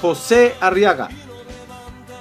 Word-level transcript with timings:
José 0.00 0.54
Arriaga. 0.60 1.08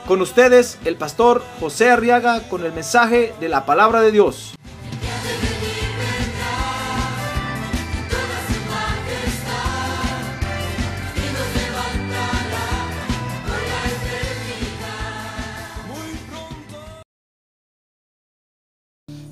Con 0.08 0.22
ustedes, 0.22 0.78
el 0.86 0.96
pastor 0.96 1.44
José 1.60 1.90
Arriaga 1.90 2.48
con 2.48 2.64
el 2.64 2.74
mensaje 2.74 3.34
de 3.40 3.50
la 3.50 3.66
palabra 3.66 4.02
de 4.02 4.12
Dios. 4.12 4.54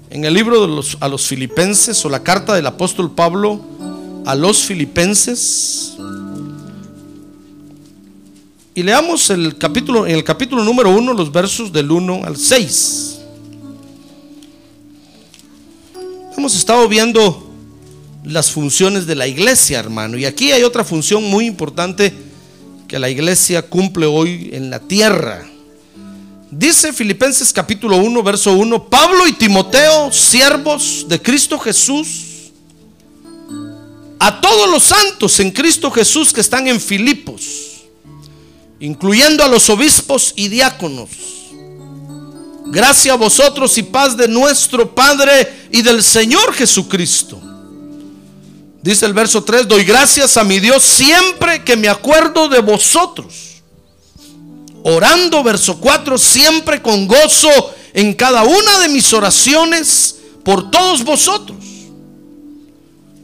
En 0.10 0.26
el 0.26 0.34
libro 0.36 0.62
de 0.62 0.68
los, 0.68 0.98
a 1.00 1.08
los 1.08 1.28
filipenses 1.28 2.06
o 2.06 2.10
la 2.10 2.22
carta 2.22 2.54
del 2.54 2.68
apóstol 2.68 3.12
Pablo 3.12 3.60
a 4.26 4.36
los 4.36 4.64
filipenses. 4.64 5.98
Y 8.76 8.82
leamos 8.82 9.30
el 9.30 9.56
capítulo, 9.58 10.08
en 10.08 10.16
el 10.16 10.24
capítulo 10.24 10.64
número 10.64 10.90
1 10.90 11.14
los 11.14 11.32
versos 11.32 11.72
del 11.72 11.92
1 11.92 12.22
al 12.24 12.38
6. 12.38 13.20
Hemos 16.36 16.56
estado 16.56 16.88
viendo 16.88 17.52
las 18.24 18.52
funciones 18.52 19.06
de 19.06 19.14
la 19.14 19.28
iglesia, 19.28 19.80
hermano. 19.80 20.18
Y 20.18 20.26
aquí 20.26 20.52
hay 20.52 20.64
otra 20.64 20.84
función 20.84 21.24
muy 21.24 21.46
importante 21.46 22.12
que 22.88 22.98
la 22.98 23.12
iglesia 23.12 23.62
cumple 23.62 24.08
hoy 24.08 24.50
en 24.54 24.72
la 24.72 24.80
tierra. 24.80 25.48
Dice 26.50 26.94
Filipenses 26.94 27.54
capítulo 27.54 27.98
1, 27.98 28.24
verso 28.24 28.54
1, 28.54 28.90
Pablo 28.90 29.28
y 29.28 29.34
Timoteo, 29.34 30.12
siervos 30.12 31.06
de 31.08 31.22
Cristo 31.22 31.60
Jesús, 31.60 32.52
a 34.20 34.42
todos 34.42 34.70
los 34.70 34.84
santos 34.84 35.40
en 35.40 35.52
Cristo 35.52 35.92
Jesús 35.92 36.34
que 36.34 36.42
están 36.42 36.68
en 36.68 36.80
Filipos, 36.80 37.73
incluyendo 38.84 39.46
a 39.46 39.48
los 39.48 39.70
obispos 39.70 40.34
y 40.36 40.50
diáconos. 40.50 41.10
Gracias 42.66 43.14
a 43.14 43.18
vosotros 43.18 43.78
y 43.78 43.84
paz 43.84 44.18
de 44.18 44.28
nuestro 44.28 44.94
Padre 44.94 45.68
y 45.72 45.82
del 45.82 46.04
Señor 46.04 46.54
Jesucristo. 46.54 47.40
Dice 48.82 49.06
el 49.06 49.14
verso 49.14 49.42
3, 49.42 49.70
doy 49.70 49.86
gracias 49.86 50.36
a 50.36 50.44
mi 50.44 50.60
Dios 50.60 50.84
siempre 50.84 51.64
que 51.64 51.78
me 51.78 51.88
acuerdo 51.88 52.50
de 52.50 52.60
vosotros 52.60 53.62
orando, 54.84 55.42
verso 55.44 55.80
4, 55.80 56.18
siempre 56.18 56.82
con 56.82 57.08
gozo 57.08 57.74
en 57.94 58.14
cada 58.14 58.44
una 58.44 58.80
de 58.80 58.90
mis 58.90 59.14
oraciones 59.14 60.18
por 60.44 60.70
todos 60.70 61.06
vosotros, 61.06 61.56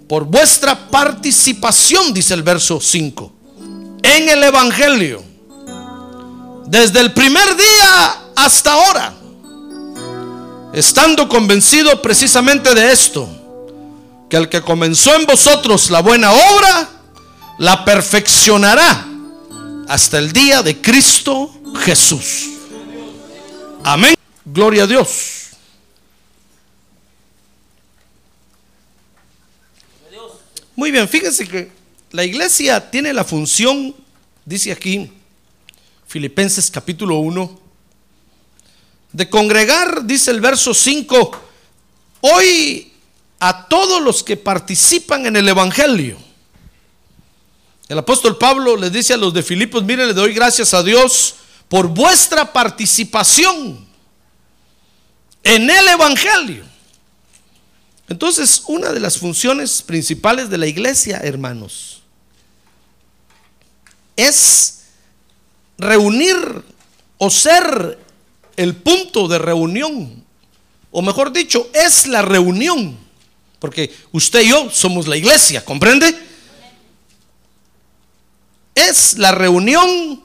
por 0.08 0.24
vuestra 0.24 0.88
participación, 0.90 2.14
dice 2.14 2.34
el 2.34 2.44
verso 2.44 2.80
5, 2.80 3.34
en 4.04 4.30
el 4.30 4.42
Evangelio, 4.42 5.29
desde 6.70 7.00
el 7.00 7.14
primer 7.14 7.56
día 7.56 8.22
hasta 8.36 8.74
ahora, 8.74 9.14
estando 10.72 11.28
convencido 11.28 12.00
precisamente 12.00 12.76
de 12.76 12.92
esto, 12.92 13.28
que 14.30 14.38
el 14.38 14.50
que 14.50 14.62
comenzó 14.62 15.16
en 15.16 15.26
vosotros 15.26 15.90
la 15.90 16.02
buena 16.02 16.32
obra, 16.32 16.90
la 17.58 17.84
perfeccionará 17.84 19.08
hasta 19.88 20.20
el 20.20 20.32
día 20.32 20.62
de 20.62 20.80
Cristo 20.80 21.52
Jesús. 21.84 22.50
Amén. 23.84 24.14
Gloria 24.46 24.84
a 24.84 24.88
Dios. 24.88 25.48
Muy 30.76 30.92
bien, 30.92 31.10
fíjense 31.10 31.48
que 31.48 31.72
la 32.12 32.24
iglesia 32.24 32.92
tiene 32.92 33.12
la 33.12 33.24
función, 33.24 33.96
dice 34.46 34.72
aquí 34.72 35.12
Filipenses 36.10 36.72
capítulo 36.72 37.20
1, 37.20 37.60
de 39.14 39.30
congregar, 39.30 40.06
dice 40.06 40.32
el 40.32 40.42
verso 40.42 40.74
5, 40.74 41.40
hoy 42.22 42.92
a 43.40 43.68
todos 43.68 44.02
los 44.02 44.24
que 44.24 44.36
participan 44.36 45.28
en 45.28 45.36
el 45.36 45.48
Evangelio. 45.48 46.18
El 47.88 48.00
apóstol 48.00 48.40
Pablo 48.40 48.76
le 48.76 48.90
dice 48.90 49.14
a 49.14 49.18
los 49.18 49.36
de 49.36 49.44
Filipos, 49.44 49.84
miren, 49.84 50.08
le 50.08 50.16
doy 50.16 50.34
gracias 50.34 50.74
a 50.74 50.82
Dios 50.82 51.36
por 51.68 51.88
vuestra 51.88 52.52
participación 52.52 53.88
en 55.44 55.70
el 55.70 55.88
Evangelio. 55.90 56.66
Entonces, 58.08 58.64
una 58.66 58.92
de 58.92 59.00
las 59.00 59.20
funciones 59.20 59.84
principales 59.84 60.50
de 60.50 60.58
la 60.58 60.66
iglesia, 60.66 61.20
hermanos, 61.20 62.02
es 64.16 64.79
reunir 65.80 66.36
o 67.18 67.30
ser 67.30 67.98
el 68.56 68.76
punto 68.76 69.28
de 69.28 69.40
reunión, 69.40 70.24
o 70.92 71.02
mejor 71.02 71.32
dicho, 71.32 71.70
es 71.74 72.08
la 72.08 72.22
reunión, 72.22 72.98
porque 73.60 73.94
usted 74.12 74.42
y 74.42 74.50
yo 74.50 74.70
somos 74.70 75.08
la 75.08 75.18
iglesia, 75.18 75.64
¿comprende? 75.64 76.14
Es 78.76 79.18
la 79.18 79.32
reunión 79.32 80.24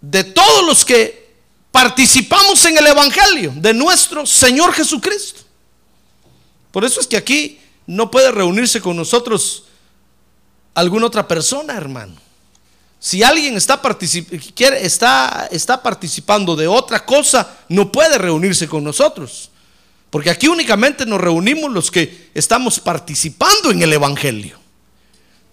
de 0.00 0.24
todos 0.24 0.64
los 0.64 0.84
que 0.84 1.26
participamos 1.72 2.64
en 2.64 2.78
el 2.78 2.86
Evangelio 2.86 3.52
de 3.56 3.74
nuestro 3.74 4.24
Señor 4.24 4.72
Jesucristo. 4.72 5.42
Por 6.70 6.84
eso 6.84 7.00
es 7.00 7.06
que 7.06 7.16
aquí 7.16 7.58
no 7.86 8.10
puede 8.10 8.30
reunirse 8.30 8.80
con 8.80 8.96
nosotros 8.96 9.64
alguna 10.74 11.06
otra 11.06 11.26
persona, 11.26 11.74
hermano. 11.74 12.25
Si 12.98 13.22
alguien 13.22 13.56
está, 13.56 13.80
quiere, 14.54 14.84
está, 14.84 15.48
está 15.50 15.82
participando 15.82 16.56
de 16.56 16.66
otra 16.66 17.04
cosa, 17.04 17.56
no 17.68 17.92
puede 17.92 18.18
reunirse 18.18 18.66
con 18.66 18.82
nosotros. 18.82 19.50
Porque 20.10 20.30
aquí 20.30 20.48
únicamente 20.48 21.04
nos 21.04 21.20
reunimos 21.20 21.70
los 21.70 21.90
que 21.90 22.30
estamos 22.34 22.80
participando 22.80 23.70
en 23.70 23.82
el 23.82 23.92
Evangelio. 23.92 24.58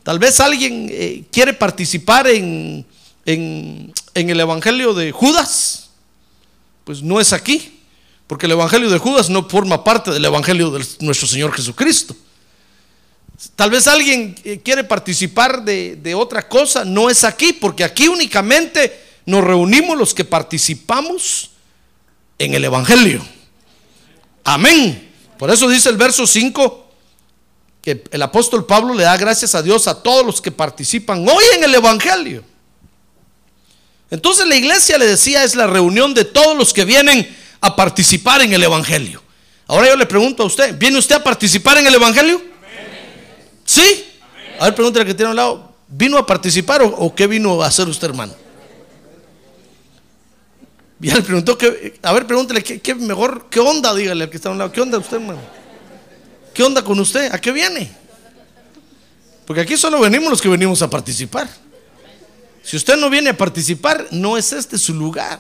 Tal 0.04 0.20
vez 0.20 0.40
alguien 0.40 0.88
eh, 0.92 1.24
quiere 1.32 1.54
participar 1.54 2.28
en, 2.28 2.86
en, 3.26 3.94
el 4.14 4.40
Evangelio 4.40 4.94
de 4.94 5.12
Judas, 5.12 5.90
pues 6.84 7.02
no 7.02 7.20
es 7.20 7.34
aquí, 7.34 7.80
porque 8.28 8.46
el 8.46 8.52
Evangelio 8.52 8.90
de 8.90 8.98
Judas 8.98 9.30
no 9.30 9.48
forma 9.50 9.84
parte 9.84 10.12
del 10.12 10.26
Evangelio 10.26 10.72
de 10.72 10.86
nuestro 11.00 11.28
Señor 11.28 11.54
Jesucristo. 11.54 12.16
Tal 13.56 13.70
vez 13.70 13.88
alguien 13.88 14.36
eh, 14.44 14.62
quiere 14.64 14.84
participar 14.84 15.64
de, 15.64 15.98
de 15.98 16.16
otra 16.16 16.48
cosa, 16.48 16.86
no 16.86 17.10
es 17.10 17.24
aquí, 17.24 17.54
porque 17.54 17.84
aquí 17.84 18.08
únicamente 18.08 19.02
nos 19.26 19.44
reunimos 19.44 19.98
los 19.98 20.14
que 20.14 20.26
participamos 20.26 21.52
en 22.40 22.54
el 22.54 22.66
Evangelio. 22.66 23.26
Amén. 24.44 25.12
Por 25.38 25.52
eso 25.52 25.68
dice 25.70 25.90
el 25.90 25.98
verso 25.98 26.28
5 26.28 26.84
que 27.82 28.04
el 28.12 28.22
apóstol 28.22 28.66
Pablo 28.66 28.94
le 28.94 29.04
da 29.04 29.18
gracias 29.18 29.56
a 29.56 29.62
Dios 29.62 29.88
a 29.88 30.02
todos 30.02 30.26
los 30.26 30.42
que 30.42 30.52
participan 30.52 31.28
hoy 31.28 31.44
en 31.58 31.66
el 31.66 31.76
Evangelio. 31.76 32.44
Entonces 34.10 34.48
la 34.48 34.56
iglesia 34.56 34.98
le 34.98 35.06
decía 35.06 35.44
es 35.44 35.56
la 35.56 35.68
reunión 35.68 36.14
de 36.14 36.24
todos 36.24 36.56
los 36.58 36.74
que 36.74 36.86
vienen 36.86 37.36
a 37.60 37.76
participar 37.76 38.42
en 38.42 38.54
el 38.54 38.64
Evangelio. 38.64 39.22
Ahora 39.68 39.88
yo 39.88 39.96
le 39.96 40.06
pregunto 40.06 40.44
a 40.44 40.46
usted, 40.46 40.78
¿viene 40.78 40.98
usted 40.98 41.16
a 41.16 41.24
participar 41.24 41.78
en 41.78 41.88
el 41.88 41.96
Evangelio? 41.96 42.53
¿Sí? 43.74 44.06
A 44.60 44.66
ver, 44.66 44.76
pregúntale 44.76 45.04
que 45.04 45.16
tiene 45.16 45.32
al 45.32 45.36
lado, 45.36 45.74
¿vino 45.88 46.16
a 46.20 46.28
participar 46.28 46.84
o, 46.84 47.16
qué 47.16 47.26
vino 47.26 47.64
a 47.64 47.66
hacer 47.66 47.88
usted, 47.88 48.08
hermano? 48.08 48.36
Ya 51.00 51.16
le 51.16 51.24
preguntó 51.24 51.58
que, 51.58 51.98
a 52.04 52.14
ver, 52.14 52.28
pregúntele 52.28 52.62
qué, 52.62 52.94
mejor, 52.94 53.48
qué 53.50 53.60
onda, 53.60 53.96
dígale 53.96 54.26
al 54.26 54.30
que 54.30 54.38
está 54.38 54.50
a 54.50 54.52
un 54.52 54.60
lado, 54.60 54.72
¿qué 54.72 54.80
onda 54.80 55.00
usted, 55.00 55.18
hermano? 55.18 55.40
¿Qué 56.54 56.62
onda 56.62 56.84
con 56.84 57.00
usted? 57.00 57.34
¿A 57.34 57.42
qué 57.42 57.52
viene? 57.52 57.92
Porque 59.48 59.62
aquí 59.62 59.76
solo 59.76 60.00
venimos 60.00 60.30
los 60.30 60.40
que 60.40 60.50
venimos 60.50 60.80
a 60.84 60.90
participar. 60.92 61.50
Si 62.62 62.78
usted 62.78 62.96
no 62.96 63.10
viene 63.10 63.32
a 63.32 63.38
participar, 63.38 64.06
no 64.12 64.38
es 64.38 64.54
este 64.54 64.78
su 64.78 64.94
lugar. 64.94 65.40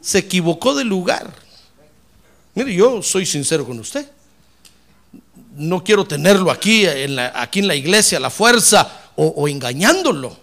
Se 0.00 0.18
equivocó 0.18 0.74
de 0.74 0.82
lugar. 0.82 1.32
Mire, 2.56 2.74
yo 2.74 3.04
soy 3.04 3.24
sincero 3.24 3.64
con 3.64 3.78
usted. 3.78 4.10
No 5.60 5.84
quiero 5.84 6.06
tenerlo 6.06 6.50
aquí 6.50 6.86
en 6.86 7.16
la, 7.16 7.32
aquí 7.34 7.58
en 7.60 7.68
la 7.68 7.74
iglesia 7.74 8.18
la 8.18 8.30
fuerza 8.30 9.10
o 9.16 9.46
engañándolo. 9.46 10.36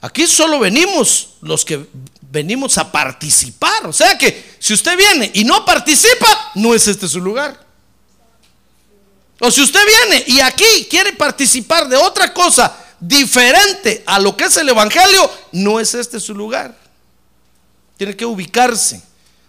Aquí 0.00 0.26
solo 0.26 0.58
venimos 0.58 1.30
los 1.40 1.64
que 1.64 1.86
venimos 2.30 2.76
a 2.78 2.90
participar. 2.92 3.86
O 3.86 3.92
sea 3.92 4.16
que 4.18 4.56
si 4.58 4.74
usted 4.74 4.96
viene 4.96 5.30
y 5.34 5.44
no 5.44 5.64
participa, 5.64 6.52
no 6.54 6.74
es 6.74 6.86
este 6.86 7.08
su 7.08 7.20
lugar. 7.20 7.64
O 9.40 9.50
si 9.50 9.62
usted 9.62 9.80
viene 9.84 10.24
y 10.28 10.40
aquí 10.40 10.86
quiere 10.88 11.12
participar 11.12 11.88
de 11.88 11.96
otra 11.96 12.32
cosa 12.32 12.76
diferente 13.00 14.02
a 14.06 14.18
lo 14.18 14.36
que 14.36 14.44
es 14.44 14.56
el 14.56 14.68
Evangelio, 14.68 15.30
no 15.52 15.80
es 15.80 15.94
este 15.94 16.20
su 16.20 16.34
lugar. 16.34 16.76
Tiene 17.96 18.16
que 18.16 18.24
ubicarse, 18.24 19.02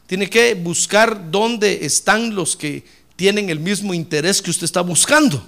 tiene 0.05 0.29
que 0.29 0.53
buscar 0.55 1.29
dónde 1.29 1.85
están 1.85 2.33
los 2.33 2.55
que 2.55 2.83
tienen 3.17 3.49
el 3.49 3.59
mismo 3.59 3.93
interés 3.93 4.41
que 4.41 4.51
usted 4.51 4.63
está 4.63 4.79
buscando 4.79 5.45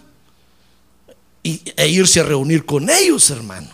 y, 1.42 1.62
e 1.78 1.88
irse 1.88 2.20
a 2.20 2.24
reunir 2.24 2.66
con 2.66 2.90
ellos, 2.90 3.30
hermano. 3.30 3.70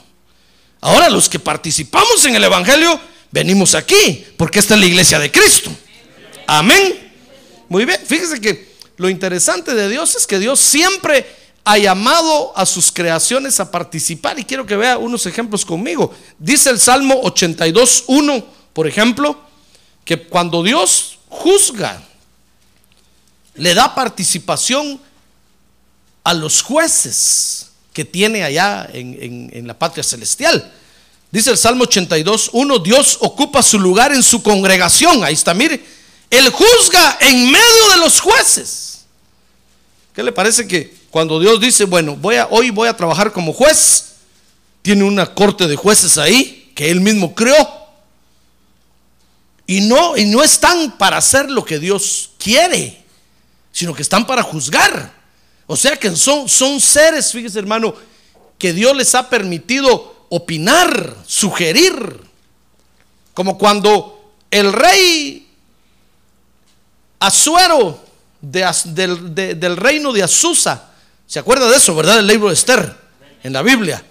Ahora 0.82 1.10
los 1.10 1.28
que 1.28 1.40
participamos 1.40 2.24
en 2.26 2.36
el 2.36 2.44
Evangelio, 2.44 3.00
venimos 3.32 3.74
aquí, 3.74 4.24
porque 4.38 4.60
esta 4.60 4.76
es 4.76 4.82
la 4.82 4.86
iglesia 4.86 5.18
de 5.18 5.32
Cristo. 5.32 5.72
Amén. 6.46 7.12
Muy 7.70 7.86
bien, 7.86 8.00
fíjese 8.06 8.40
que 8.40 8.76
lo 8.98 9.10
interesante 9.10 9.74
de 9.74 9.90
Dios 9.90 10.16
es 10.16 10.28
que 10.28 10.40
Dios 10.40 10.60
siempre 10.60 11.26
ha 11.64 11.78
llamado 11.78 12.56
a 12.56 12.66
sus 12.66 12.92
creaciones 12.92 13.60
a 13.60 13.72
participar. 13.72 14.38
Y 14.38 14.44
quiero 14.44 14.66
que 14.66 14.76
vea 14.76 14.98
unos 14.98 15.26
ejemplos 15.26 15.66
conmigo. 15.66 16.14
Dice 16.38 16.70
el 16.70 16.80
Salmo 16.80 17.24
82.1, 17.24 18.46
por 18.74 18.88
ejemplo, 18.88 19.40
que 20.04 20.28
cuando 20.28 20.62
Dios 20.62 21.18
juzga, 21.30 22.04
le 23.56 23.74
da 23.74 23.94
participación 23.96 25.00
a 26.24 26.34
los 26.34 26.62
jueces 26.62 27.72
que 27.94 28.06
tiene 28.06 28.44
allá 28.44 28.90
en, 28.92 29.50
en 29.54 29.68
la 29.68 29.78
patria 29.78 30.04
celestial. 30.04 30.72
Dice 31.32 31.52
el 31.52 31.58
Salmo 31.58 31.86
82.1, 31.86 32.82
Dios 32.82 33.18
ocupa 33.22 33.62
su 33.62 33.80
lugar 33.80 34.14
en 34.14 34.24
su 34.24 34.42
congregación. 34.42 35.24
Ahí 35.24 35.34
está, 35.34 35.54
mire. 35.54 35.84
Él 36.30 36.50
juzga 36.50 37.18
en 37.22 37.52
medio 37.52 37.90
de 37.94 37.98
los 37.98 38.20
jueces. 38.20 39.06
¿Qué 40.14 40.24
le 40.24 40.32
parece 40.32 40.68
que 40.68 40.96
cuando 41.16 41.40
Dios 41.40 41.62
dice, 41.62 41.86
bueno, 41.86 42.18
voy 42.18 42.36
a, 42.36 42.48
hoy 42.52 42.72
voy 42.72 42.90
a 42.90 42.98
trabajar 42.98 43.32
como 43.32 43.54
juez, 43.54 44.16
tiene 44.82 45.06
una 45.06 45.34
corte 45.34 45.66
de 45.66 45.78
jueces 45.78 46.18
ahí 46.18 46.72
que 46.76 46.92
él 46.92 47.00
mismo 47.00 47.34
creó. 47.34 47.88
Y 49.66 49.80
no, 49.82 50.18
y 50.18 50.26
no 50.26 50.44
están 50.44 50.98
para 50.98 51.16
hacer 51.16 51.50
lo 51.50 51.64
que 51.64 51.80
Dios 51.80 52.32
quiere, 52.38 53.05
sino 53.76 53.94
que 53.94 54.04
están 54.04 54.26
para 54.26 54.42
juzgar. 54.42 55.12
O 55.68 55.76
sea 55.76 55.98
que 55.98 56.16
son, 56.16 56.48
son 56.48 56.80
seres, 56.80 57.30
fíjese 57.34 57.60
hermano, 57.60 57.94
que 58.58 58.72
Dios 58.72 58.96
les 58.96 59.14
ha 59.16 59.30
permitido 59.30 60.28
opinar, 60.30 61.14
sugerir. 61.28 62.22
Como 63.34 63.58
cuando 63.58 64.32
el 64.50 64.72
rey 64.72 65.46
Azuero 67.20 68.02
del 68.40 69.76
reino 69.76 70.14
de 70.14 70.24
Azusa 70.24 70.92
¿Se 71.28 71.40
acuerda 71.40 71.68
de 71.70 71.76
eso, 71.76 71.94
verdad? 71.96 72.20
El 72.20 72.28
libro 72.28 72.48
de 72.48 72.54
Esther 72.54 72.96
en 73.44 73.52
la 73.52 73.62
Biblia. 73.62 74.06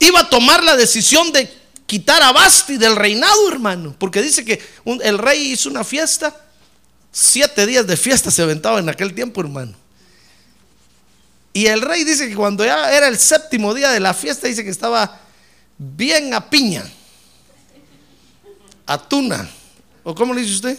Iba 0.00 0.20
a 0.20 0.28
tomar 0.28 0.64
la 0.64 0.74
decisión 0.74 1.30
de 1.30 1.63
quitar 1.94 2.20
a 2.24 2.32
Basti 2.32 2.76
del 2.76 2.96
reinado, 2.96 3.48
hermano, 3.48 3.94
porque 3.96 4.20
dice 4.20 4.44
que 4.44 4.60
el 5.04 5.16
rey 5.16 5.52
hizo 5.52 5.68
una 5.68 5.84
fiesta, 5.84 6.34
siete 7.12 7.66
días 7.66 7.86
de 7.86 7.96
fiesta 7.96 8.32
se 8.32 8.42
aventaba 8.42 8.80
en 8.80 8.88
aquel 8.88 9.14
tiempo, 9.14 9.40
hermano. 9.40 9.76
Y 11.52 11.66
el 11.66 11.80
rey 11.82 12.02
dice 12.02 12.28
que 12.28 12.34
cuando 12.34 12.64
ya 12.64 12.92
era 12.92 13.06
el 13.06 13.16
séptimo 13.16 13.72
día 13.72 13.90
de 13.90 14.00
la 14.00 14.12
fiesta, 14.12 14.48
dice 14.48 14.64
que 14.64 14.70
estaba 14.70 15.20
bien 15.78 16.34
a 16.34 16.50
piña, 16.50 16.84
a 18.86 18.98
tuna, 18.98 19.48
o 20.02 20.16
cómo 20.16 20.34
le 20.34 20.40
dice 20.40 20.54
usted, 20.54 20.78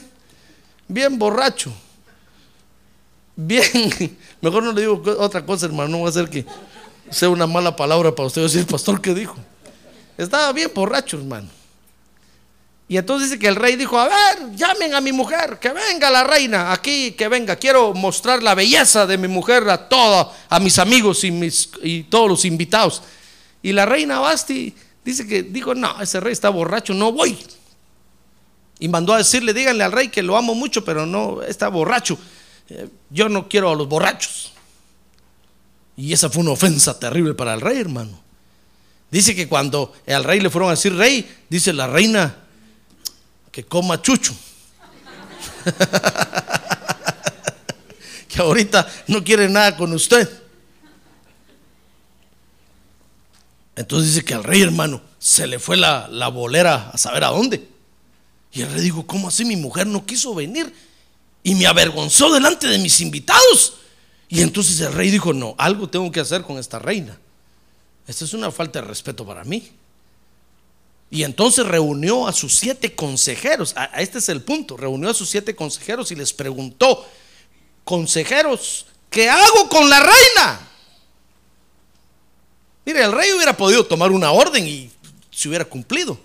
bien 0.85 1.17
borracho. 1.17 1.73
Bien, 3.37 4.17
mejor 4.41 4.63
no 4.63 4.73
le 4.73 4.81
digo 4.81 5.01
otra 5.17 5.45
cosa, 5.45 5.65
hermano, 5.65 5.91
no 5.91 6.01
va 6.03 6.09
a 6.09 6.11
ser 6.11 6.29
que 6.29 6.45
sea 7.09 7.29
una 7.29 7.47
mala 7.47 7.73
palabra 7.73 8.13
para 8.13 8.27
usted 8.27 8.41
decir, 8.41 8.67
pastor, 8.67 8.99
¿qué 8.99 9.13
dijo? 9.13 9.37
Estaba 10.17 10.51
bien 10.53 10.71
borracho, 10.73 11.17
hermano. 11.17 11.49
Y 12.87 12.97
entonces 12.97 13.29
dice 13.29 13.39
que 13.39 13.47
el 13.47 13.55
rey 13.55 13.75
dijo, 13.75 13.99
a 13.99 14.05
ver, 14.05 14.55
llamen 14.55 14.93
a 14.93 15.01
mi 15.01 15.11
mujer, 15.11 15.57
que 15.59 15.69
venga 15.69 16.11
la 16.11 16.23
reina 16.23 16.71
aquí, 16.71 17.13
que 17.13 17.27
venga, 17.27 17.55
quiero 17.55 17.93
mostrar 17.93 18.43
la 18.43 18.53
belleza 18.53 19.07
de 19.07 19.17
mi 19.17 19.27
mujer 19.27 19.67
a 19.69 19.89
todos, 19.89 20.27
a 20.49 20.59
mis 20.59 20.77
amigos 20.77 21.23
y, 21.23 21.51
y 21.81 22.03
todos 22.03 22.29
los 22.29 22.45
invitados. 22.45 23.01
Y 23.63 23.73
la 23.73 23.87
reina 23.87 24.19
Basti 24.19 24.75
dice 25.03 25.25
que 25.25 25.41
dijo, 25.41 25.73
no, 25.73 25.99
ese 25.99 26.19
rey 26.19 26.33
está 26.33 26.49
borracho, 26.49 26.93
no 26.93 27.11
voy. 27.11 27.35
Y 28.77 28.87
mandó 28.87 29.13
a 29.13 29.17
decirle, 29.17 29.53
díganle 29.53 29.83
al 29.83 29.91
rey 29.91 30.09
que 30.09 30.21
lo 30.21 30.37
amo 30.37 30.53
mucho, 30.53 30.85
pero 30.85 31.07
no, 31.07 31.41
está 31.41 31.69
borracho. 31.69 32.19
Eh, 32.69 32.87
yo 33.09 33.29
no 33.29 33.49
quiero 33.49 33.71
a 33.71 33.75
los 33.75 33.87
borrachos. 33.87 34.53
Y 35.97 36.13
esa 36.13 36.29
fue 36.29 36.43
una 36.43 36.51
ofensa 36.51 36.99
terrible 36.99 37.33
para 37.33 37.55
el 37.55 37.61
rey, 37.61 37.79
hermano. 37.79 38.24
Dice 39.11 39.35
que 39.35 39.47
cuando 39.47 39.93
al 40.07 40.23
rey 40.23 40.39
le 40.39 40.49
fueron 40.49 40.69
a 40.69 40.71
decir 40.71 40.95
rey, 40.95 41.29
dice 41.49 41.73
la 41.73 41.87
reina 41.87 42.35
que 43.51 43.63
coma 43.65 44.01
chucho. 44.01 44.33
que 48.27 48.41
ahorita 48.41 48.87
no 49.07 49.23
quiere 49.23 49.47
nada 49.49 49.75
con 49.77 49.93
usted. 49.93 50.29
Entonces 53.75 54.13
dice 54.13 54.25
que 54.25 54.33
al 54.33 54.43
rey, 54.43 54.61
hermano, 54.61 55.01
se 55.19 55.47
le 55.47 55.59
fue 55.59 55.77
la, 55.77 56.07
la 56.09 56.27
bolera 56.29 56.89
a 56.91 56.97
saber 56.97 57.23
a 57.23 57.27
dónde. 57.27 57.67
Y 58.51 58.61
el 58.61 58.71
rey 58.71 58.81
dijo, 58.81 59.05
¿cómo 59.05 59.27
así 59.27 59.43
mi 59.45 59.55
mujer 59.55 59.87
no 59.87 60.05
quiso 60.05 60.33
venir? 60.33 60.73
y 61.45 61.53
me 61.53 61.67
avergonzó 61.67 62.33
delante 62.33 62.67
de 62.67 62.79
mis 62.79 62.99
invitados. 63.01 63.75
Y 64.27 64.41
entonces 64.41 64.79
el 64.81 64.91
rey 64.91 65.11
dijo, 65.11 65.31
no, 65.31 65.53
algo 65.59 65.87
tengo 65.87 66.11
que 66.11 66.19
hacer 66.19 66.41
con 66.41 66.57
esta 66.57 66.79
reina. 66.79 67.19
Esta 68.07 68.25
es 68.25 68.33
una 68.33 68.51
falta 68.51 68.81
de 68.81 68.87
respeto 68.87 69.25
para 69.25 69.43
mí. 69.43 69.71
Y 71.09 71.23
entonces 71.23 71.65
reunió 71.65 72.27
a 72.27 72.33
sus 72.33 72.55
siete 72.55 72.93
consejeros. 72.95 73.73
A, 73.75 73.85
este 74.01 74.17
es 74.17 74.29
el 74.29 74.41
punto. 74.41 74.77
Reunió 74.77 75.09
a 75.09 75.13
sus 75.13 75.29
siete 75.29 75.55
consejeros 75.55 76.11
y 76.11 76.15
les 76.15 76.33
preguntó, 76.33 77.07
consejeros, 77.83 78.87
¿qué 79.09 79.29
hago 79.29 79.69
con 79.69 79.89
la 79.89 79.99
reina? 79.99 80.69
Mire, 82.85 83.03
el 83.03 83.11
rey 83.11 83.31
hubiera 83.31 83.55
podido 83.55 83.85
tomar 83.85 84.11
una 84.11 84.31
orden 84.31 84.67
y 84.67 84.91
se 85.31 85.47
hubiera 85.47 85.65
cumplido. 85.65 86.19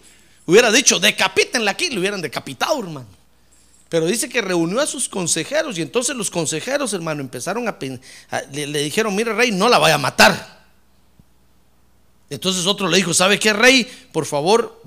Hubiera 0.47 0.71
dicho, 0.71 0.99
decapítenla 0.99 1.71
aquí, 1.71 1.89
le 1.91 2.01
hubieran 2.01 2.21
decapitado, 2.21 2.79
hermano. 2.81 3.07
Pero 3.89 4.07
dice 4.07 4.29
que 4.29 4.41
reunió 4.41 4.81
a 4.81 4.87
sus 4.87 5.09
consejeros 5.09 5.77
y 5.79 5.83
entonces 5.83 6.15
los 6.15 6.31
consejeros, 6.31 6.93
hermano, 6.93 7.21
empezaron 7.21 7.67
a, 7.69 7.77
le, 8.53 8.83
dijeron, 8.83 9.15
mire 9.15 9.33
rey, 9.33 9.51
no 9.51 9.69
la 9.69 9.79
vaya 9.79 9.97
a 9.97 9.99
matar. 9.99 10.60
Entonces 12.31 12.67
otro 12.67 12.89
le 12.89 12.97
dijo, 12.97 13.13
¿sabe 13.13 13.39
qué 13.39 13.53
rey? 13.53 13.85
Por 14.13 14.25
favor, 14.25 14.81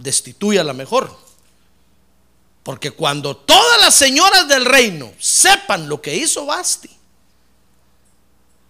la 0.63 0.73
mejor. 0.73 1.15
Porque 2.63 2.91
cuando 2.91 3.35
todas 3.35 3.81
las 3.81 3.93
señoras 3.93 4.47
del 4.47 4.65
reino 4.65 5.11
sepan 5.19 5.89
lo 5.89 6.01
que 6.01 6.15
hizo 6.15 6.45
Basti, 6.45 6.89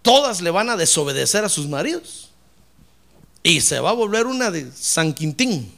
todas 0.02 0.40
le 0.42 0.50
van 0.50 0.68
a 0.68 0.76
desobedecer 0.76 1.44
a 1.44 1.48
sus 1.48 1.68
maridos. 1.68 2.30
Y 3.42 3.60
se 3.60 3.78
va 3.78 3.90
a 3.90 3.94
volver 3.94 4.26
una 4.26 4.50
de 4.50 4.70
San 4.72 5.14
Quintín 5.14 5.72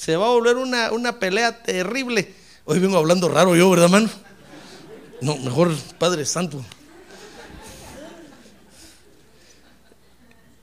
se 0.00 0.16
va 0.16 0.28
a 0.28 0.30
volver 0.30 0.56
una, 0.56 0.92
una 0.92 1.18
pelea 1.18 1.62
terrible. 1.62 2.34
Hoy 2.64 2.78
vengo 2.78 2.96
hablando 2.96 3.28
raro 3.28 3.54
yo, 3.54 3.68
¿verdad, 3.68 3.84
hermano? 3.84 4.08
No, 5.20 5.36
mejor 5.36 5.76
Padre 5.98 6.24
Santo. 6.24 6.64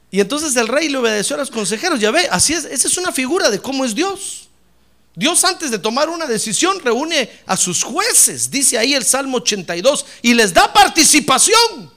Y 0.10 0.20
entonces 0.20 0.56
el 0.56 0.68
rey 0.68 0.90
le 0.90 0.98
obedeció 0.98 1.36
a 1.36 1.40
los 1.40 1.52
consejeros. 1.52 2.00
Ya 2.00 2.12
ve, 2.12 2.28
así 2.32 2.54
es, 2.54 2.66
esa 2.66 2.88
es 2.88 2.98
una 2.98 3.12
figura 3.12 3.50
de 3.50 3.60
cómo 3.60 3.84
es 3.86 3.94
Dios. 3.94 4.48
Dios 5.16 5.44
antes 5.44 5.72
de 5.72 5.80
tomar 5.80 6.10
una 6.10 6.28
decisión 6.28 6.80
reúne 6.80 7.28
a 7.48 7.58
sus 7.58 7.82
jueces, 7.82 8.52
dice 8.52 8.78
ahí 8.78 8.94
el 8.94 9.04
Salmo 9.04 9.38
82, 9.38 10.06
y 10.22 10.36
les 10.36 10.54
da 10.54 10.72
participación. 10.72 11.92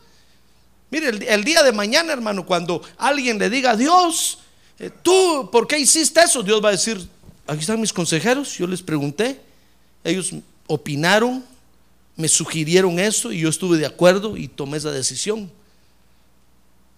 Mire, 0.90 1.09
el, 1.29 1.45
día 1.45 1.62
de 1.62 1.71
mañana, 1.71 2.14
hermano, 2.14 2.47
cuando 2.47 2.83
alguien 2.97 3.38
le 3.38 3.50
diga, 3.50 3.76
Dios, 3.76 4.38
eh, 4.79 4.90
tú, 5.02 5.50
¿por 5.52 5.67
qué 5.67 5.79
hiciste 5.79 6.21
eso? 6.21 6.43
Dios 6.43 6.64
va 6.64 6.71
a 6.71 6.73
decir, 6.73 7.07
aquí 7.47 7.61
están 7.61 7.79
mis 7.79 7.93
consejeros, 7.93 8.57
yo 8.57 8.67
les 8.67 8.81
pregunté, 8.81 9.38
ellos 10.02 10.31
opinaron, 10.67 11.45
me 12.17 12.26
sugirieron 12.26 12.99
eso 12.99 13.33
y 13.33 13.40
yo 13.40 13.50
estuve 13.50 13.76
de 13.76 13.87
acuerdo 13.87 14.38
y 14.38 14.49
tomé 14.49 14.79
esa 14.79 14.90
decisión. 14.90 15.52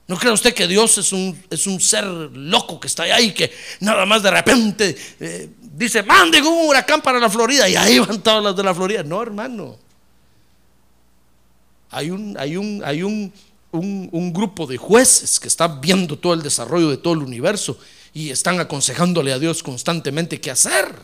¿No 0.08 0.16
cree 0.18 0.32
usted 0.32 0.52
que 0.52 0.66
Dios 0.66 0.98
es 0.98 1.12
un, 1.12 1.40
es 1.48 1.66
un 1.66 1.80
ser 1.80 2.04
loco 2.04 2.78
que 2.80 2.88
está 2.88 3.04
ahí, 3.04 3.32
que 3.32 3.52
nada 3.80 4.04
más 4.04 4.22
de 4.22 4.30
repente 4.30 4.96
eh, 5.20 5.48
dice, 5.60 6.02
manden 6.02 6.44
un 6.44 6.68
huracán 6.68 7.00
para 7.00 7.18
la 7.18 7.30
Florida 7.30 7.68
y 7.68 7.76
ahí 7.76 7.98
van 7.98 8.20
todas 8.22 8.42
las 8.42 8.56
de 8.56 8.62
la 8.62 8.74
Florida? 8.74 9.02
No, 9.02 9.22
hermano. 9.22 9.78
Hay 11.90 12.10
un, 12.10 12.36
hay 12.38 12.56
un, 12.56 12.82
hay 12.84 13.02
un 13.02 13.32
un, 13.72 14.32
grupo 14.32 14.66
de 14.66 14.76
jueces 14.76 15.40
que 15.40 15.48
están 15.48 15.80
viendo 15.80 16.18
todo 16.18 16.34
el 16.34 16.42
desarrollo 16.42 16.90
de 16.90 16.98
todo 16.98 17.14
el 17.14 17.20
universo 17.20 17.78
y 18.12 18.30
están 18.30 18.60
aconsejándole 18.60 19.32
a 19.32 19.38
Dios 19.38 19.62
constantemente 19.62 20.40
qué 20.40 20.50
hacer. 20.50 20.94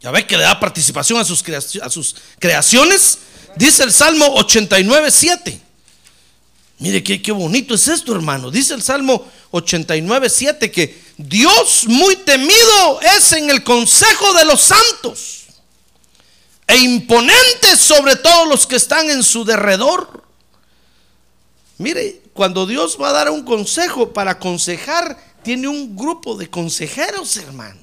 Ya 0.00 0.10
ve 0.10 0.26
que 0.26 0.36
le 0.36 0.42
da 0.42 0.58
participación 0.58 1.20
a 1.20 1.24
sus, 1.24 1.42
crea- 1.42 1.60
a 1.82 1.90
sus 1.90 2.16
creaciones. 2.38 3.18
Dice 3.56 3.84
el 3.84 3.92
Salmo 3.92 4.26
89, 4.36 5.10
7. 5.10 5.60
Mire 6.82 7.00
qué, 7.04 7.22
qué 7.22 7.30
bonito 7.30 7.74
es 7.76 7.86
esto, 7.86 8.12
hermano. 8.12 8.50
Dice 8.50 8.74
el 8.74 8.82
Salmo 8.82 9.24
89, 9.52 10.28
7 10.28 10.72
que 10.72 11.00
Dios 11.16 11.84
muy 11.86 12.16
temido 12.16 13.00
es 13.16 13.30
en 13.34 13.50
el 13.50 13.62
consejo 13.62 14.34
de 14.34 14.44
los 14.44 14.60
santos 14.60 15.44
e 16.66 16.76
imponente 16.78 17.76
sobre 17.76 18.16
todos 18.16 18.48
los 18.48 18.66
que 18.66 18.74
están 18.74 19.08
en 19.10 19.22
su 19.22 19.44
derredor. 19.44 20.24
Mire, 21.78 22.20
cuando 22.32 22.66
Dios 22.66 22.98
va 23.00 23.10
a 23.10 23.12
dar 23.12 23.30
un 23.30 23.44
consejo 23.44 24.12
para 24.12 24.32
aconsejar, 24.32 25.16
tiene 25.44 25.68
un 25.68 25.94
grupo 25.94 26.36
de 26.36 26.50
consejeros, 26.50 27.36
hermano. 27.36 27.80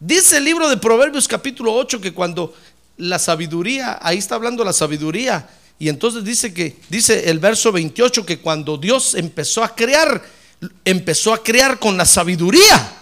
Dice 0.00 0.38
el 0.38 0.44
libro 0.44 0.68
de 0.68 0.76
Proverbios 0.78 1.28
capítulo 1.28 1.74
8 1.74 2.00
que 2.00 2.12
cuando 2.12 2.54
la 2.96 3.20
sabiduría, 3.20 4.00
ahí 4.02 4.18
está 4.18 4.34
hablando 4.34 4.64
la 4.64 4.72
sabiduría, 4.72 5.48
y 5.78 5.88
entonces 5.88 6.24
dice 6.24 6.52
que, 6.52 6.76
dice 6.88 7.30
el 7.30 7.38
verso 7.38 7.70
28 7.70 8.26
que 8.26 8.40
cuando 8.40 8.76
Dios 8.76 9.14
empezó 9.14 9.62
a 9.62 9.74
crear, 9.74 10.22
empezó 10.84 11.32
a 11.32 11.42
crear 11.42 11.78
con 11.78 11.96
la 11.96 12.04
sabiduría. 12.04 12.94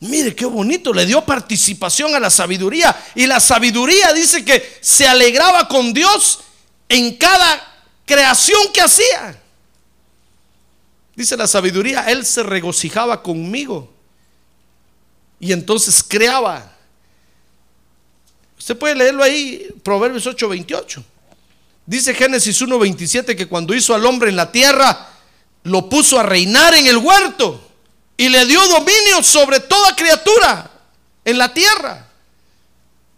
Mire 0.00 0.34
qué 0.34 0.46
bonito, 0.46 0.92
le 0.92 1.04
dio 1.04 1.24
participación 1.24 2.14
a 2.14 2.20
la 2.20 2.30
sabiduría. 2.30 2.96
Y 3.14 3.26
la 3.26 3.40
sabiduría 3.40 4.12
dice 4.12 4.44
que 4.44 4.78
se 4.80 5.06
alegraba 5.06 5.66
con 5.66 5.92
Dios 5.92 6.40
en 6.88 7.16
cada 7.16 7.84
creación 8.06 8.72
que 8.72 8.80
hacía. 8.80 9.36
Dice 11.16 11.36
la 11.36 11.48
sabiduría, 11.48 12.04
Él 12.04 12.24
se 12.24 12.44
regocijaba 12.44 13.20
conmigo. 13.20 13.92
Y 15.40 15.52
entonces 15.52 16.02
creaba. 16.02 16.76
Usted 18.60 18.76
puede 18.76 18.94
leerlo 18.94 19.22
ahí, 19.22 19.68
Proverbios 19.82 20.26
8:28. 20.26 21.02
Dice 21.86 22.12
Génesis 22.14 22.60
1:27 22.60 23.34
que 23.34 23.48
cuando 23.48 23.74
hizo 23.74 23.94
al 23.94 24.04
hombre 24.04 24.28
en 24.28 24.36
la 24.36 24.52
tierra, 24.52 25.08
lo 25.62 25.88
puso 25.88 26.20
a 26.20 26.22
reinar 26.22 26.74
en 26.74 26.86
el 26.86 26.98
huerto 26.98 27.58
y 28.18 28.28
le 28.28 28.44
dio 28.44 28.60
dominio 28.68 29.22
sobre 29.22 29.60
toda 29.60 29.96
criatura 29.96 30.70
en 31.24 31.38
la 31.38 31.54
tierra. 31.54 32.06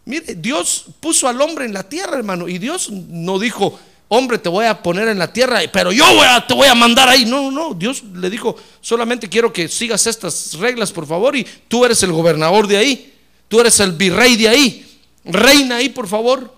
Mire, 0.04 0.37
Dios 0.37 0.84
puso 1.00 1.26
al 1.26 1.40
hombre 1.40 1.64
en 1.64 1.72
la 1.75 1.82
tierra, 1.88 2.18
hermano, 2.18 2.46
y 2.49 2.58
Dios 2.58 2.88
no 2.90 3.40
dijo, 3.40 3.76
hombre, 4.06 4.38
te 4.38 4.49
voy 4.49 4.66
a 4.66 4.80
poner 4.80 5.08
en 5.08 5.18
la 5.18 5.32
tierra, 5.32 5.61
pero 5.72 5.90
yo 5.90 6.06
voy 6.14 6.26
a- 6.28 6.46
te 6.46 6.54
voy 6.54 6.68
a 6.68 6.75
mandar 6.76 7.08
ahí. 7.08 7.25
No, 7.25 7.50
no, 7.50 7.68
no. 7.68 7.75
Dios 7.75 8.04
le 8.14 8.30
dijo, 8.30 8.54
solamente 8.80 9.28
quiero 9.28 9.52
que 9.52 9.66
sigas 9.68 10.06
estas 10.06 10.54
reglas, 10.54 10.92
por 10.92 11.04
favor, 11.04 11.34
y 11.34 11.44
tú 11.66 11.84
eres 11.84 12.00
el 12.04 12.12
gobernador 12.12 12.68
de 12.68 12.76
ahí, 12.76 13.12
tú 13.49 13.58
eres 13.61 13.80
el 13.80 13.90
virrey 13.90 14.37
de 14.37 14.49
ahí. 14.49 14.88
Reina 15.25 15.76
ahí, 15.76 15.88
por 15.88 16.09
favor. 16.09 16.55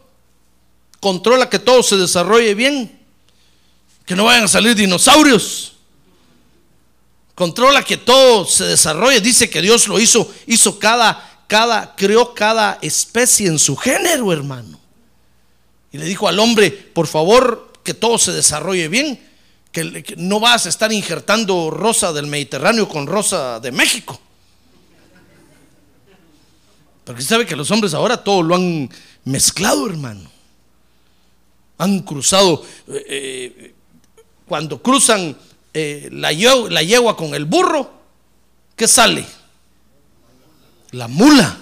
Controla 1.01 1.51
que 1.51 1.59
todo 1.59 1.83
se 1.83 1.97
desarrolle 1.97 2.55
bien. 2.55 3.01
Que 4.07 4.17
no 4.17 4.25
vayan 4.25 4.45
a 4.45 4.49
salir 4.49 4.75
dinosaurios. 4.75 5.75
Controla 7.35 7.83
que 7.83 7.97
todo 7.97 8.47
se 8.47 8.65
desarrolle. 8.65 9.21
Dice 9.21 9.51
que 9.51 9.61
Dios 9.61 9.89
lo 9.89 9.99
hizo, 9.99 10.33
hizo 10.47 10.79
cada, 10.79 11.45
cada, 11.47 11.95
creó 11.97 12.33
cada 12.33 12.79
especie 12.81 13.49
en 13.49 13.59
su 13.59 13.77
género, 13.77 14.33
hermano. 14.33 14.81
Y 15.93 15.99
le 15.99 16.05
dijo 16.05 16.29
al 16.29 16.39
hombre, 16.39 16.71
por 16.71 17.07
favor, 17.07 17.73
que 17.83 17.95
todo 17.95 18.19
se 18.19 18.33
desarrolle 18.33 18.89
bien. 18.89 19.21
Que, 19.73 20.05
que 20.05 20.15
no 20.17 20.39
vas 20.39 20.67
a 20.67 20.69
estar 20.69 20.93
injertando 20.93 21.71
rosa 21.71 22.13
del 22.13 22.29
Mediterráneo 22.29 22.89
con 22.89 23.07
rosa 23.07 23.59
de 23.59 23.73
México. 23.73 24.21
Porque 27.05 27.21
usted 27.21 27.35
sabe 27.35 27.47
que 27.47 27.57
los 27.57 27.71
hombres 27.71 27.93
ahora 27.95 28.23
todo 28.23 28.43
lo 28.43 28.55
han 28.55 28.91
mezclado, 29.25 29.87
hermano. 29.87 30.31
Han 31.79 32.01
cruzado, 32.01 32.65
eh, 32.89 33.05
eh, 33.09 33.75
cuando 34.47 34.81
cruzan 34.83 35.37
eh, 35.75 36.09
la, 36.13 36.33
yegua, 36.33 37.17
con 37.17 37.35
el 37.35 37.45
burro, 37.45 37.91
¿qué 38.77 38.89
sale? 38.89 39.27
La 40.93 41.09
mula. 41.09 41.59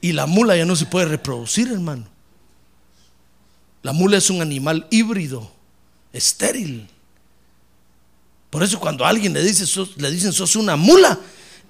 Y 0.00 0.12
la 0.12 0.26
mula 0.26 0.56
ya 0.56 0.64
no 0.64 0.74
se 0.74 0.86
puede 0.86 1.06
reproducir, 1.06 1.70
hermano. 1.70 2.06
La 3.82 3.92
mula 3.92 4.16
es 4.16 4.30
un 4.30 4.40
animal 4.40 4.86
híbrido, 4.90 5.50
estéril. 6.12 6.88
Por 8.48 8.62
eso 8.62 8.80
cuando 8.80 9.04
alguien 9.04 9.32
le, 9.32 9.42
dice, 9.42 9.64
le 9.96 10.10
dicen 10.10 10.32
sos 10.32 10.56
una 10.56 10.76
mula, 10.76 11.18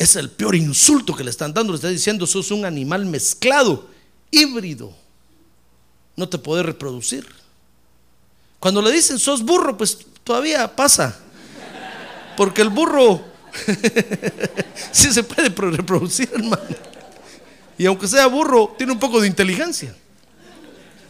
es 0.00 0.16
el 0.16 0.30
peor 0.30 0.57
insulto 0.57 1.14
que 1.14 1.23
le 1.23 1.30
están 1.30 1.52
dando. 1.52 1.73
Le 1.73 1.76
está 1.76 1.88
diciendo 1.88 2.26
sos 2.26 2.50
un 2.50 2.64
animal 2.64 3.04
mezclado, 3.04 3.87
híbrido. 4.30 4.92
No 6.16 6.26
te 6.26 6.38
puedes 6.38 6.64
reproducir. 6.64 7.26
Cuando 8.59 8.80
le 8.80 8.90
dicen 8.92 9.19
sos 9.19 9.42
burro, 9.42 9.76
pues 9.76 9.99
todavía 10.25 10.75
pasa. 10.75 11.19
Porque 12.35 12.62
el 12.62 12.71
burro 12.71 13.23
sí 14.92 15.12
se 15.12 15.23
puede 15.23 15.50
pro- 15.50 15.71
reproducir, 15.71 16.30
hermano. 16.33 16.62
Y 17.76 17.85
aunque 17.85 18.09
sea 18.09 18.26
burro, 18.26 18.75
tiene 18.78 18.92
un 18.95 18.99
poco 18.99 19.21
de 19.21 19.26
inteligencia. 19.28 19.95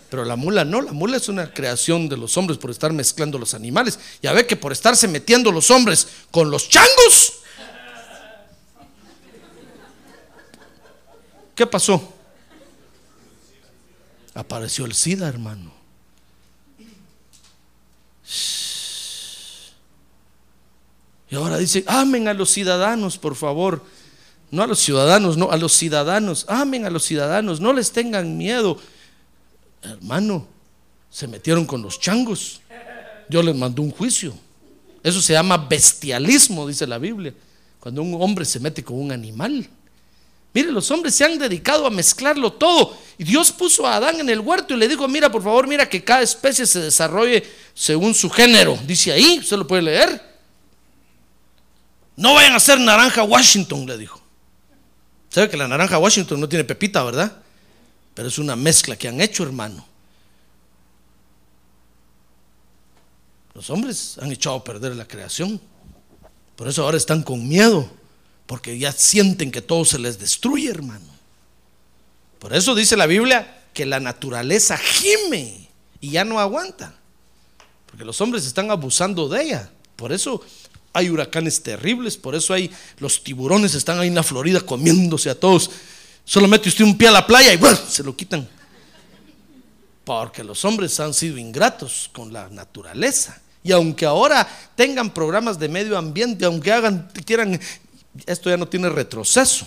Pero 0.09 0.25
la 0.25 0.35
mula 0.35 0.65
no, 0.65 0.81
la 0.81 0.93
mula 0.93 1.17
es 1.17 1.29
una 1.29 1.53
creación 1.55 2.09
de 2.09 2.17
los 2.17 2.37
hombres 2.37 2.59
por 2.59 2.73
estar 2.73 2.93
mezclando 2.93 3.39
los 3.39 3.55
animales. 3.55 4.01
Ya 4.21 4.33
ve 4.33 4.47
que 4.47 4.57
por 4.57 4.73
estarse 4.73 5.07
metiendo 5.07 5.53
los 5.53 5.71
hombres 5.71 6.09
con 6.33 6.51
los 6.51 6.69
changos. 6.69 7.35
¿Qué 11.61 11.67
pasó? 11.67 12.03
Apareció 14.33 14.87
el 14.87 14.95
SIDA, 14.95 15.29
hermano. 15.29 15.71
Y 21.29 21.35
ahora 21.35 21.59
dice, 21.59 21.85
amen 21.87 22.29
a 22.29 22.33
los 22.33 22.49
ciudadanos, 22.49 23.19
por 23.19 23.35
favor. 23.35 23.85
No 24.51 24.63
a 24.63 24.67
los 24.67 24.79
ciudadanos, 24.79 25.37
no, 25.37 25.51
a 25.51 25.59
los 25.59 25.75
ciudadanos. 25.75 26.47
Amen 26.49 26.87
a 26.87 26.91
los 26.91 27.03
ciudadanos, 27.03 27.61
no 27.61 27.75
les 27.75 27.93
tengan 27.93 28.39
miedo. 28.39 28.79
Hermano, 29.83 30.47
se 31.11 31.29
metieron 31.29 31.67
con 31.67 31.83
los 31.83 32.01
changos. 32.01 32.63
Dios 33.29 33.45
les 33.45 33.55
mandó 33.55 33.83
un 33.83 33.91
juicio. 33.91 34.33
Eso 35.03 35.21
se 35.21 35.35
llama 35.35 35.59
bestialismo, 35.59 36.67
dice 36.67 36.87
la 36.87 36.97
Biblia. 36.97 37.35
Cuando 37.81 38.01
un 38.01 38.17
hombre 38.23 38.47
se 38.47 38.59
mete 38.61 38.83
con 38.83 38.99
un 38.99 39.13
animal. 39.13 39.69
Mire, 40.53 40.73
los 40.73 40.91
hombres 40.91 41.15
se 41.15 41.25
han 41.25 41.39
dedicado 41.39 41.87
a 41.87 41.91
mezclarlo 41.91 42.53
todo. 42.53 42.97
Y 43.19 43.25
Dios 43.25 43.53
puso 43.53 43.87
a 43.87 43.97
Adán 43.97 44.21
en 44.21 44.29
el 44.29 44.41
huerto 44.41 44.75
y 44.75 44.77
le 44.77 44.89
dijo, 44.89 45.07
mira, 45.07 45.31
por 45.31 45.43
favor, 45.43 45.67
mira 45.69 45.89
que 45.89 46.03
cada 46.03 46.23
especie 46.23 46.67
se 46.67 46.81
desarrolle 46.81 47.45
según 47.75 48.15
su 48.15 48.29
género. 48.29 48.79
Dice 48.85 49.13
ahí, 49.13 49.39
usted 49.39 49.57
lo 49.57 49.67
puede 49.67 49.83
leer. 49.83 50.31
No 52.17 52.35
vayan 52.35 52.53
a 52.53 52.57
hacer 52.57 52.81
naranja 52.81 53.23
Washington, 53.23 53.87
le 53.87 53.97
dijo. 53.97 54.21
¿Sabe 55.29 55.49
que 55.49 55.57
la 55.57 55.69
naranja 55.69 55.99
Washington 55.99 56.41
no 56.41 56.49
tiene 56.49 56.65
pepita, 56.65 57.05
verdad? 57.05 57.41
Pero 58.15 58.27
es 58.27 58.39
una 58.39 58.57
mezcla 58.57 58.97
que 58.97 59.07
han 59.07 59.21
hecho, 59.21 59.45
hermano. 59.45 59.87
Los 63.55 63.71
hombres 63.71 64.19
han 64.21 64.33
echado 64.33 64.57
a 64.57 64.65
perder 64.65 64.97
la 64.97 65.07
creación. 65.07 65.61
Por 66.57 66.69
eso 66.69 66.83
ahora 66.83 66.97
están 66.97 67.23
con 67.23 67.49
miedo, 67.49 67.89
porque 68.51 68.77
ya 68.77 68.91
sienten 68.91 69.53
que 69.53 69.63
todo 69.63 69.85
se 69.85 69.97
les 69.97 70.19
destruye, 70.19 70.69
hermano. 70.69 71.07
Por 72.41 72.53
eso 72.53 72.75
dice 72.75 72.97
la 72.97 73.07
Biblia 73.07 73.63
que 73.73 73.87
la 73.87 74.01
naturaleza 74.01 74.77
gime 74.77 75.69
y 76.01 76.11
ya 76.11 76.25
no 76.25 76.41
aguanta. 76.41 76.93
Porque 77.87 78.05
los 78.05 78.21
hombres 78.21 78.45
están 78.47 78.73
abusando 78.73 79.29
de 79.29 79.45
ella. 79.45 79.71
Por 79.95 80.11
eso 80.11 80.45
hay 80.93 81.11
huracanes 81.11 81.63
terribles, 81.63 82.17
por 82.17 82.35
eso 82.35 82.53
hay 82.53 82.73
los 82.99 83.23
tiburones 83.23 83.77
están 83.77 84.01
ahí 84.01 84.09
en 84.09 84.17
la 84.17 84.25
Florida 84.25 84.59
comiéndose 84.59 85.31
a 85.31 85.39
todos. 85.39 85.71
Solo 86.25 86.49
mete 86.49 86.71
usted 86.71 86.85
un 86.85 86.99
pie 86.99 87.07
a 87.07 87.13
la 87.13 87.25
playa 87.29 87.53
y 87.53 87.57
¡buah! 87.57 87.77
se 87.77 88.03
lo 88.03 88.17
quitan. 88.17 88.49
Porque 90.03 90.43
los 90.43 90.65
hombres 90.65 90.99
han 90.99 91.15
sido 91.15 91.39
ingratos 91.39 92.11
con 92.13 92.33
la 92.33 92.49
naturaleza. 92.49 93.41
Y 93.63 93.71
aunque 93.71 94.07
ahora 94.07 94.49
tengan 94.75 95.15
programas 95.15 95.57
de 95.57 95.69
medio 95.69 95.97
ambiente, 95.97 96.47
aunque 96.47 96.73
hagan, 96.73 97.09
quieran, 97.25 97.61
esto 98.27 98.51
ya 98.51 98.57
no 98.57 98.67
tiene 98.69 98.89
retroceso. 98.89 99.67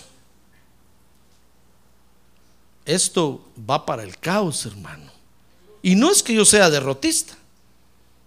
Esto 2.86 3.42
va 3.70 3.86
para 3.86 4.04
el 4.04 4.18
caos, 4.18 4.66
hermano. 4.66 5.12
Y 5.82 5.96
no 5.96 6.12
es 6.12 6.22
que 6.22 6.34
yo 6.34 6.46
sea 6.46 6.70
derrotista, 6.70 7.34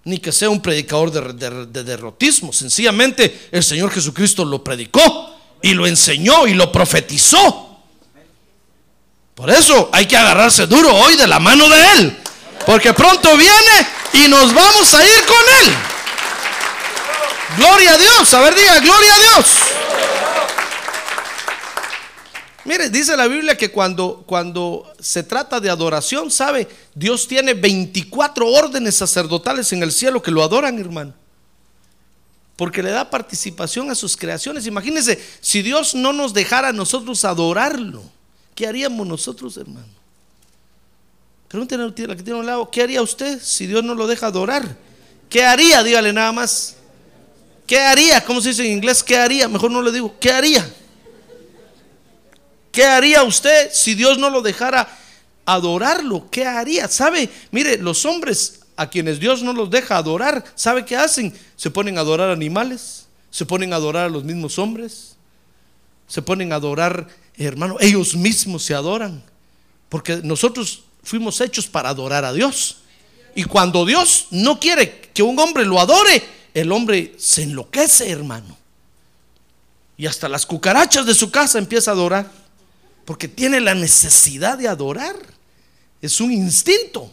ni 0.05 0.19
que 0.19 0.33
sea 0.33 0.49
un 0.51 0.61
predicador 0.63 1.11
de, 1.11 1.33
de- 1.49 1.67
de 1.67 1.85
derrotismo. 1.85 2.53
Sencillamente 2.53 3.49
el 3.53 3.63
Señor 3.63 3.91
Jesucristo 3.91 4.45
lo 4.45 4.63
predicó 4.65 5.35
y 5.63 5.75
lo 5.75 5.87
enseñó 5.87 6.47
y 6.47 6.55
lo 6.55 6.71
profetizó. 6.73 7.81
Por 9.35 9.51
eso 9.51 9.91
hay 9.93 10.07
que 10.07 10.17
agarrarse 10.17 10.67
duro 10.67 10.95
hoy 10.95 11.17
de 11.17 11.27
la 11.27 11.39
mano 11.39 11.69
de 11.69 11.93
Él. 11.99 12.17
Porque 12.65 12.95
pronto 12.95 13.37
viene 13.37 13.87
y 14.15 14.29
nos 14.29 14.53
vamos 14.55 14.95
a 14.95 15.05
ir 15.05 15.27
con 15.27 15.67
Él. 15.69 15.75
Gloria 17.59 17.93
a 17.93 17.99
Dios. 17.99 18.35
A 18.35 18.41
ver, 18.41 18.55
diga, 18.55 18.81
gloria 18.81 19.15
a 19.15 19.19
Dios. 19.19 19.47
Mire, 22.67 22.91
dice 22.91 23.17
la 23.17 23.29
Biblia 23.29 23.57
que 23.57 23.71
cuando, 23.71 24.25
cuando 24.27 24.93
se 24.99 25.23
trata 25.23 25.61
de 25.61 25.71
adoración, 25.71 26.33
¿sabe? 26.33 26.67
Dios 26.95 27.29
tiene 27.29 27.55
24 27.55 28.45
órdenes 28.45 28.97
sacerdotales 28.97 29.73
en 29.73 29.85
el 29.85 29.93
cielo 29.93 30.21
que 30.21 30.33
lo 30.33 30.43
adoran, 30.43 30.77
hermano. 30.79 31.15
Porque 32.57 32.83
le 32.83 32.91
da 32.91 33.09
participación 33.09 33.89
a 33.91 33.95
sus 33.95 34.17
creaciones. 34.17 34.67
Imagínense, 34.67 35.23
si 35.41 35.63
Dios 35.63 35.95
no 35.95 36.13
nos 36.13 36.35
dejara 36.35 36.69
a 36.69 36.73
nosotros 36.73 37.25
adorarlo, 37.25 38.03
¿qué 38.57 38.67
haríamos 38.67 39.07
nosotros, 39.07 39.57
hermano? 39.57 39.87
Pregúntenle 41.47 41.85
a 41.85 42.09
la 42.09 42.17
que 42.17 42.23
tiene 42.25 42.41
un 42.41 42.47
lado, 42.47 42.69
¿qué 42.69 42.83
haría 42.83 43.01
usted 43.01 43.41
si 43.41 43.69
Dios 43.69 43.85
no 43.85 43.95
lo 43.95 44.09
deja 44.09 44.27
adorar? 44.27 44.77
¿Qué 45.31 45.45
haría? 45.45 45.85
Dígale 45.85 46.13
nada 46.13 46.33
más. 46.33 46.75
¿Qué 47.65 47.79
haría? 47.79 48.25
¿Cómo 48.25 48.41
se 48.41 48.49
dice 48.49 48.67
en 48.67 48.73
inglés? 48.73 49.05
¿Qué 49.05 49.17
haría? 49.17 49.47
Mejor 49.47 49.71
no 49.71 49.83
le 49.83 49.93
digo. 49.93 50.17
¿Qué 50.19 50.33
haría? 50.33 50.69
¿Qué 52.76 52.85
haría 52.85 53.23
usted 53.23 53.71
si 53.73 53.95
Dios 53.95 54.18
no 54.18 54.28
lo 54.28 54.42
dejara 54.42 54.87
adorarlo? 55.47 56.28
¿Qué 56.30 56.45
haría? 56.45 56.88
¿Sabe? 56.88 57.30
Mire, 57.50 57.78
los 57.78 58.04
hombres 58.04 58.61
a 58.76 58.90
quienes 58.90 59.18
Dios 59.18 59.42
no 59.42 59.54
los 59.54 59.71
deja 59.71 59.97
adorar, 59.97 60.45
¿sabe 60.54 60.85
qué 60.85 60.95
hacen? 60.95 61.33
Se 61.56 61.71
ponen 61.71 61.97
a 61.97 62.02
adorar 62.02 62.28
animales, 62.28 63.06
se 63.30 63.47
ponen 63.47 63.73
a 63.73 63.76
adorar 63.76 64.04
a 64.04 64.09
los 64.11 64.25
mismos 64.25 64.59
hombres, 64.59 65.16
se 66.06 66.21
ponen 66.21 66.52
a 66.52 66.56
adorar, 66.56 67.09
hermano, 67.38 67.78
ellos 67.80 68.14
mismos 68.14 68.62
se 68.62 68.75
adoran, 68.75 69.23
porque 69.88 70.21
nosotros 70.23 70.83
fuimos 71.02 71.40
hechos 71.40 71.68
para 71.68 71.88
adorar 71.88 72.26
a 72.26 72.35
Dios. 72.35 72.83
Y 73.35 73.45
cuando 73.45 73.87
Dios 73.87 74.26
no 74.33 74.61
quiere 74.61 75.00
que 75.14 75.23
un 75.23 75.38
hombre 75.38 75.64
lo 75.64 75.80
adore, 75.80 76.23
el 76.52 76.71
hombre 76.71 77.14
se 77.16 77.45
enloquece, 77.45 78.11
hermano. 78.11 78.54
Y 79.97 80.04
hasta 80.04 80.28
las 80.28 80.45
cucarachas 80.45 81.06
de 81.06 81.14
su 81.14 81.30
casa 81.30 81.56
empieza 81.56 81.92
a 81.92 81.95
adorar 81.95 82.46
porque 83.07 83.29
tiene 83.29 83.61
la 83.61 83.75
necesidad 83.75 84.59
de 84.59 84.69
adorar. 84.69 85.17
Es 86.03 86.21
un 86.21 86.33
instinto. 86.33 87.11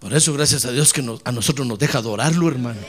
Por 0.00 0.12
eso, 0.12 0.34
gracias 0.34 0.66
a 0.66 0.72
Dios 0.72 0.92
que 0.92 1.02
a 1.24 1.32
nosotros 1.32 1.66
nos 1.66 1.78
deja 1.78 1.98
adorarlo, 1.98 2.48
hermano. 2.48 2.80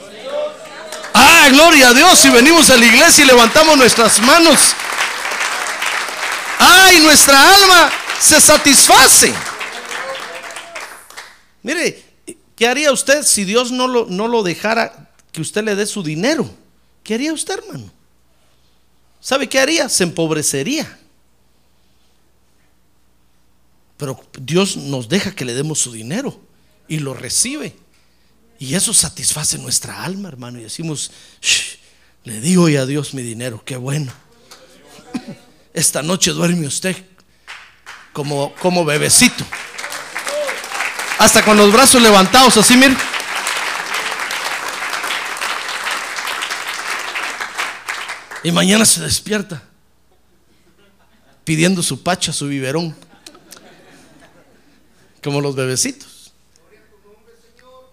Ah, 1.13 1.47
gloria 1.49 1.89
a 1.89 1.93
Dios. 1.93 2.19
Si 2.19 2.29
venimos 2.29 2.69
a 2.71 2.75
la 2.75 2.85
iglesia 2.85 3.23
y 3.23 3.27
levantamos 3.27 3.77
nuestras 3.77 4.19
manos. 4.19 4.59
Ay, 6.59 6.99
nuestra 6.99 7.53
alma 7.53 7.91
se 8.19 8.41
satisface. 8.41 9.33
Mire, 11.63 12.03
¿qué 12.55 12.67
haría 12.67 12.91
usted 12.91 13.23
si 13.23 13.45
Dios 13.45 13.71
no 13.71 13.87
lo, 13.87 14.07
no 14.07 14.27
lo 14.27 14.43
dejara 14.43 15.11
que 15.31 15.41
usted 15.41 15.63
le 15.63 15.75
dé 15.75 15.85
su 15.85 16.03
dinero? 16.03 16.49
¿Qué 17.05 17.13
haría 17.13 17.31
usted, 17.31 17.59
hermano? 17.59 17.91
¿Sabe 19.21 19.47
qué 19.47 19.59
haría? 19.59 19.87
Se 19.87 20.03
empobrecería. 20.03 20.99
Pero 23.95 24.19
Dios 24.41 24.75
nos 24.75 25.07
deja 25.07 25.33
que 25.33 25.45
le 25.45 25.53
demos 25.53 25.79
su 25.79 25.91
dinero 25.91 26.41
y 26.87 26.97
lo 26.97 27.13
recibe. 27.13 27.75
Y 28.57 28.73
eso 28.73 28.91
satisface 28.91 29.59
nuestra 29.59 30.03
alma, 30.03 30.29
hermano. 30.29 30.59
Y 30.59 30.63
decimos, 30.63 31.11
le 32.23 32.41
digo 32.41 32.63
hoy 32.63 32.75
a 32.75 32.87
Dios 32.87 33.13
mi 33.13 33.21
dinero, 33.21 33.61
qué 33.63 33.77
bueno. 33.77 34.11
Esta 35.75 36.01
noche 36.01 36.31
duerme 36.31 36.65
usted 36.65 36.95
como, 38.13 38.51
como 38.55 38.83
bebecito. 38.83 39.45
Hasta 41.19 41.45
con 41.45 41.55
los 41.55 41.71
brazos 41.71 42.01
levantados, 42.01 42.57
así, 42.57 42.75
mire. 42.75 42.97
Y 48.45 48.51
mañana 48.51 48.85
se 48.85 49.01
despierta 49.01 49.63
pidiendo 51.43 51.81
su 51.81 52.03
pacha, 52.03 52.31
su 52.31 52.47
biberón. 52.47 52.95
Como 55.23 55.41
los 55.41 55.55
bebecitos. 55.55 56.31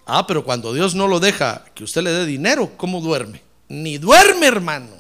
Ah, 0.05 0.27
pero 0.27 0.45
cuando 0.45 0.75
Dios 0.75 0.95
no 0.95 1.09
lo 1.09 1.21
deja 1.21 1.65
que 1.75 1.85
usted 1.85 2.03
le 2.03 2.11
dé 2.11 2.27
dinero, 2.27 2.77
¿cómo 2.77 3.01
duerme? 3.01 3.41
Ni 3.71 3.97
duerme, 3.97 4.47
hermano. 4.47 4.91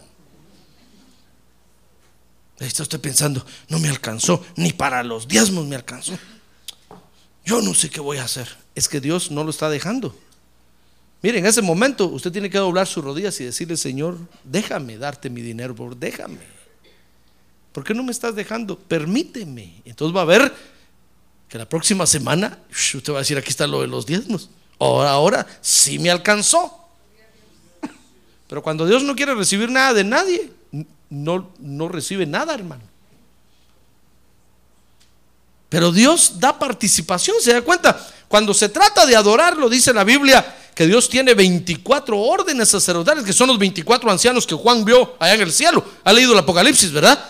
Está 2.58 2.84
usted 2.84 3.02
pensando, 3.02 3.44
no 3.68 3.78
me 3.78 3.90
alcanzó, 3.90 4.42
ni 4.56 4.72
para 4.72 5.02
los 5.02 5.28
diezmos 5.28 5.66
me 5.66 5.76
alcanzó. 5.76 6.18
Yo 7.44 7.60
no 7.60 7.74
sé 7.74 7.90
qué 7.90 8.00
voy 8.00 8.16
a 8.16 8.24
hacer. 8.24 8.48
Es 8.74 8.88
que 8.88 9.02
Dios 9.02 9.30
no 9.30 9.44
lo 9.44 9.50
está 9.50 9.68
dejando. 9.68 10.18
Mire, 11.22 11.38
en 11.38 11.46
ese 11.46 11.62
momento 11.62 12.06
usted 12.06 12.32
tiene 12.32 12.50
que 12.50 12.58
doblar 12.58 12.86
sus 12.86 13.04
rodillas 13.04 13.40
y 13.40 13.44
decirle, 13.44 13.76
Señor, 13.76 14.18
déjame 14.42 14.98
darte 14.98 15.30
mi 15.30 15.40
dinero, 15.40 15.74
por 15.74 15.96
déjame. 15.96 16.38
¿Por 17.72 17.84
qué 17.84 17.94
no 17.94 18.02
me 18.02 18.10
estás 18.10 18.34
dejando? 18.34 18.76
Permíteme. 18.76 19.80
Entonces 19.84 20.14
va 20.16 20.22
a 20.22 20.26
ver 20.26 20.52
que 21.48 21.58
la 21.58 21.68
próxima 21.68 22.06
semana 22.06 22.58
usted 22.70 23.12
va 23.12 23.18
a 23.18 23.20
decir, 23.20 23.38
aquí 23.38 23.50
está 23.50 23.66
lo 23.66 23.80
de 23.80 23.86
los 23.86 24.04
diezmos. 24.04 24.50
Ahora, 24.78 25.10
ahora 25.10 25.46
sí 25.60 25.98
me 25.98 26.10
alcanzó. 26.10 26.78
Pero 28.48 28.62
cuando 28.62 28.84
Dios 28.84 29.02
no 29.04 29.14
quiere 29.14 29.34
recibir 29.34 29.70
nada 29.70 29.94
de 29.94 30.04
nadie, 30.04 30.52
no, 31.08 31.50
no 31.58 31.88
recibe 31.88 32.26
nada, 32.26 32.52
hermano. 32.52 32.82
Pero 35.68 35.92
Dios 35.92 36.38
da 36.38 36.58
participación, 36.58 37.36
¿se 37.40 37.54
da 37.54 37.62
cuenta? 37.62 38.06
Cuando 38.28 38.52
se 38.52 38.68
trata 38.68 39.06
de 39.06 39.16
adorarlo, 39.16 39.70
dice 39.70 39.94
la 39.94 40.04
Biblia, 40.04 40.61
que 40.74 40.86
Dios 40.86 41.08
tiene 41.08 41.34
24 41.34 42.18
órdenes 42.18 42.70
sacerdotales, 42.70 43.24
que 43.24 43.32
son 43.32 43.48
los 43.48 43.58
24 43.58 44.10
ancianos 44.10 44.46
que 44.46 44.54
Juan 44.54 44.84
vio 44.84 45.16
allá 45.18 45.34
en 45.34 45.42
el 45.42 45.52
cielo. 45.52 45.84
Ha 46.04 46.12
leído 46.12 46.32
el 46.32 46.38
Apocalipsis, 46.38 46.92
¿verdad? 46.92 47.22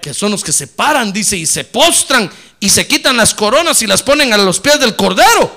Que 0.00 0.14
son 0.14 0.30
los 0.30 0.44
que 0.44 0.52
se 0.52 0.68
paran, 0.68 1.12
dice, 1.12 1.36
y 1.36 1.44
se 1.44 1.64
postran 1.64 2.30
y 2.60 2.68
se 2.68 2.86
quitan 2.86 3.16
las 3.16 3.34
coronas 3.34 3.82
y 3.82 3.86
las 3.86 4.02
ponen 4.02 4.32
a 4.32 4.38
los 4.38 4.60
pies 4.60 4.78
del 4.78 4.94
Cordero. 4.94 5.50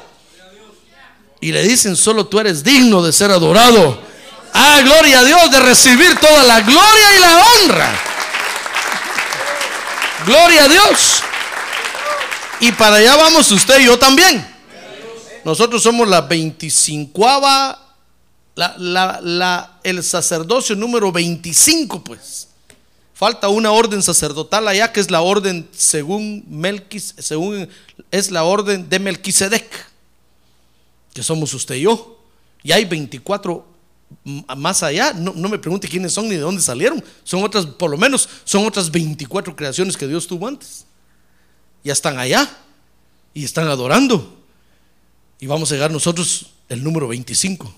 Y 1.40 1.52
le 1.52 1.64
dicen, 1.64 1.96
solo 1.96 2.26
tú 2.28 2.40
eres 2.40 2.64
digno 2.64 3.04
de 3.04 3.12
ser 3.12 3.32
adorado. 3.32 4.00
Ah, 4.54 4.82
gloria 4.84 5.20
a 5.20 5.24
Dios, 5.24 5.52
de 5.52 5.60
recibir 5.60 6.16
toda 6.20 6.44
la 6.44 6.62
gloria 6.62 7.16
y 7.18 7.20
la 7.20 7.46
honra. 7.46 8.00
Gloria 10.26 10.66
a 10.66 10.68
Dios. 10.68 11.24
Y 12.60 12.72
para 12.74 12.98
allá 12.98 13.16
vamos 13.16 13.52
usted 13.52 13.80
y 13.80 13.86
yo 13.86 13.98
también. 13.98 14.51
Nosotros 15.44 15.84
somos 15.84 16.08
la 16.08 16.22
25 16.22 17.28
la, 18.56 19.20
la, 19.22 19.80
el 19.84 20.04
sacerdocio 20.04 20.76
número 20.76 21.12
25, 21.12 22.04
pues. 22.04 22.48
Falta 23.14 23.50
una 23.50 23.72
orden 23.72 24.02
sacerdotal 24.02 24.68
allá 24.68 24.92
que 24.92 25.00
es 25.00 25.12
la 25.12 25.22
orden 25.22 25.70
según 25.72 26.44
Melquis, 26.48 27.14
según 27.20 27.70
es 28.10 28.32
la 28.32 28.44
orden 28.44 28.90
de 28.90 28.98
Melquisedec, 28.98 29.70
que 31.14 31.22
somos 31.22 31.54
usted 31.54 31.76
y 31.76 31.82
yo. 31.82 32.20
Y 32.64 32.72
hay 32.72 32.86
24 32.86 33.72
más 34.24 34.84
allá, 34.84 35.14
no, 35.14 35.34
no, 35.34 35.48
me 35.50 35.58
pregunte 35.58 35.88
quiénes 35.88 36.14
son 36.14 36.28
ni 36.28 36.36
de 36.36 36.42
dónde 36.42 36.62
salieron. 36.62 37.04
Son 37.24 37.44
otras, 37.44 37.66
por 37.66 37.90
lo 37.90 37.98
menos, 37.98 38.28
son 38.44 38.66
otras 38.66 38.92
24 38.92 39.56
creaciones 39.56 39.96
que 39.96 40.08
Dios 40.08 40.28
tuvo 40.28 40.48
antes. 40.48 40.86
Ya 41.84 41.94
están 41.94 42.20
allá 42.20 42.50
y 43.34 43.44
están 43.44 43.68
adorando. 43.68 44.41
Y 45.42 45.48
vamos 45.48 45.72
a 45.72 45.76
llegar 45.76 45.92
nosotros 45.92 46.52
el 46.70 46.84
número 46.84 47.08
25. 47.08 47.74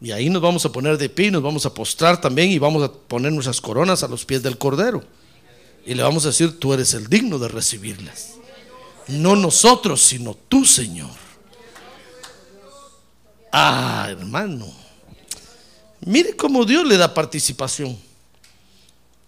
Y 0.00 0.12
ahí 0.12 0.30
nos 0.30 0.40
vamos 0.40 0.64
a 0.64 0.72
poner 0.72 0.96
de 0.96 1.10
pie, 1.10 1.30
nos 1.30 1.42
vamos 1.42 1.66
a 1.66 1.74
postrar 1.74 2.20
también 2.20 2.50
y 2.50 2.58
vamos 2.58 2.82
a 2.82 2.90
poner 2.90 3.32
nuestras 3.32 3.60
coronas 3.60 4.02
a 4.02 4.08
los 4.08 4.24
pies 4.24 4.42
del 4.42 4.56
Cordero. 4.56 5.04
Y 5.84 5.94
le 5.94 6.02
vamos 6.02 6.24
a 6.24 6.28
decir, 6.28 6.58
tú 6.58 6.72
eres 6.72 6.94
el 6.94 7.08
digno 7.08 7.38
de 7.38 7.48
recibirlas. 7.48 8.32
No 9.08 9.36
nosotros, 9.36 10.02
sino 10.02 10.34
tú, 10.34 10.64
Señor. 10.64 11.10
Ah, 13.52 14.06
hermano. 14.08 14.72
Mire 16.00 16.34
cómo 16.34 16.64
Dios 16.64 16.86
le 16.86 16.96
da 16.96 17.12
participación. 17.12 17.96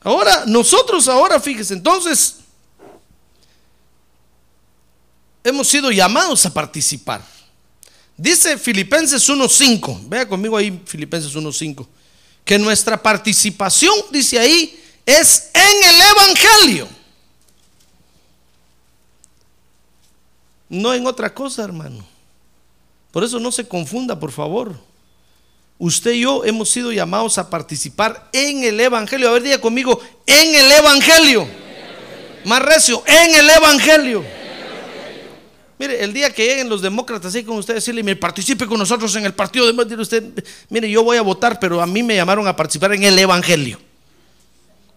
Ahora, 0.01 0.45
nosotros 0.47 1.07
ahora, 1.07 1.39
fíjese, 1.39 1.75
entonces, 1.75 2.37
hemos 5.45 5.69
sido 5.69 5.91
llamados 5.91 6.45
a 6.47 6.53
participar. 6.53 7.23
Dice 8.17 8.59
Filipenses 8.59 9.29
1.5, 9.29 10.09
vea 10.09 10.29
conmigo 10.29 10.57
ahí 10.57 10.83
Filipenses 10.85 11.35
1.5, 11.35 11.87
que 12.45 12.59
nuestra 12.59 13.01
participación, 13.01 13.95
dice 14.11 14.39
ahí, 14.39 14.83
es 15.07 15.51
en 15.55 15.89
el 15.89 16.01
Evangelio. 16.01 16.89
No 20.69 20.93
en 20.93 21.07
otra 21.07 21.33
cosa, 21.33 21.63
hermano. 21.63 22.05
Por 23.13 23.25
eso 23.25 23.39
no 23.39 23.53
se 23.53 23.67
confunda, 23.67 24.19
por 24.19 24.33
favor. 24.33 24.77
usted 25.79 26.11
y 26.13 26.23
yo 26.23 26.45
hemos 26.45 26.69
sido 26.71 26.93
llamados 26.93 27.39
a 27.39 27.49
participar 27.49 28.29
en 28.33 28.65
el 28.65 28.79
Evangelio. 28.81 29.29
A 29.29 29.33
ver, 29.33 29.43
diga 29.45 29.61
conmigo, 29.61 30.01
en 30.27 30.55
el 30.55 30.73
Evangelio. 30.73 31.49
Más 32.45 32.61
recio, 32.61 33.03
en 33.07 33.35
el 33.35 33.49
Evangelio. 33.49 34.38
Mire, 35.79 36.03
el 36.03 36.13
día 36.13 36.33
que 36.33 36.45
lleguen 36.45 36.69
los 36.69 36.83
demócratas 36.83 37.27
así 37.27 37.45
con 37.45 37.57
usted, 37.57 37.75
decirle, 37.75 38.03
mire, 38.03 38.17
participe 38.17 38.67
con 38.67 38.79
nosotros 38.79 39.15
en 39.15 39.25
el 39.25 39.33
partido 39.33 39.73
de 39.73 39.95
usted, 39.97 40.25
mire, 40.71 40.91
yo 40.91 41.05
voy 41.05 41.17
a 41.17 41.23
votar, 41.23 41.61
pero 41.61 41.81
a 41.81 41.87
mí 41.87 42.03
me 42.03 42.17
llamaron 42.17 42.49
a 42.49 42.57
participar 42.57 42.95
en 42.95 43.05
el 43.05 43.17
Evangelio. 43.17 43.79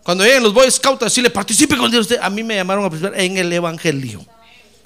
Cuando 0.02 0.24
lleguen 0.24 0.42
los 0.42 0.54
Boy 0.54 0.72
Scouts, 0.72 1.02
decirle, 1.02 1.30
participe 1.30 1.78
con 1.78 1.94
usted, 1.94 2.18
a 2.20 2.32
mí 2.32 2.42
me 2.42 2.56
llamaron 2.56 2.84
a 2.84 2.90
participar 2.90 3.20
en 3.20 3.38
el 3.38 3.54
Evangelio. 3.54 4.26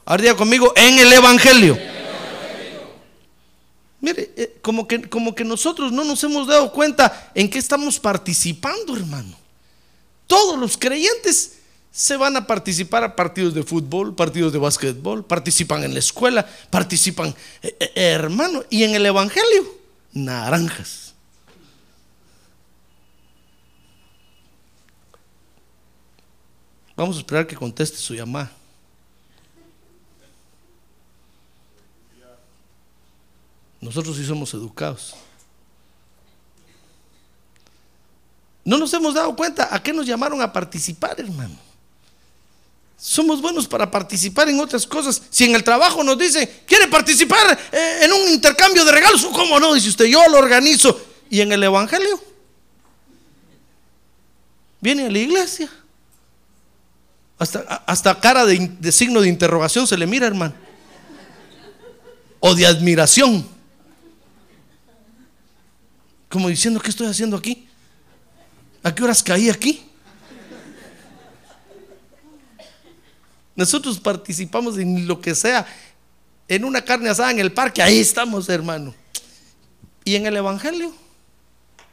Ahora 0.03 0.21
diga 0.21 0.35
conmigo, 0.35 0.73
en 0.75 0.99
el 0.99 1.13
Evangelio. 1.13 1.79
Mire, 4.01 4.31
eh, 4.35 4.57
como 4.61 4.85
que, 4.85 5.09
como 5.09 5.33
que 5.33 5.45
nosotros 5.45 5.93
no 5.93 6.03
nos 6.03 6.21
hemos 6.25 6.45
dado 6.45 6.71
cuenta 6.73 7.31
en 7.33 7.49
qué 7.49 7.57
estamos 7.57 7.99
participando, 7.99 8.95
hermano. 8.95 9.35
Todos 10.27 10.59
los 10.59 10.77
creyentes 10.77 11.54
se 11.95 12.17
van 12.17 12.35
a 12.35 12.45
participar 12.45 13.05
a 13.05 13.15
partidos 13.15 13.53
de 13.53 13.63
fútbol, 13.63 14.13
partidos 14.13 14.51
de 14.51 14.59
básquetbol, 14.59 15.23
participan 15.23 15.81
en 15.85 15.93
la 15.93 15.99
escuela, 15.99 16.45
participan, 16.69 17.33
eh, 17.63 17.73
eh, 17.79 17.91
hermano, 17.95 18.65
y 18.69 18.83
en 18.83 18.95
el 18.95 19.05
Evangelio, 19.05 19.63
naranjas. 20.11 21.13
Vamos 26.97 27.15
a 27.15 27.19
esperar 27.19 27.47
que 27.47 27.55
conteste 27.55 27.97
su 27.97 28.13
llamada. 28.13 28.51
Nosotros 33.79 34.17
sí 34.17 34.25
somos 34.25 34.53
educados. 34.53 35.15
No 38.65 38.77
nos 38.77 38.93
hemos 38.93 39.13
dado 39.13 39.33
cuenta 39.33 39.73
a 39.73 39.81
qué 39.81 39.93
nos 39.93 40.05
llamaron 40.05 40.41
a 40.41 40.51
participar, 40.51 41.17
hermano. 41.21 41.55
Somos 43.07 43.39
buenos 43.39 43.67
para 43.67 43.91
participar 43.91 44.49
en 44.49 44.59
otras 44.59 44.87
cosas. 44.87 45.21
Si 45.29 45.43
en 45.43 45.53
el 45.53 45.63
trabajo 45.63 46.03
nos 46.03 46.17
dicen, 46.17 46.49
¿quiere 46.65 46.87
participar 46.87 47.55
eh, 47.71 47.99
en 48.01 48.11
un 48.11 48.27
intercambio 48.29 48.83
de 48.83 48.91
regalos? 48.91 49.23
¿Cómo 49.27 49.59
no? 49.59 49.75
Dice 49.75 49.89
usted, 49.89 50.05
yo 50.05 50.27
lo 50.27 50.39
organizo. 50.39 50.99
¿Y 51.29 51.39
en 51.41 51.51
el 51.51 51.61
Evangelio? 51.61 52.19
Viene 54.81 55.05
a 55.05 55.11
la 55.11 55.19
iglesia. 55.19 55.69
Hasta, 57.37 57.59
hasta 57.85 58.19
cara 58.19 58.43
de, 58.43 58.71
de 58.79 58.91
signo 58.91 59.21
de 59.21 59.29
interrogación 59.29 59.85
se 59.85 59.99
le 59.99 60.07
mira, 60.07 60.25
hermano. 60.25 60.55
O 62.39 62.55
de 62.55 62.65
admiración. 62.65 63.47
Como 66.27 66.49
diciendo, 66.49 66.79
¿qué 66.79 66.89
estoy 66.89 67.05
haciendo 67.05 67.37
aquí? 67.37 67.67
¿A 68.81 68.95
qué 68.95 69.03
horas 69.03 69.21
caí 69.21 69.51
aquí? 69.51 69.85
Nosotros 73.55 73.99
participamos 73.99 74.77
en 74.77 75.07
lo 75.07 75.21
que 75.21 75.33
sea, 75.33 75.65
en 76.47 76.65
una 76.65 76.83
carne 76.83 77.09
asada 77.09 77.31
en 77.31 77.39
el 77.39 77.53
parque, 77.53 77.81
ahí 77.81 77.99
estamos, 77.99 78.49
hermano. 78.49 78.93
Y 80.03 80.15
en 80.15 80.25
el 80.25 80.35
Evangelio, 80.37 80.93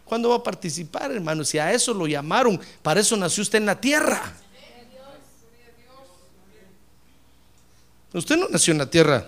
¿cuándo 0.05 0.29
va 0.31 0.37
a 0.37 0.42
participar, 0.42 1.12
hermano? 1.12 1.44
Si 1.44 1.59
a 1.59 1.72
eso 1.72 1.94
lo 1.94 2.07
llamaron, 2.07 2.61
para 2.83 3.01
eso 3.01 3.16
nació 3.16 3.42
usted 3.42 3.59
en 3.59 3.66
la 3.66 3.81
tierra. 3.81 4.35
Usted 8.12 8.37
no 8.37 8.48
nació 8.48 8.72
en 8.72 8.79
la 8.79 8.90
tierra 8.90 9.27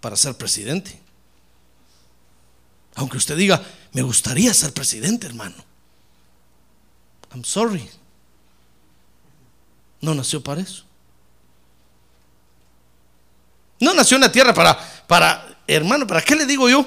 para 0.00 0.16
ser 0.16 0.34
presidente. 0.34 1.00
Aunque 2.96 3.16
usted 3.16 3.36
diga, 3.36 3.64
me 3.92 4.02
gustaría 4.02 4.52
ser 4.52 4.72
presidente, 4.72 5.26
hermano. 5.26 5.54
I'm 7.32 7.44
sorry. 7.44 7.88
No 10.00 10.14
nació 10.14 10.42
para 10.42 10.60
eso. 10.60 10.87
No 13.80 13.94
nació 13.94 14.16
en 14.16 14.22
la 14.22 14.32
tierra 14.32 14.52
para, 14.52 14.76
para, 15.06 15.46
hermano, 15.66 16.06
¿para 16.06 16.22
qué 16.22 16.34
le 16.34 16.46
digo 16.46 16.68
yo? 16.68 16.86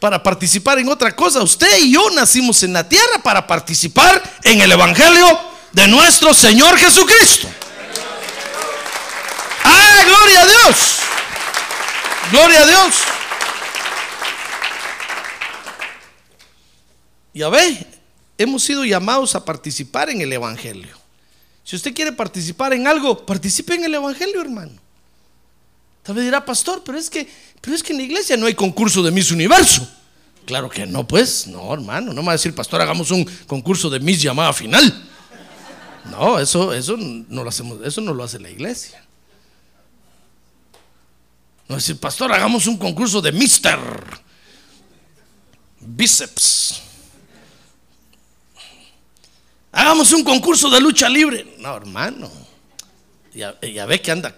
Para 0.00 0.22
participar 0.22 0.78
en 0.78 0.88
otra 0.88 1.14
cosa. 1.14 1.42
Usted 1.42 1.78
y 1.78 1.92
yo 1.92 2.10
nacimos 2.10 2.62
en 2.62 2.72
la 2.72 2.88
tierra 2.88 3.18
para 3.22 3.46
participar 3.46 4.22
en 4.44 4.60
el 4.60 4.70
Evangelio 4.70 5.26
de 5.72 5.88
nuestro 5.88 6.32
Señor 6.32 6.78
Jesucristo. 6.78 7.48
¡Ah, 9.64 10.04
gloria 10.06 10.42
a 10.42 10.46
Dios! 10.46 10.76
Gloria 12.30 12.62
a 12.62 12.66
Dios. 12.66 12.94
Ya 17.34 17.48
ve, 17.48 17.86
hemos 18.38 18.62
sido 18.64 18.84
llamados 18.84 19.34
a 19.34 19.44
participar 19.44 20.10
en 20.10 20.20
el 20.20 20.32
Evangelio. 20.32 20.96
Si 21.64 21.76
usted 21.76 21.94
quiere 21.94 22.12
participar 22.12 22.72
en 22.72 22.86
algo, 22.86 23.26
participe 23.26 23.74
en 23.74 23.84
el 23.84 23.94
Evangelio, 23.94 24.40
hermano. 24.40 24.85
Tal 26.06 26.14
vez 26.14 26.24
dirá, 26.24 26.44
pastor, 26.44 26.84
pero 26.84 26.96
es 26.96 27.10
que, 27.10 27.28
pero 27.60 27.74
es 27.74 27.82
que 27.82 27.92
en 27.92 27.98
la 27.98 28.04
iglesia 28.04 28.36
no 28.36 28.46
hay 28.46 28.54
concurso 28.54 29.02
de 29.02 29.10
Miss 29.10 29.32
Universo. 29.32 29.90
Claro 30.44 30.70
que 30.70 30.86
no, 30.86 31.04
pues, 31.04 31.48
no, 31.48 31.74
hermano, 31.74 32.12
no 32.12 32.22
me 32.22 32.26
va 32.26 32.32
a 32.32 32.36
decir, 32.36 32.54
pastor, 32.54 32.80
hagamos 32.80 33.10
un 33.10 33.24
concurso 33.48 33.90
de 33.90 33.98
Miss 33.98 34.22
llamada 34.22 34.52
final. 34.52 35.08
No, 36.12 36.38
eso, 36.38 36.72
eso 36.72 36.96
no 36.96 37.42
lo 37.42 37.48
hacemos, 37.48 37.84
eso 37.84 38.00
no 38.00 38.14
lo 38.14 38.22
hace 38.22 38.38
la 38.38 38.48
iglesia. 38.48 39.04
No 41.68 41.70
va 41.70 41.74
a 41.74 41.78
decir, 41.78 41.98
pastor, 41.98 42.32
hagamos 42.32 42.68
un 42.68 42.76
concurso 42.76 43.20
de 43.20 43.32
Mister 43.32 43.76
Bíceps. 45.80 46.82
Hagamos 49.72 50.12
un 50.12 50.22
concurso 50.22 50.70
de 50.70 50.80
lucha 50.80 51.08
libre. 51.08 51.56
No, 51.58 51.76
hermano. 51.76 52.30
Ya, 53.34 53.52
ve 53.60 54.00
que 54.00 54.12
anda 54.12 54.32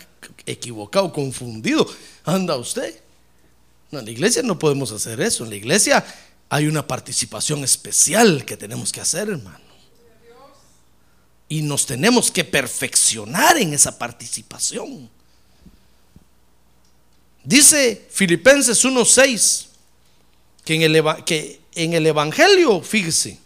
equivocado, 0.50 1.12
confundido. 1.12 1.86
Anda 2.24 2.56
usted. 2.56 3.00
No, 3.90 4.00
en 4.00 4.04
la 4.04 4.10
iglesia 4.10 4.42
no 4.42 4.58
podemos 4.58 4.92
hacer 4.92 5.20
eso. 5.20 5.44
En 5.44 5.50
la 5.50 5.56
iglesia 5.56 6.04
hay 6.48 6.66
una 6.66 6.86
participación 6.86 7.64
especial 7.64 8.44
que 8.44 8.56
tenemos 8.56 8.92
que 8.92 9.00
hacer, 9.00 9.28
hermano. 9.28 9.68
Y 11.48 11.62
nos 11.62 11.86
tenemos 11.86 12.30
que 12.30 12.44
perfeccionar 12.44 13.56
en 13.56 13.72
esa 13.72 13.98
participación. 13.98 15.08
Dice 17.42 18.06
Filipenses 18.10 18.84
1.6 18.84 19.66
que, 20.64 20.74
en 20.74 20.82
el, 20.82 21.24
que 21.24 21.60
en 21.74 21.94
el 21.94 22.06
Evangelio, 22.06 22.82
fíjese, 22.82 23.38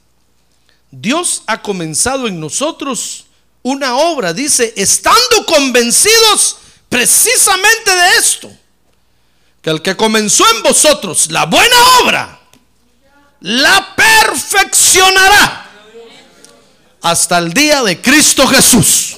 Dios 0.90 1.44
ha 1.46 1.62
comenzado 1.62 2.26
en 2.26 2.40
nosotros 2.40 3.26
una 3.62 3.96
obra, 3.96 4.34
dice, 4.34 4.74
estando 4.76 5.46
convencidos 5.46 6.56
precisamente 6.92 7.90
de 7.90 8.16
esto, 8.18 8.52
que 9.62 9.70
el 9.70 9.80
que 9.80 9.96
comenzó 9.96 10.44
en 10.54 10.62
vosotros 10.62 11.30
la 11.30 11.46
buena 11.46 11.76
obra, 12.02 12.38
la 13.40 13.96
perfeccionará 13.96 15.70
hasta 17.00 17.38
el 17.38 17.54
día 17.54 17.82
de 17.82 18.00
Cristo 18.00 18.46
Jesús. 18.46 19.16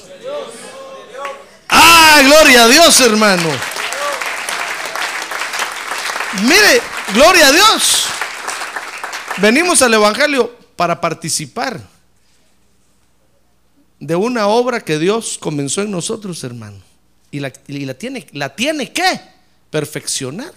Ah, 1.67 2.21
gloria 2.23 2.63
a 2.63 2.67
Dios, 2.69 3.01
hermano. 3.01 3.49
Mire, 6.43 6.81
gloria 7.13 7.47
a 7.47 7.51
Dios. 7.51 8.05
Venimos 9.37 9.81
al 9.81 9.93
Evangelio 9.93 10.57
para 10.77 11.01
participar 11.01 11.81
de 13.99 14.15
una 14.15 14.47
obra 14.47 14.79
que 14.79 14.97
Dios 14.97 15.37
comenzó 15.37 15.81
en 15.81 15.91
nosotros, 15.91 16.41
hermano. 16.45 16.94
Y 17.31 17.39
la, 17.39 17.51
tiene, 17.51 18.27
la 18.31 18.55
tiene 18.55 18.91
que 18.91 19.21
perfeccionar. 19.69 20.53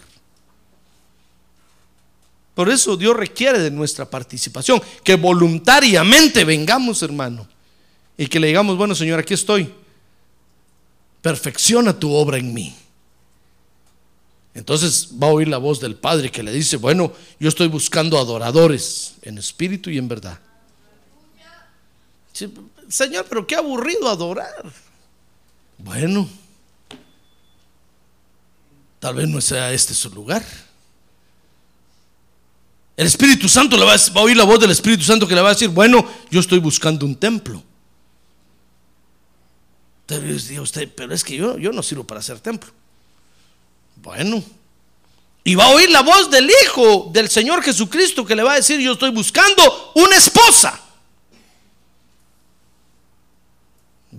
Por 2.54 2.68
eso 2.68 2.96
Dios 2.96 3.16
requiere 3.16 3.59
de 3.59 3.70
nuestra 3.70 4.09
participación, 4.09 4.83
que 5.04 5.14
voluntariamente 5.14 6.44
vengamos, 6.44 7.02
hermano, 7.02 7.48
y 8.16 8.26
que 8.26 8.40
le 8.40 8.48
digamos, 8.48 8.76
bueno, 8.76 8.94
Señor, 8.94 9.20
aquí 9.20 9.35
estoy. 9.35 9.72
Perfecciona 11.22 11.98
tu 11.98 12.12
obra 12.12 12.38
en 12.38 12.52
mí. 12.52 12.74
Entonces 14.54 15.11
va 15.22 15.28
a 15.28 15.31
oír 15.31 15.46
la 15.46 15.59
voz 15.59 15.78
del 15.78 15.94
Padre 15.94 16.33
que 16.33 16.42
le 16.42 16.52
dice, 16.52 16.76
bueno, 16.78 17.12
yo 17.38 17.48
estoy 17.48 17.68
buscando 17.68 18.18
adoradores 18.18 19.14
en 19.22 19.38
espíritu 19.38 19.88
y 19.88 19.98
en 19.98 20.09
verdad. 20.09 20.40
Señor, 22.88 23.26
pero 23.28 23.46
qué 23.46 23.54
aburrido 23.54 24.09
adorar. 24.09 24.72
Bueno, 25.78 26.28
tal 29.00 29.14
vez 29.14 29.28
no 29.28 29.40
sea 29.40 29.72
este 29.72 29.94
su 29.94 30.11
lugar. 30.11 30.44
El 32.96 33.06
Espíritu 33.06 33.48
Santo 33.48 33.76
le 33.76 33.84
va 33.84 33.94
a, 33.94 34.20
oír 34.20 34.37
la 34.37 34.44
voz 34.44 34.58
del 34.58 34.72
Espíritu 34.72 35.04
Santo 35.04 35.28
que 35.28 35.34
le 35.34 35.40
va 35.40 35.50
a 35.50 35.52
decir, 35.52 35.68
bueno, 35.68 36.04
yo 36.30 36.40
estoy 36.40 36.58
buscando 36.58 37.06
un 37.06 37.14
templo. 37.14 37.62
Usted, 40.61 40.88
pero 40.96 41.14
es 41.14 41.22
que 41.22 41.37
yo, 41.37 41.58
yo 41.58 41.70
no 41.70 41.82
sirvo 41.82 42.02
para 42.02 42.20
hacer 42.20 42.40
templo. 42.40 42.72
Bueno, 43.96 44.42
Y 45.44 45.54
va 45.54 45.66
a 45.66 45.70
oír 45.70 45.90
la 45.90 46.02
voz 46.02 46.30
del 46.30 46.50
Hijo 46.50 47.11
del 47.12 47.28
Señor 47.28 47.62
Jesucristo 47.62 48.24
que 48.24 48.34
le 48.34 48.42
va 48.42 48.52
a 48.52 48.56
decir, 48.56 48.80
yo 48.80 48.92
estoy 48.92 49.11
buscando 49.11 49.92
una 49.94 50.16
esposa. 50.16 50.80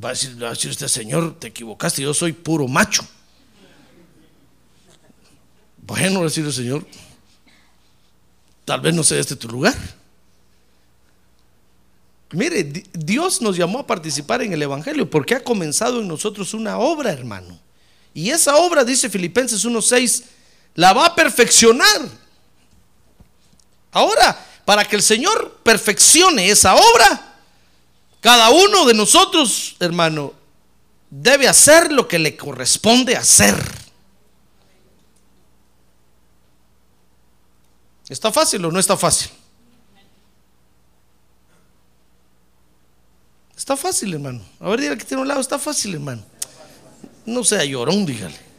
Va 0.01 0.09
a 0.09 0.11
decir, 0.13 0.41
va 0.41 0.47
a 0.47 0.51
decir 0.51 0.71
usted, 0.71 0.87
Señor, 0.87 1.37
te 1.37 1.47
equivocaste, 1.47 2.01
yo 2.01 2.13
soy 2.13 2.31
puro 2.31 2.67
macho. 2.67 3.05
Bueno, 5.89 6.19
va 6.19 6.25
a 6.25 6.29
decir 6.29 6.45
el 6.45 6.53
Señor, 6.53 6.85
tal 8.63 8.79
vez 8.79 8.93
no 8.93 9.03
sea 9.03 9.19
este 9.19 9.35
tu 9.35 9.47
lugar. 9.47 9.75
Mire, 12.31 12.63
di- 12.63 12.83
Dios 12.93 13.41
nos 13.41 13.57
llamó 13.57 13.79
a 13.79 13.87
participar 13.87 14.43
en 14.43 14.53
el 14.53 14.61
Evangelio 14.61 15.09
porque 15.09 15.33
ha 15.33 15.43
comenzado 15.43 15.99
en 15.99 16.07
nosotros 16.07 16.53
una 16.53 16.77
obra, 16.77 17.11
hermano. 17.11 17.59
Y 18.13 18.29
esa 18.29 18.57
obra, 18.57 18.83
dice 18.85 19.09
Filipenses 19.09 19.65
1.6, 19.65 20.23
la 20.75 20.93
va 20.93 21.07
a 21.07 21.15
perfeccionar. 21.15 22.07
Ahora, 23.91 24.45
para 24.65 24.85
que 24.85 24.95
el 24.95 25.01
Señor 25.01 25.57
perfeccione 25.63 26.49
esa 26.51 26.75
obra, 26.75 27.35
cada 28.19 28.51
uno 28.51 28.85
de 28.85 28.93
nosotros, 28.93 29.75
hermano, 29.79 30.33
debe 31.09 31.47
hacer 31.47 31.91
lo 31.91 32.07
que 32.07 32.19
le 32.19 32.37
corresponde 32.37 33.15
hacer. 33.17 33.55
¿Está 38.09 38.31
fácil 38.31 38.65
o 38.65 38.71
no 38.71 38.79
está 38.79 38.97
fácil? 38.97 39.29
Está 43.55 43.77
fácil, 43.77 44.13
hermano. 44.13 44.41
A 44.59 44.69
ver, 44.69 44.79
dígale 44.79 44.97
que 44.97 45.05
tiene 45.05 45.21
un 45.21 45.27
lado, 45.27 45.39
está 45.39 45.59
fácil, 45.59 45.93
hermano. 45.93 46.23
No 47.25 47.43
sea 47.43 47.63
llorón, 47.63 48.07
dígale. 48.07 48.49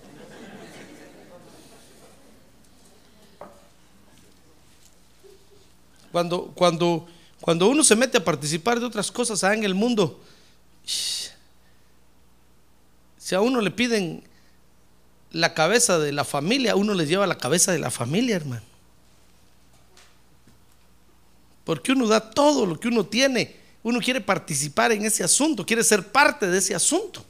Cuando, 6.13 6.53
cuando, 6.55 7.09
cuando 7.41 7.69
uno 7.69 7.83
se 7.83 7.97
mete 7.97 8.19
a 8.19 8.25
participar 8.25 8.79
de 8.79 8.87
otras 8.87 9.11
cosas 9.11 9.43
en 9.43 9.65
el 9.65 9.75
mundo, 9.75 10.21
si 10.85 11.31
a 13.35 13.41
uno 13.41 13.61
le 13.61 13.73
piden 13.73 14.23
la 15.33 15.55
cabeza 15.55 15.99
de 15.99 16.13
la 16.13 16.25
familia, 16.25 16.77
uno 16.77 16.95
les 16.95 17.09
lleva 17.09 17.27
la 17.27 17.39
cabeza 17.39 17.73
de 17.73 17.79
la 17.79 17.91
familia, 17.91 18.37
hermano. 18.37 18.70
Porque 21.71 21.93
uno 21.93 22.09
da 22.09 22.19
todo 22.19 22.67
lo 22.67 22.81
que 22.81 22.89
uno 22.89 23.07
tiene. 23.07 23.55
Uno 23.85 24.01
quiere 24.01 24.21
participar 24.21 24.91
en 24.91 25.05
ese 25.05 25.23
asunto, 25.23 25.65
quiere 25.65 25.85
ser 25.85 26.03
parte 26.03 26.49
de 26.49 26.59
ese 26.59 26.75
asunto. 26.75 27.25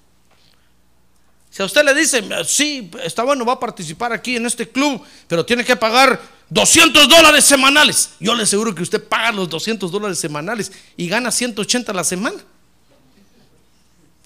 Si 1.51 1.61
a 1.61 1.67
usted 1.67 1.85
le 1.85 1.93
dicen, 1.93 2.31
sí, 2.47 2.91
está 3.05 3.23
bueno, 3.23 3.45
va 3.45 3.53
a 3.53 3.61
participar 3.61 4.15
aquí 4.15 4.37
en 4.37 4.47
este 4.47 4.67
club, 4.67 5.03
pero 5.29 5.45
tiene 5.45 5.63
que 5.63 5.77
pagar 5.77 6.19
200 6.49 7.07
dólares 7.07 7.45
semanales. 7.45 8.13
Yo 8.19 8.35
le 8.35 8.45
aseguro 8.45 8.75
que 8.75 8.83
usted 8.83 9.07
paga 9.07 9.31
los 9.31 9.47
200 9.51 9.93
dólares 9.93 10.19
semanales 10.19 10.73
y 10.97 11.07
gana 11.07 11.31
180 11.31 11.93
a 11.93 11.95
la 11.95 12.03
semana. 12.03 12.43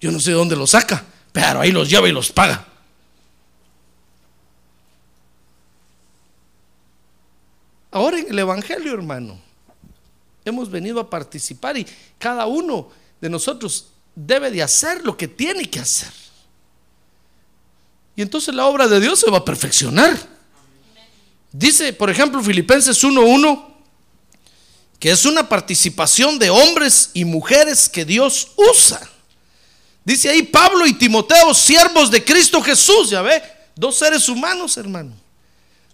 Yo 0.01 0.13
no 0.13 0.21
sé 0.21 0.31
de 0.31 0.37
dónde 0.37 0.55
los 0.55 0.71
saca, 0.71 1.05
pero 1.33 1.61
ahí 1.61 1.73
los 1.73 1.91
lleva 1.91 2.09
y 2.09 2.13
los 2.13 2.31
paga. 2.31 2.65
Ahora 7.91 8.21
en 8.21 8.29
el 8.31 8.39
Evangelio, 8.39 8.95
hermano, 8.95 9.43
hemos 10.45 10.71
venido 10.71 11.01
a 11.01 11.09
participar 11.09 11.77
y 11.77 11.87
cada 12.19 12.47
uno 12.47 12.91
de 13.21 13.31
nosotros 13.31 13.87
debe 14.15 14.51
de 14.51 14.63
hacer 14.63 15.05
lo 15.05 15.17
que 15.17 15.29
tiene 15.29 15.69
que 15.69 15.81
hacer. 15.81 16.13
Y 18.17 18.23
entonces 18.23 18.55
la 18.55 18.67
obra 18.67 18.87
de 18.87 19.01
Dios 19.01 19.21
se 19.21 19.31
va 19.31 19.39
a 19.39 19.45
perfeccionar. 19.45 20.17
Dice, 21.51 21.93
por 21.93 22.11
ejemplo, 22.11 22.43
Filipenses 22.43 23.03
1.1, 23.03 23.75
que 24.99 25.11
es 25.11 25.25
una 25.25 25.49
participación 25.49 26.39
de 26.39 26.51
hombres 26.51 27.11
y 27.15 27.25
mujeres 27.25 27.89
que 27.89 28.05
Dios 28.05 28.53
usa. 28.57 29.01
Dice 30.05 30.29
ahí 30.29 30.43
Pablo 30.43 30.87
y 30.87 30.95
Timoteo, 30.95 31.55
siervos 31.55 32.11
de 32.11 32.25
Cristo 32.25 32.61
Jesús, 32.63 33.11
ya 33.11 33.23
ve, 33.23 33.43
dos 33.75 33.97
seres 33.97 34.29
humanos, 34.29 34.77
hermano. 34.77 35.13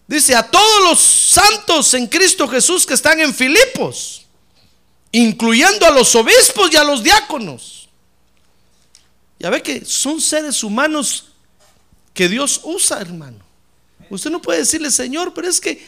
Dice 0.06 0.34
a 0.34 0.42
todos 0.42 0.84
los 0.84 0.98
santos 0.98 1.94
en 1.94 2.06
Cristo 2.08 2.48
Jesús 2.48 2.84
que 2.84 2.94
están 2.94 3.20
en 3.20 3.32
Filipos, 3.32 4.26
incluyendo 5.12 5.86
a 5.86 5.90
los 5.90 6.14
obispos 6.14 6.72
y 6.72 6.76
a 6.76 6.84
los 6.84 7.02
diáconos. 7.02 7.88
Ya 9.38 9.50
ve 9.50 9.62
que 9.62 9.84
son 9.84 10.20
seres 10.20 10.62
humanos 10.62 11.32
que 12.12 12.28
Dios 12.28 12.60
usa, 12.64 13.00
hermano. 13.00 13.38
Usted 14.10 14.30
no 14.30 14.42
puede 14.42 14.60
decirle, 14.60 14.90
Señor, 14.90 15.32
pero 15.32 15.48
es 15.48 15.60
que 15.60 15.84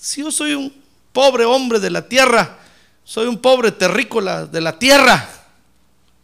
si 0.00 0.22
yo 0.22 0.30
soy 0.30 0.54
un 0.54 0.72
pobre 1.12 1.44
hombre 1.44 1.78
de 1.78 1.90
la 1.90 2.08
tierra, 2.08 2.58
soy 3.04 3.26
un 3.26 3.38
pobre 3.38 3.72
terrícola 3.72 4.46
de 4.46 4.60
la 4.60 4.78
tierra, 4.78 5.28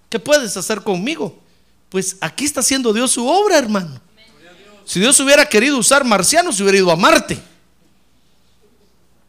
¿qué 0.09 0.19
puedes 0.19 0.57
hacer 0.57 0.83
conmigo? 0.83 1.39
Pues 1.91 2.17
aquí 2.21 2.45
está 2.45 2.61
haciendo 2.61 2.93
Dios 2.93 3.13
su 3.13 3.27
obra, 3.27 3.59
hermano. 3.59 4.01
Si 4.85 5.01
Dios 5.01 5.19
hubiera 5.21 5.47
querido 5.49 5.79
usar 5.79 6.05
marcianos, 6.05 6.57
se 6.57 6.63
hubiera 6.63 6.79
ido 6.79 6.91
a 6.91 6.97
Marte. 6.97 7.41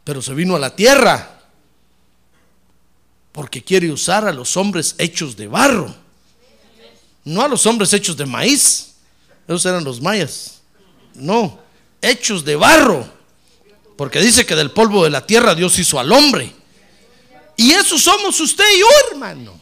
Pero 0.04 0.20
se 0.20 0.34
vino 0.34 0.56
a 0.56 0.58
la 0.58 0.74
tierra 0.74 1.35
porque 3.36 3.62
quiere 3.62 3.92
usar 3.92 4.26
a 4.26 4.32
los 4.32 4.56
hombres 4.56 4.94
hechos 4.96 5.36
de 5.36 5.46
barro, 5.46 5.94
no 7.22 7.42
a 7.42 7.48
los 7.48 7.66
hombres 7.66 7.92
hechos 7.92 8.16
de 8.16 8.24
maíz. 8.24 8.94
Esos 9.46 9.66
eran 9.66 9.84
los 9.84 10.00
mayas. 10.00 10.62
No, 11.14 11.60
hechos 12.00 12.42
de 12.46 12.56
barro. 12.56 13.06
Porque 13.94 14.20
dice 14.20 14.46
que 14.46 14.56
del 14.56 14.70
polvo 14.70 15.04
de 15.04 15.10
la 15.10 15.26
tierra 15.26 15.54
Dios 15.54 15.78
hizo 15.78 16.00
al 16.00 16.10
hombre. 16.12 16.50
Y 17.58 17.72
eso 17.72 17.98
somos 17.98 18.40
usted 18.40 18.64
y 18.74 18.80
yo, 18.80 18.86
hermano. 19.10 19.60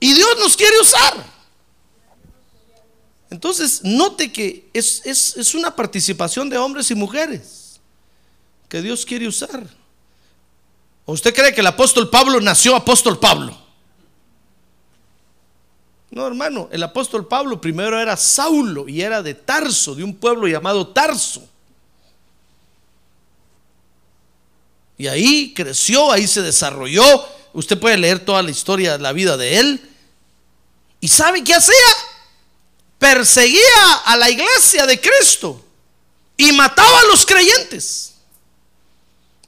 Y 0.00 0.14
Dios 0.14 0.36
nos 0.38 0.56
quiere 0.56 0.80
usar. 0.80 1.26
Entonces, 3.28 3.82
note 3.84 4.32
que 4.32 4.70
es, 4.72 5.02
es, 5.04 5.36
es 5.36 5.54
una 5.54 5.76
participación 5.76 6.48
de 6.48 6.56
hombres 6.56 6.90
y 6.90 6.94
mujeres 6.94 7.80
que 8.66 8.80
Dios 8.80 9.04
quiere 9.04 9.28
usar. 9.28 9.68
¿O 11.06 11.12
usted 11.12 11.34
cree 11.34 11.54
que 11.54 11.60
el 11.60 11.66
apóstol 11.68 12.10
Pablo 12.10 12.40
nació 12.40 12.74
apóstol 12.74 13.18
Pablo? 13.18 13.56
No, 16.10 16.26
hermano, 16.26 16.68
el 16.72 16.82
apóstol 16.82 17.26
Pablo 17.26 17.60
primero 17.60 18.00
era 18.00 18.16
Saulo 18.16 18.88
y 18.88 19.00
era 19.02 19.22
de 19.22 19.34
Tarso, 19.34 19.94
de 19.94 20.02
un 20.02 20.16
pueblo 20.16 20.48
llamado 20.48 20.88
Tarso. 20.88 21.48
Y 24.98 25.06
ahí 25.06 25.52
creció, 25.54 26.10
ahí 26.10 26.26
se 26.26 26.42
desarrolló. 26.42 27.04
Usted 27.52 27.78
puede 27.78 27.98
leer 27.98 28.24
toda 28.24 28.42
la 28.42 28.50
historia 28.50 28.98
la 28.98 29.12
vida 29.12 29.36
de 29.36 29.58
él. 29.58 29.90
¿Y 31.00 31.08
sabe 31.08 31.44
qué 31.44 31.54
hacía? 31.54 31.74
Perseguía 32.98 33.94
a 34.06 34.16
la 34.16 34.28
iglesia 34.30 34.86
de 34.86 35.00
Cristo 35.00 35.62
y 36.36 36.50
mataba 36.52 37.00
a 37.00 37.04
los 37.04 37.24
creyentes. 37.24 38.15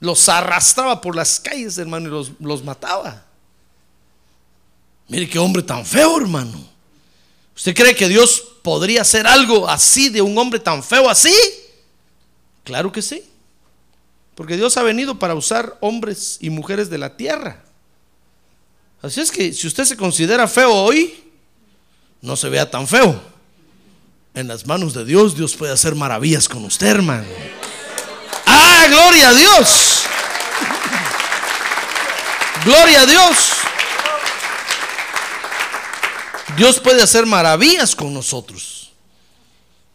Los 0.01 0.29
arrastraba 0.29 1.01
por 1.01 1.17
las 1.17 1.41
calles, 1.41 1.77
hermano, 1.79 2.09
y 2.09 2.11
los, 2.11 2.33
los 2.41 2.63
mataba. 2.63 3.25
Mire 5.09 5.29
qué 5.29 5.39
hombre 5.39 5.63
tan 5.63 5.85
feo, 5.85 6.19
hermano. 6.21 6.69
¿Usted 7.57 7.75
cree 7.75 7.97
que 7.97 8.09
Dios 8.09 8.43
podría 8.63 9.03
hacer 9.03 9.27
algo 9.27 9.69
así 9.69 10.11
de 10.11 10.23
un 10.23 10.37
hombre 10.39 10.61
tan 10.61 10.85
feo 10.85 11.09
así? 11.11 11.35
Claro 12.63 12.93
que 12.93 13.03
sí. 13.03 13.25
Porque 14.35 14.57
Dios 14.57 14.77
ha 14.77 14.83
venido 14.83 15.19
para 15.19 15.35
usar 15.35 15.77
hombres 15.81 16.39
y 16.41 16.51
mujeres 16.51 16.89
de 16.91 16.99
la 16.99 17.17
tierra. 17.17 17.65
Así 19.03 19.21
es 19.21 19.33
que 19.33 19.53
si 19.53 19.67
usted 19.67 19.85
se 19.85 19.97
considera 19.97 20.47
feo 20.47 20.73
hoy, 20.73 21.25
no 22.21 22.37
se 22.37 22.49
vea 22.49 22.71
tan 22.71 22.87
feo. 22.87 23.21
En 24.35 24.47
las 24.47 24.67
manos 24.67 24.95
de 24.95 25.05
Dios, 25.05 25.35
Dios 25.35 25.57
puede 25.57 25.73
hacer 25.73 25.95
maravillas 25.95 26.49
con 26.49 26.65
usted, 26.65 26.87
hermano. 26.87 27.27
¡Ah, 28.47 28.87
gloria 28.89 29.31
a 29.31 29.35
Dios! 29.35 29.88
¡Gloria 32.69 33.01
a 33.01 33.07
Dios! 33.07 33.37
Dios 36.55 36.79
puede 36.79 37.01
hacer 37.01 37.25
maravillas 37.25 37.97
con 37.97 38.13
nosotros. 38.13 38.93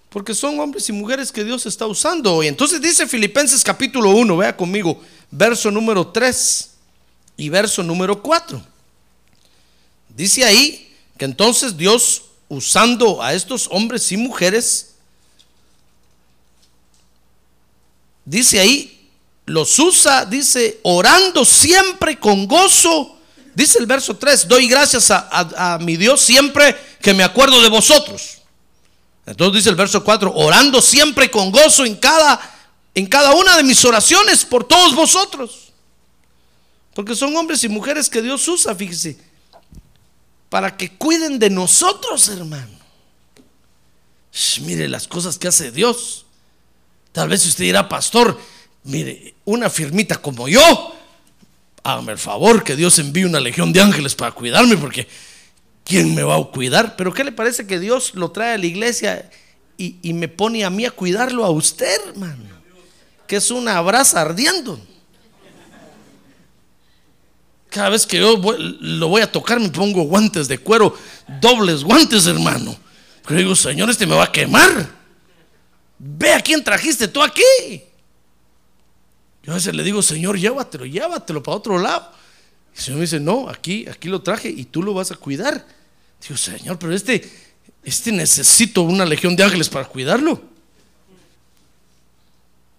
Porque 0.10 0.34
son 0.34 0.60
hombres 0.60 0.90
y 0.90 0.92
mujeres 0.92 1.32
que 1.32 1.44
Dios 1.44 1.68
está 1.68 1.86
usando 1.86 2.34
hoy. 2.34 2.48
Entonces 2.48 2.82
dice 2.82 3.06
Filipenses 3.06 3.64
capítulo 3.64 4.10
1, 4.10 4.38
vea 4.38 4.58
conmigo, 4.58 5.00
verso 5.30 5.70
número 5.70 6.08
3 6.08 6.72
y 7.38 7.48
verso 7.50 7.84
número 7.84 8.24
4. 8.24 8.60
Dice 10.10 10.44
ahí 10.44 10.96
que 11.16 11.26
entonces 11.26 11.78
Dios 11.78 12.24
usando 12.50 13.22
a 13.22 13.36
estos 13.36 13.68
hombres 13.70 14.12
y 14.12 14.18
mujeres, 14.18 14.96
dice 18.26 18.60
ahí, 18.60 19.03
los 19.46 19.78
usa, 19.80 20.26
dice, 20.26 20.80
orando 20.84 21.44
siempre 21.44 22.20
con 22.20 22.48
gozo. 22.48 23.18
Dice 23.54 23.80
el 23.80 23.86
verso 23.86 24.16
3, 24.16 24.48
doy 24.48 24.68
gracias 24.68 25.12
a, 25.12 25.78
mi 25.82 25.98
Dios 25.98 26.22
siempre 26.22 26.76
que 27.02 27.14
me 27.14 27.24
acuerdo 27.24 27.62
de 27.62 27.70
vosotros. 27.70 28.42
Entonces 29.26 29.58
dice 29.58 29.70
el 29.70 29.76
verso 29.76 30.04
4, 30.04 30.34
orando 30.34 30.82
siempre 30.82 31.30
con 31.30 31.52
gozo 31.52 31.86
en 31.86 31.96
cada, 31.96 32.40
en 32.96 33.06
cada 33.06 33.34
una 33.34 33.56
de 33.58 33.64
mis 33.64 33.84
oraciones 33.86 34.44
por 34.44 34.64
todos 34.64 34.96
vosotros. 34.96 35.72
Porque 36.94 37.16
son 37.16 37.36
hombres 37.36 37.64
y 37.64 37.70
mujeres 37.70 38.10
que 38.10 38.22
Dios 38.22 38.48
usa, 38.48 38.76
fíjese, 38.76 39.18
para 40.50 40.76
que 40.78 40.96
cuiden 40.98 41.40
de 41.40 41.50
nosotros, 41.50 42.28
hermano. 42.30 42.78
mire 44.62 44.88
las 44.88 45.08
cosas 45.08 45.38
que 45.38 45.48
hace 45.48 45.72
Dios. 45.72 46.26
Tal 47.12 47.30
vez 47.30 47.46
usted 47.46 47.66
dirá, 47.66 47.88
pastor, 47.88 48.40
mire, 48.84 49.36
una 49.46 49.70
firmita 49.70 50.18
como 50.18 50.48
yo, 50.48 50.96
hágame 51.84 52.14
el 52.14 52.18
favor 52.18 52.64
que 52.64 52.76
Dios 52.76 53.00
envíe 53.00 53.26
una 53.26 53.40
legión 53.40 53.74
de 53.74 53.82
ángeles 53.82 54.16
para 54.16 54.32
cuidarme, 54.32 54.78
porque 54.78 55.08
¿quién 55.84 56.16
me 56.16 56.24
va 56.24 56.38
a 56.38 56.44
cuidar? 56.44 56.96
Pero 56.96 57.14
¿qué 57.14 57.24
le 57.24 57.32
parece 57.32 57.68
que 57.68 57.80
Dios 57.80 58.16
lo 58.16 58.32
trae 58.32 58.54
a 58.54 58.58
la 58.58 58.66
iglesia 58.66 59.30
y, 59.78 59.98
y 60.02 60.14
me 60.14 60.28
pone 60.28 60.64
a 60.64 60.70
mí 60.70 60.86
a 60.86 60.92
cuidarlo 60.92 61.46
a 61.46 61.50
usted, 61.50 62.00
hermano? 62.10 62.44
Que 63.28 63.38
es 63.38 63.52
una 63.52 63.80
brasa 63.82 64.22
ardiendo. 64.22 64.80
Cada 67.70 67.90
vez 67.90 68.06
que 68.06 68.20
yo 68.20 68.38
lo 68.38 69.08
voy 69.08 69.22
a 69.24 69.32
tocar 69.32 69.60
me 69.60 69.70
pongo 69.70 70.04
guantes 70.04 70.48
de 70.48 70.60
cuero, 70.60 70.96
dobles 71.42 71.84
guantes, 71.84 72.28
hermano. 72.28 72.78
Pero 73.26 73.40
digo, 73.40 73.56
Señor, 73.56 73.90
este 73.90 74.06
me 74.06 74.16
va 74.16 74.26
a 74.26 74.32
quemar. 74.32 74.90
Ve 75.98 76.34
a 76.34 76.42
quién 76.42 76.64
trajiste 76.64 77.08
tú 77.08 77.24
aquí. 77.24 77.42
Yo 79.44 79.52
a 79.52 79.56
veces 79.56 79.76
le 79.76 79.84
digo, 79.84 80.02
Señor, 80.02 80.38
llévatelo, 80.38 80.86
llévatelo 80.86 81.44
para 81.44 81.58
otro 81.58 81.78
lado. 81.78 82.12
Y 82.74 82.78
el 82.78 82.84
Señor 82.84 82.98
me 82.98 83.04
dice, 83.04 83.20
no, 83.20 83.50
aquí, 83.50 83.86
aquí 83.88 84.08
lo 84.08 84.22
traje 84.22 84.50
y 84.50 84.66
tú 84.66 84.82
lo 84.82 84.94
vas 84.94 85.12
a 85.12 85.16
cuidar. 85.16 85.66
Digo, 86.22 86.38
Señor, 86.38 86.80
pero 86.80 86.94
este, 86.94 87.30
este 87.84 88.12
necesito 88.12 88.82
una 88.84 89.06
legión 89.06 89.36
de 89.36 89.44
ángeles 89.44 89.70
para 89.70 89.86
cuidarlo. 89.86 90.42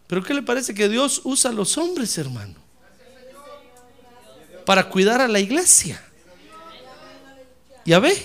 Pero 0.07 0.23
¿qué 0.23 0.35
le 0.35 0.43
parece 0.43 0.75
que 0.75 0.89
Dios 0.89 1.21
usa 1.25 1.51
a 1.51 1.55
los 1.55 1.77
hombres, 1.77 2.17
hermano? 2.19 2.65
para 4.65 4.89
cuidar 4.89 5.21
a 5.21 5.29
la 5.29 5.41
iglesia. 5.41 6.03
Ya 7.85 7.99
ve, 7.99 8.17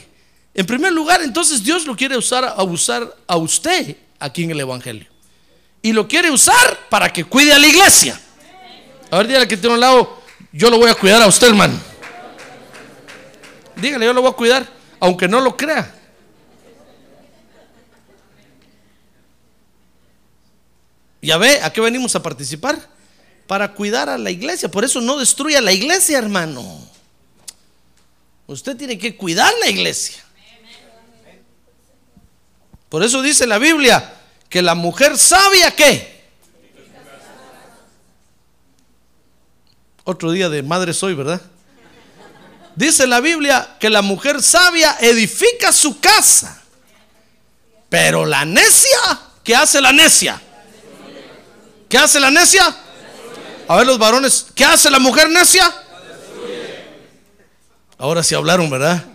en 0.54 0.65
primer 0.65 0.93
lugar, 0.93 1.21
entonces 1.21 1.63
Dios 1.63 1.86
lo 1.86 1.95
quiere 1.95 2.17
usar 2.17 2.45
a 2.45 2.63
usar 2.63 3.13
a 3.28 3.36
usted 3.36 3.97
aquí 4.19 4.43
en 4.43 4.52
el 4.52 4.60
Evangelio. 4.62 5.08
Y 5.82 5.91
lo 5.91 6.08
quiere 6.08 6.32
usar 6.32 6.88
para 6.89 7.12
que 7.12 7.25
cuide 7.25 7.54
a 7.54 7.60
la 7.60 7.67
iglesia. 7.67 8.19
A 9.12 9.17
ver, 9.17 9.28
dígale 9.28 9.48
que 9.48 9.58
tiene 9.58 9.74
un 9.76 9.80
lado, 9.80 10.22
yo 10.52 10.69
lo 10.69 10.78
voy 10.78 10.89
a 10.89 10.95
cuidar 10.95 11.22
a 11.22 11.28
usted, 11.28 11.48
hermano. 11.48 11.80
Dígale, 13.76 14.06
yo 14.06 14.13
lo 14.13 14.22
voy 14.22 14.32
a 14.32 14.36
cuidar, 14.36 14.67
aunque 15.00 15.28
no 15.28 15.41
lo 15.41 15.56
crea. 15.58 15.95
Ya 21.22 21.38
ve, 21.38 21.60
¿a 21.62 21.72
qué 21.72 21.82
venimos 21.82 22.15
a 22.15 22.22
participar? 22.22 22.80
para 23.50 23.74
cuidar 23.74 24.10
a 24.10 24.19
la 24.19 24.30
iglesia. 24.30 24.69
Por 24.69 24.86
eso 24.86 25.02
no 25.02 25.17
destruya 25.17 25.60
la 25.60 25.74
iglesia, 25.74 26.19
hermano. 26.19 26.88
Usted 28.45 28.78
tiene 28.78 28.95
que 29.00 29.17
cuidar 29.17 29.52
la 29.60 29.67
iglesia. 29.67 30.24
Por 32.89 33.02
eso 33.02 33.24
dice 33.24 33.48
la 33.48 33.58
Biblia 33.58 34.13
que 34.50 34.62
la 34.62 34.76
mujer 34.76 35.17
sabia 35.17 35.76
qué. 35.76 36.18
Otro 40.10 40.32
día 40.32 40.50
de 40.50 40.63
madre 40.63 40.91
soy, 40.91 41.13
¿verdad? 41.13 41.39
Dice 42.76 43.06
la 43.06 43.19
Biblia 43.22 43.78
que 43.80 43.91
la 43.91 44.02
mujer 44.02 44.41
sabia 44.41 44.98
edifica 45.02 45.72
su 45.72 46.00
casa. 46.00 46.63
Pero 47.89 48.26
la 48.26 48.43
necia, 48.43 48.98
¿qué 49.43 49.56
hace 49.56 49.80
la 49.80 49.93
necia? 49.93 50.41
¿Qué 51.88 51.95
hace 52.00 52.19
la 52.19 52.32
necia? 52.32 52.76
A 53.67 53.78
ver 53.78 53.86
los 53.86 54.00
varones, 54.00 54.48
¿qué 54.56 54.65
hace 54.65 54.89
la 54.89 54.98
mujer 54.98 55.30
necia? 55.30 55.72
Ahora 58.00 58.24
sí 58.24 58.34
hablaron, 58.34 58.67
¿verdad? 58.67 59.06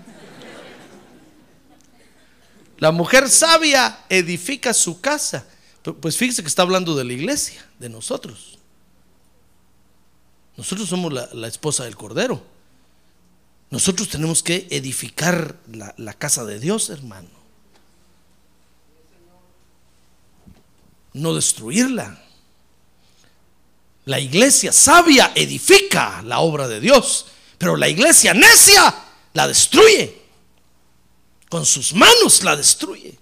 La 2.78 2.92
mujer 2.92 3.28
sabia 3.28 3.98
edifica 4.08 4.72
su 4.72 5.00
casa. 5.00 5.44
Pues 6.00 6.16
fíjese 6.16 6.42
que 6.42 6.48
está 6.48 6.62
hablando 6.62 6.94
de 6.94 7.02
la 7.02 7.14
iglesia, 7.14 7.66
de 7.80 7.88
nosotros. 7.88 8.58
Nosotros 10.56 10.88
somos 10.88 11.12
la, 11.12 11.48
esposa 11.48 11.84
del 11.84 11.96
Cordero. 11.96 12.42
Nosotros 13.70 14.08
tenemos 14.08 14.42
que 14.42 14.68
edificar 14.70 15.58
la, 15.66 16.12
casa 16.14 16.44
de 16.44 16.60
Dios, 16.60 16.90
hermano. 16.90 17.28
No 21.12 21.34
destruirla. 21.34 22.20
La 24.04 24.20
iglesia 24.20 24.72
sabia 24.72 25.32
edifica 25.34 26.22
la 26.22 26.40
obra 26.40 26.68
de 26.68 26.78
Dios, 26.80 27.26
pero 27.58 27.76
la 27.76 27.88
iglesia 27.88 28.34
necia 28.34 28.94
la 29.32 29.48
destruye. 29.48 30.22
Con 31.48 31.64
sus 31.64 31.94
manos 31.94 32.42
la 32.44 32.54
destruye. 32.56 33.18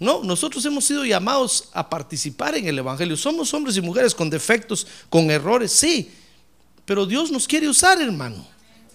No, 0.00 0.24
nosotros 0.24 0.64
hemos 0.64 0.86
sido 0.86 1.04
llamados 1.04 1.68
a 1.74 1.88
participar 1.88 2.56
en 2.56 2.66
el 2.66 2.78
Evangelio. 2.78 3.18
Somos 3.18 3.52
hombres 3.52 3.76
y 3.76 3.82
mujeres 3.82 4.14
con 4.14 4.30
defectos, 4.30 4.86
con 5.10 5.30
errores, 5.30 5.70
sí. 5.70 6.10
Pero 6.86 7.04
Dios 7.04 7.30
nos 7.30 7.46
quiere 7.46 7.68
usar, 7.68 8.00
hermano. 8.00 8.44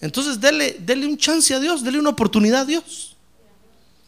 Entonces, 0.00 0.40
dele, 0.40 0.76
dele 0.80 1.06
un 1.06 1.16
chance 1.16 1.54
a 1.54 1.60
Dios, 1.60 1.84
dele 1.84 2.00
una 2.00 2.10
oportunidad 2.10 2.62
a 2.62 2.64
Dios. 2.64 3.16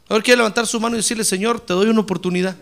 Ahora 0.08 0.24
quiere 0.24 0.38
levantar 0.38 0.66
su 0.66 0.80
mano 0.80 0.96
y 0.96 0.98
decirle, 0.98 1.22
Señor, 1.22 1.60
te 1.60 1.72
doy 1.72 1.86
una 1.86 2.00
oportunidad. 2.00 2.56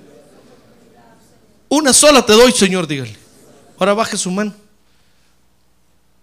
Una 1.71 1.95
sola 1.95 2.25
te 2.25 2.35
doy, 2.35 2.53
Señor, 2.53 2.87
dígale. 2.87 3.17
Ahora 3.79 3.95
baje 3.95 4.19
su 4.19 4.31
mano. 4.31 4.55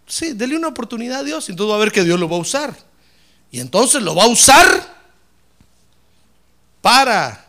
Sí, 0.06 0.34
dele 0.34 0.56
una 0.56 0.68
oportunidad 0.68 1.22
a 1.22 1.24
Dios 1.24 1.50
entonces 1.50 1.72
va 1.72 1.78
a 1.78 1.80
ver 1.80 1.92
que 1.92 2.04
Dios 2.04 2.20
lo 2.20 2.30
va 2.30 2.36
a 2.36 2.40
usar. 2.40 2.78
Y 3.50 3.60
entonces 3.60 4.04
lo 4.04 4.14
va 4.14 4.26
a 4.26 4.28
usar 4.28 4.94
para 6.80 7.43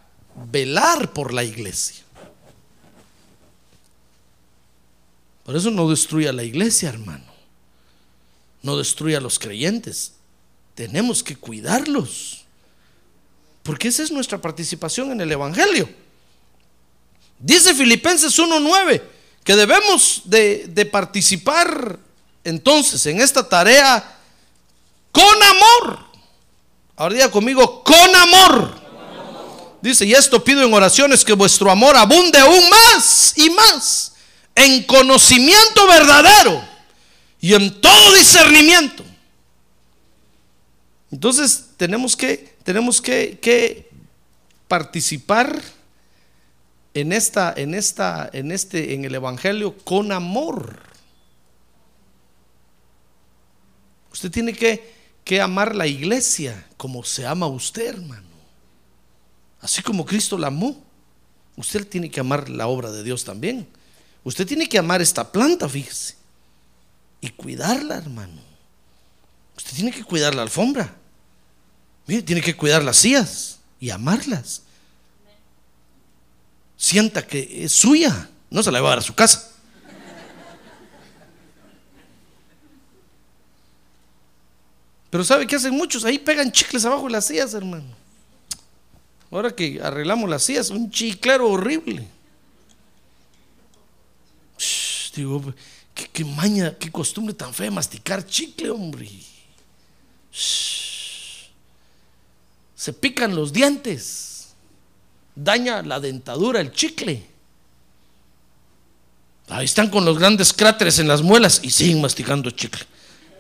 velar 0.51 1.13
por 1.13 1.33
la 1.33 1.45
iglesia. 1.45 2.05
Por 5.45 5.57
eso 5.57 5.71
no 5.71 5.89
destruya 5.89 6.33
la 6.33 6.43
iglesia, 6.43 6.89
hermano. 6.89 7.25
No 8.63 8.77
destruya 8.77 9.19
a 9.19 9.21
los 9.21 9.39
creyentes. 9.39 10.13
Tenemos 10.75 11.23
que 11.23 11.37
cuidarlos. 11.37 12.45
Porque 13.63 13.89
esa 13.89 14.03
es 14.03 14.11
nuestra 14.11 14.41
participación 14.41 15.13
en 15.13 15.21
el 15.21 15.33
Evangelio. 15.33 15.89
Dice 17.39 17.75
Filipenses 17.75 18.39
1.9 18.39 19.03
que 19.45 19.55
debemos 19.55 20.23
de, 20.25 20.89
participar 20.91 21.99
entonces 22.43 23.05
en 23.07 23.21
esta 23.21 23.47
tarea 23.47 24.19
con 25.13 25.43
amor. 25.43 25.99
Ahora 26.97 27.15
diga 27.15 27.31
conmigo, 27.31 27.85
con 27.85 28.15
amor. 28.17 28.84
Dice, 29.85 30.07
y 30.07 30.15
esto 30.15 30.43
pido 30.43 30.63
en 30.63 30.73
oraciones 30.73 31.23
que 31.23 31.35
vuestro 31.35 31.71
amor 31.71 31.95
abunde 31.95 32.39
aún 32.39 32.71
más 32.71 33.35
y 33.37 33.51
más 33.51 34.15
en 34.55 34.83
conocimiento 34.85 35.87
verdadero 35.87 36.65
y 37.39 37.53
en 37.53 37.83
todo 37.83 38.15
discernimiento. 38.15 39.05
Entonces 41.13 41.67
tenemos 41.77 42.17
que, 42.17 42.57
tenemos 42.65 43.03
que, 43.03 43.39
que 43.43 43.91
participar 44.69 45.61
en 46.95 47.13
esta, 47.13 47.53
en 47.55 47.75
esta, 47.75 48.31
en 48.33 48.53
este, 48.53 48.95
en 48.95 49.05
el 49.05 49.15
Evangelio 49.15 49.77
con 49.85 50.13
amor. 50.13 50.81
Usted 54.11 54.31
tiene 54.31 54.55
que, 54.55 54.95
que 55.25 55.43
amar 55.43 55.75
la 55.75 55.87
iglesia 55.87 56.67
como 56.79 57.05
se 57.05 57.27
ama 57.27 57.47
usted, 57.49 57.89
hermano. 57.89 58.24
Así 59.65 59.83
como 59.83 60.07
Cristo 60.07 60.39
la 60.39 60.47
amó. 60.47 60.81
Usted 61.57 61.85
tiene 61.89 62.09
que 62.09 62.21
amar 62.21 62.49
la 62.49 62.69
obra 62.69 62.93
de 62.93 63.03
Dios 63.03 63.25
también. 63.25 63.67
Usted 64.23 64.47
tiene 64.47 64.69
que 64.69 64.79
amar 64.79 65.03
esta 65.03 65.33
planta, 65.33 65.69
fíjese. 65.69 66.15
Y 67.21 67.31
cuidarla, 67.31 67.97
hermano. 67.97 68.41
Usted 69.57 69.75
tiene 69.75 69.91
que 69.91 70.05
cuidar 70.05 70.37
la 70.37 70.43
alfombra. 70.43 70.95
Mire, 72.07 72.23
tiene 72.23 72.41
que 72.41 72.57
cuidar 72.57 72.85
las 72.85 72.99
sillas 72.99 73.59
y 73.81 73.91
amarlas 73.91 74.63
sienta 76.85 77.27
que 77.27 77.65
es 77.65 77.73
suya, 77.73 78.29
no 78.51 78.63
se 78.63 78.71
la 78.71 78.81
va 78.81 78.89
a 78.89 78.91
dar 78.91 78.99
a 78.99 79.03
su 79.03 79.15
casa. 79.15 79.51
Pero 85.11 85.25
¿sabe 85.25 85.47
qué 85.47 85.57
hacen 85.57 85.73
muchos? 85.73 86.05
Ahí 86.05 86.19
pegan 86.19 86.51
chicles 86.51 86.85
abajo 86.85 87.05
de 87.07 87.13
las 87.13 87.27
sillas, 87.27 87.55
hermano. 87.55 88.04
Ahora 89.35 89.51
que 89.51 89.81
arreglamos 89.83 90.31
las 90.31 90.45
sillas, 90.45 90.71
un 90.71 90.93
chiclero 90.93 91.51
horrible. 91.51 92.07
digo, 95.17 95.53
¿qué, 95.93 96.25
maña, 96.25 96.79
qué 96.79 96.93
costumbre 96.93 97.35
tan 97.35 97.53
fea 97.53 97.69
masticar 97.69 98.25
chicle, 98.25 98.71
hombre. 98.71 99.11
Se 102.77 102.93
pican 102.93 103.35
los 103.35 103.53
dientes. 103.53 104.55
daña 105.35 105.83
la 105.83 105.99
dentadura, 105.99 106.61
el 106.61 106.71
chicle. 106.71 107.27
Ahí 109.49 109.65
están 109.65 109.91
con 109.91 110.05
los 110.05 110.17
grandes 110.17 110.53
cráteres 110.53 111.01
en 111.01 111.09
las 111.09 111.23
muelas 111.23 111.59
y 111.65 111.71
siguen 111.71 112.01
masticando 112.01 112.53
chicle. 112.53 112.87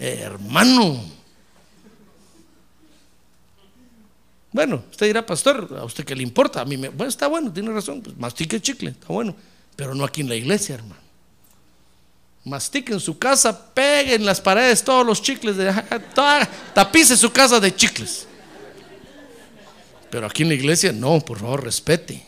hermano. 0.00 1.13
Bueno, 4.54 4.84
usted 4.88 5.06
dirá, 5.06 5.26
pastor, 5.26 5.68
¿a 5.80 5.84
usted 5.84 6.04
qué 6.04 6.14
le 6.14 6.22
importa? 6.22 6.60
A 6.60 6.64
mí 6.64 6.76
me, 6.76 6.88
bueno, 6.88 7.08
está 7.08 7.26
bueno, 7.26 7.52
tiene 7.52 7.72
razón, 7.72 8.00
pues 8.00 8.16
mastique 8.16 8.60
chicle, 8.60 8.90
está 8.90 9.08
bueno, 9.08 9.34
pero 9.74 9.96
no 9.96 10.04
aquí 10.04 10.20
en 10.20 10.28
la 10.28 10.36
iglesia, 10.36 10.76
hermano. 10.76 11.02
Mastique 12.44 12.92
en 12.92 13.00
su 13.00 13.18
casa, 13.18 13.74
pegue 13.74 14.14
en 14.14 14.24
las 14.24 14.40
paredes 14.40 14.84
todos 14.84 15.04
los 15.04 15.20
chicles, 15.20 15.56
de, 15.56 15.74
tapice 16.72 17.16
su 17.16 17.32
casa 17.32 17.58
de 17.58 17.74
chicles. 17.74 18.28
Pero 20.08 20.28
aquí 20.28 20.44
en 20.44 20.50
la 20.50 20.54
iglesia, 20.54 20.92
no, 20.92 21.18
por 21.18 21.40
favor, 21.40 21.64
respete. 21.64 22.24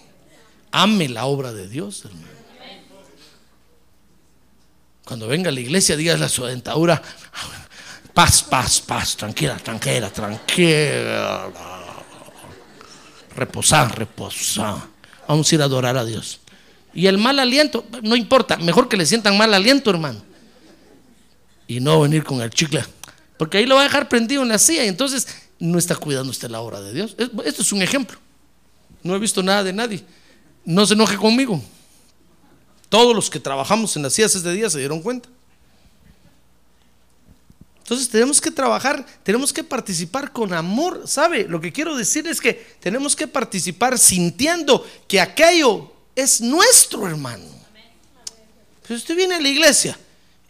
Ame 0.72 1.08
la 1.08 1.26
obra 1.26 1.52
de 1.52 1.68
Dios, 1.68 2.06
hermano. 2.06 2.26
Cuando 5.04 5.28
venga 5.28 5.50
a 5.50 5.52
la 5.52 5.60
iglesia, 5.60 5.96
dígale 5.96 6.24
a 6.24 6.28
su 6.28 6.44
dentadura, 6.44 7.00
paz, 8.12 8.42
paz, 8.42 8.80
paz, 8.80 9.16
tranquila, 9.16 9.56
tranquila, 9.58 10.10
tranquila. 10.10 11.75
Reposar, 13.36 13.98
reposar. 13.98 14.76
Vamos 15.28 15.50
a 15.50 15.54
ir 15.54 15.62
a 15.62 15.64
adorar 15.64 15.96
a 15.96 16.04
Dios. 16.04 16.40
Y 16.94 17.06
el 17.06 17.18
mal 17.18 17.38
aliento, 17.38 17.84
no 18.02 18.16
importa, 18.16 18.56
mejor 18.56 18.88
que 18.88 18.96
le 18.96 19.04
sientan 19.04 19.36
mal 19.36 19.52
aliento, 19.52 19.90
hermano. 19.90 20.22
Y 21.68 21.80
no 21.80 22.00
venir 22.00 22.24
con 22.24 22.40
el 22.40 22.48
chicle. 22.50 22.82
Porque 23.36 23.58
ahí 23.58 23.66
lo 23.66 23.74
va 23.74 23.82
a 23.82 23.84
dejar 23.84 24.08
prendido 24.08 24.42
en 24.42 24.48
la 24.48 24.58
silla 24.58 24.84
y 24.84 24.88
entonces 24.88 25.28
no 25.58 25.78
está 25.78 25.94
cuidando 25.96 26.30
usted 26.30 26.48
la 26.48 26.60
obra 26.60 26.80
de 26.80 26.94
Dios. 26.94 27.14
Esto 27.18 27.62
es 27.62 27.72
un 27.72 27.82
ejemplo. 27.82 28.18
No 29.02 29.14
he 29.14 29.18
visto 29.18 29.42
nada 29.42 29.62
de 29.62 29.74
nadie. 29.74 30.02
No 30.64 30.86
se 30.86 30.94
enoje 30.94 31.16
conmigo. 31.16 31.62
Todos 32.88 33.14
los 33.14 33.28
que 33.28 33.38
trabajamos 33.38 33.94
en 33.96 34.02
las 34.02 34.14
sillas 34.14 34.42
de 34.42 34.52
día 34.52 34.70
se 34.70 34.78
dieron 34.78 35.02
cuenta. 35.02 35.28
Entonces 37.86 38.08
tenemos 38.08 38.40
que 38.40 38.50
trabajar, 38.50 39.06
tenemos 39.22 39.52
que 39.52 39.62
participar 39.62 40.32
con 40.32 40.52
amor. 40.52 41.04
¿Sabe? 41.06 41.46
Lo 41.48 41.60
que 41.60 41.70
quiero 41.70 41.96
decir 41.96 42.26
es 42.26 42.40
que 42.40 42.52
tenemos 42.80 43.14
que 43.14 43.28
participar 43.28 43.96
sintiendo 43.96 44.84
que 45.06 45.20
aquello 45.20 45.92
es 46.16 46.40
nuestro, 46.40 47.06
hermano. 47.06 47.44
Pero 48.82 48.98
usted 48.98 49.14
viene 49.14 49.36
a 49.36 49.40
la 49.40 49.48
iglesia 49.48 49.96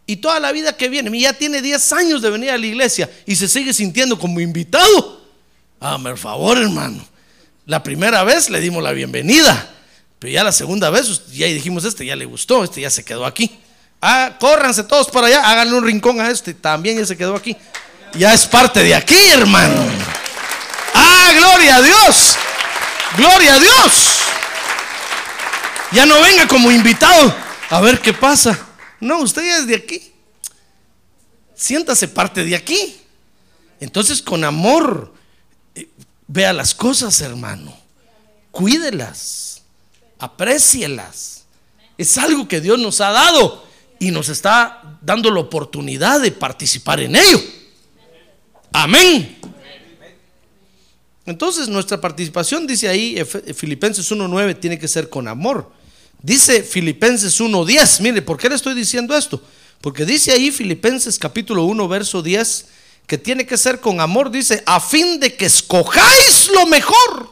y 0.07 0.15
toda 0.15 0.39
la 0.39 0.51
vida 0.51 0.75
que 0.75 0.89
viene, 0.89 1.15
ya 1.19 1.31
tiene 1.31 1.61
10 1.61 1.93
años 1.93 2.23
de 2.23 2.31
venir 2.31 2.49
a 2.49 2.57
la 2.57 2.65
iglesia 2.65 3.07
y 3.27 3.35
se 3.35 3.47
sigue 3.47 3.71
sintiendo 3.71 4.17
como 4.17 4.39
invitado. 4.39 5.21
Hágame 5.79 6.09
el 6.09 6.17
favor, 6.17 6.57
hermano. 6.57 7.07
La 7.67 7.83
primera 7.83 8.23
vez 8.23 8.49
le 8.49 8.59
dimos 8.59 8.81
la 8.81 8.93
bienvenida. 8.93 9.75
Pero 10.17 10.33
ya 10.33 10.43
la 10.43 10.51
segunda 10.51 10.89
vez, 10.89 11.27
ya 11.27 11.45
dijimos, 11.45 11.85
este 11.85 12.03
ya 12.03 12.15
le 12.15 12.25
gustó, 12.25 12.63
este 12.63 12.81
ya 12.81 12.89
se 12.89 13.05
quedó 13.05 13.27
aquí. 13.27 13.59
Ah, 14.01 14.35
córranse 14.39 14.83
todos 14.83 15.09
para 15.09 15.27
allá, 15.27 15.49
háganle 15.49 15.75
un 15.75 15.85
rincón 15.85 16.21
a 16.21 16.29
este, 16.29 16.53
también 16.53 16.97
ya 16.97 17.05
se 17.05 17.17
quedó 17.17 17.35
aquí. 17.35 17.55
Ya 18.13 18.33
es 18.33 18.45
parte 18.45 18.83
de 18.83 18.95
aquí, 18.95 19.17
hermano. 19.31 19.81
Ah, 20.93 21.31
gloria 21.35 21.77
a 21.77 21.81
Dios. 21.81 22.35
Gloria 23.17 23.55
a 23.55 23.59
Dios. 23.59 24.19
Ya 25.91 26.05
no 26.05 26.21
venga 26.21 26.47
como 26.47 26.71
invitado 26.71 27.35
a 27.69 27.81
ver 27.81 27.99
qué 27.99 28.13
pasa. 28.13 28.57
No, 28.99 29.19
usted 29.19 29.43
ya 29.43 29.57
es 29.57 29.67
de 29.67 29.75
aquí. 29.75 30.11
Siéntase 31.55 32.07
parte 32.07 32.43
de 32.43 32.55
aquí. 32.55 33.01
Entonces, 33.79 34.21
con 34.21 34.43
amor, 34.43 35.13
eh, 35.75 35.89
vea 36.27 36.53
las 36.53 36.73
cosas, 36.73 37.21
hermano. 37.21 37.75
Cuídelas 38.51 39.47
aprécielas. 40.19 41.45
Es 41.97 42.17
algo 42.17 42.47
que 42.47 42.61
Dios 42.61 42.79
nos 42.79 43.01
ha 43.01 43.11
dado 43.11 43.66
y 43.99 44.11
nos 44.11 44.29
está 44.29 44.99
dando 45.01 45.31
la 45.31 45.39
oportunidad 45.39 46.21
de 46.21 46.31
participar 46.31 46.99
en 46.99 47.15
ello. 47.15 47.41
Amén. 48.71 49.37
Entonces 51.25 51.67
nuestra 51.67 51.99
participación, 51.99 52.65
dice 52.65 52.87
ahí 52.87 53.17
Filipenses 53.53 54.09
1.9, 54.11 54.59
tiene 54.59 54.79
que 54.79 54.87
ser 54.87 55.09
con 55.09 55.27
amor. 55.27 55.71
Dice 56.21 56.63
Filipenses 56.63 57.39
1.10, 57.39 58.01
mire, 58.01 58.21
¿por 58.21 58.37
qué 58.37 58.49
le 58.49 58.55
estoy 58.55 58.73
diciendo 58.73 59.15
esto? 59.15 59.41
Porque 59.81 60.05
dice 60.05 60.31
ahí 60.31 60.51
Filipenses 60.51 61.19
capítulo 61.19 61.65
1, 61.65 61.87
verso 61.87 62.21
10, 62.21 62.65
que 63.05 63.17
tiene 63.17 63.45
que 63.45 63.57
ser 63.57 63.79
con 63.79 64.01
amor, 64.01 64.31
dice, 64.31 64.63
a 64.65 64.79
fin 64.79 65.19
de 65.19 65.35
que 65.35 65.45
escojáis 65.45 66.49
lo 66.53 66.65
mejor 66.67 67.29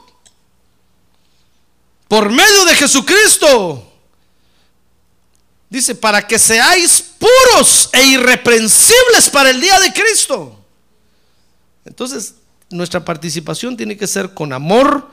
por 2.08 2.30
medio 2.30 2.66
de 2.66 2.76
Jesucristo. 2.76 3.85
Dice, 5.70 5.96
para 5.96 6.26
que 6.26 6.38
seáis 6.38 7.02
puros 7.18 7.90
e 7.92 8.04
irreprensibles 8.06 9.30
para 9.32 9.50
el 9.50 9.60
día 9.60 9.80
de 9.80 9.92
Cristo. 9.94 10.64
Entonces, 11.86 12.36
nuestra 12.70 13.04
participación 13.04 13.76
tiene 13.78 13.98
que 13.98 14.08
ser 14.08 14.34
con 14.34 14.54
amor 14.54 15.10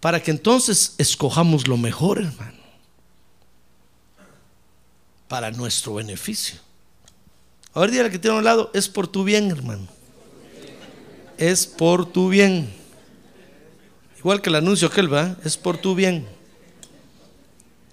para 0.00 0.22
que 0.22 0.30
entonces 0.30 0.94
escojamos 0.98 1.66
lo 1.66 1.76
mejor, 1.76 2.18
hermano. 2.18 2.58
Para 5.28 5.50
nuestro 5.50 5.94
beneficio. 5.94 6.60
Ahora 7.72 7.90
día 7.90 8.10
que 8.10 8.18
tiene 8.18 8.36
a 8.36 8.38
un 8.38 8.44
lado, 8.44 8.70
es 8.74 8.88
por 8.88 9.08
tu 9.08 9.24
bien, 9.24 9.50
hermano. 9.50 9.88
Es 11.38 11.66
por 11.66 12.06
tu 12.06 12.28
bien. 12.28 12.72
Igual 14.18 14.40
que 14.40 14.50
el 14.50 14.56
anuncio 14.56 14.88
aquel, 14.88 15.12
va, 15.12 15.36
es 15.44 15.56
por 15.56 15.78
tu 15.78 15.94
bien. 15.94 16.26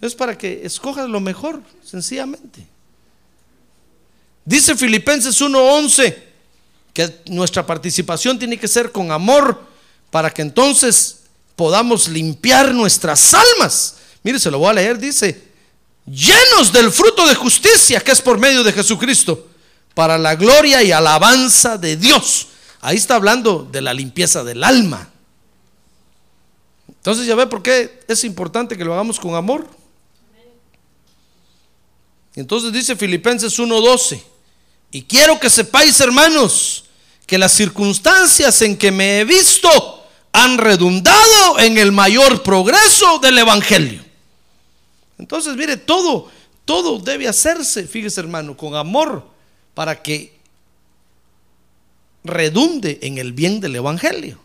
Es 0.02 0.16
para 0.16 0.38
que 0.38 0.62
escojas 0.64 1.08
lo 1.08 1.20
mejor, 1.20 1.62
sencillamente. 1.86 2.66
Dice 4.44 4.76
Filipenses 4.76 5.40
1:11 5.40 6.32
que 6.94 7.22
nuestra 7.28 7.66
participación 7.66 8.38
tiene 8.38 8.58
que 8.58 8.68
ser 8.68 8.92
con 8.92 9.12
amor 9.12 9.62
para 10.10 10.30
que 10.30 10.42
entonces 10.42 11.20
podamos 11.56 12.10
limpiar 12.10 12.74
nuestras 12.74 13.34
almas. 13.34 13.96
Mire, 14.24 14.40
se 14.40 14.52
lo 14.52 14.60
voy 14.60 14.70
a 14.70 14.74
leer, 14.74 15.00
dice, 15.00 15.42
llenos 16.06 16.74
del 16.74 16.92
fruto 16.92 17.28
de 17.28 17.36
justicia 17.36 18.02
que 18.02 18.12
es 18.12 18.22
por 18.22 18.40
medio 18.40 18.64
de 18.64 18.74
Jesucristo, 18.74 19.48
para 19.94 20.18
la 20.18 20.36
gloria 20.36 20.84
y 20.84 20.92
alabanza 20.92 21.78
de 21.78 21.96
Dios. 21.96 22.48
Ahí 22.82 22.98
está 22.98 23.16
hablando 23.16 23.68
de 23.72 23.82
la 23.82 23.94
limpieza 23.94 24.44
del 24.44 24.64
alma. 24.64 25.10
Entonces 26.88 27.26
ya 27.26 27.36
ve 27.36 27.48
por 27.48 27.62
qué 27.62 28.04
es 28.08 28.24
importante 28.24 28.78
que 28.78 28.84
lo 28.84 28.94
hagamos 28.94 29.20
con 29.20 29.36
amor. 29.36 29.68
Entonces 32.36 32.72
dice 32.72 32.96
Filipenses 32.96 33.58
1:12, 33.60 34.22
y 34.92 35.04
quiero 35.04 35.40
que 35.40 35.50
sepáis, 35.50 36.00
hermanos, 36.00 36.86
que 37.26 37.38
las 37.38 37.54
circunstancias 37.54 38.62
en 38.62 38.78
que 38.78 38.92
me 38.92 39.20
he 39.20 39.26
visto 39.26 39.70
han 40.34 40.58
redundado 40.58 41.60
en 41.60 41.78
el 41.78 41.92
mayor 41.92 42.44
progreso 42.44 43.20
del 43.20 43.38
Evangelio. 43.38 44.04
Entonces, 45.18 45.56
mire, 45.56 45.78
todo, 45.78 46.30
todo 46.66 47.00
debe 47.00 47.28
hacerse, 47.28 47.86
fíjese 47.88 48.22
hermano, 48.22 48.58
con 48.58 48.76
amor 48.76 49.28
para 49.74 50.02
que 50.02 50.40
redunde 52.24 53.00
en 53.02 53.18
el 53.18 53.34
bien 53.34 53.60
del 53.60 53.76
Evangelio. 53.76 54.40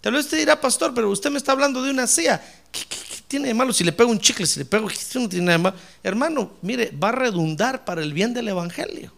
Tal 0.00 0.12
vez 0.12 0.26
usted 0.26 0.38
dirá, 0.38 0.60
pastor, 0.60 0.94
pero 0.94 1.10
usted 1.10 1.30
me 1.30 1.38
está 1.38 1.52
hablando 1.52 1.82
de 1.82 1.90
una 1.90 2.06
silla. 2.06 2.42
¿Qué, 2.70 2.80
tiene 3.28 3.48
de 3.48 3.54
malo 3.54 3.72
si 3.72 3.84
le 3.84 3.92
pego 3.92 4.10
un 4.10 4.18
chicle? 4.18 4.46
Si 4.46 4.58
le 4.58 4.64
pego, 4.64 4.88
¿qué 4.88 4.96
no 5.18 5.28
tiene 5.28 5.52
de 5.52 5.58
malo? 5.58 5.76
Hermano, 6.02 6.52
mire, 6.62 6.90
va 6.90 7.10
a 7.10 7.12
redundar 7.12 7.84
para 7.84 8.02
el 8.02 8.12
bien 8.12 8.32
del 8.32 8.48
Evangelio. 8.48 9.12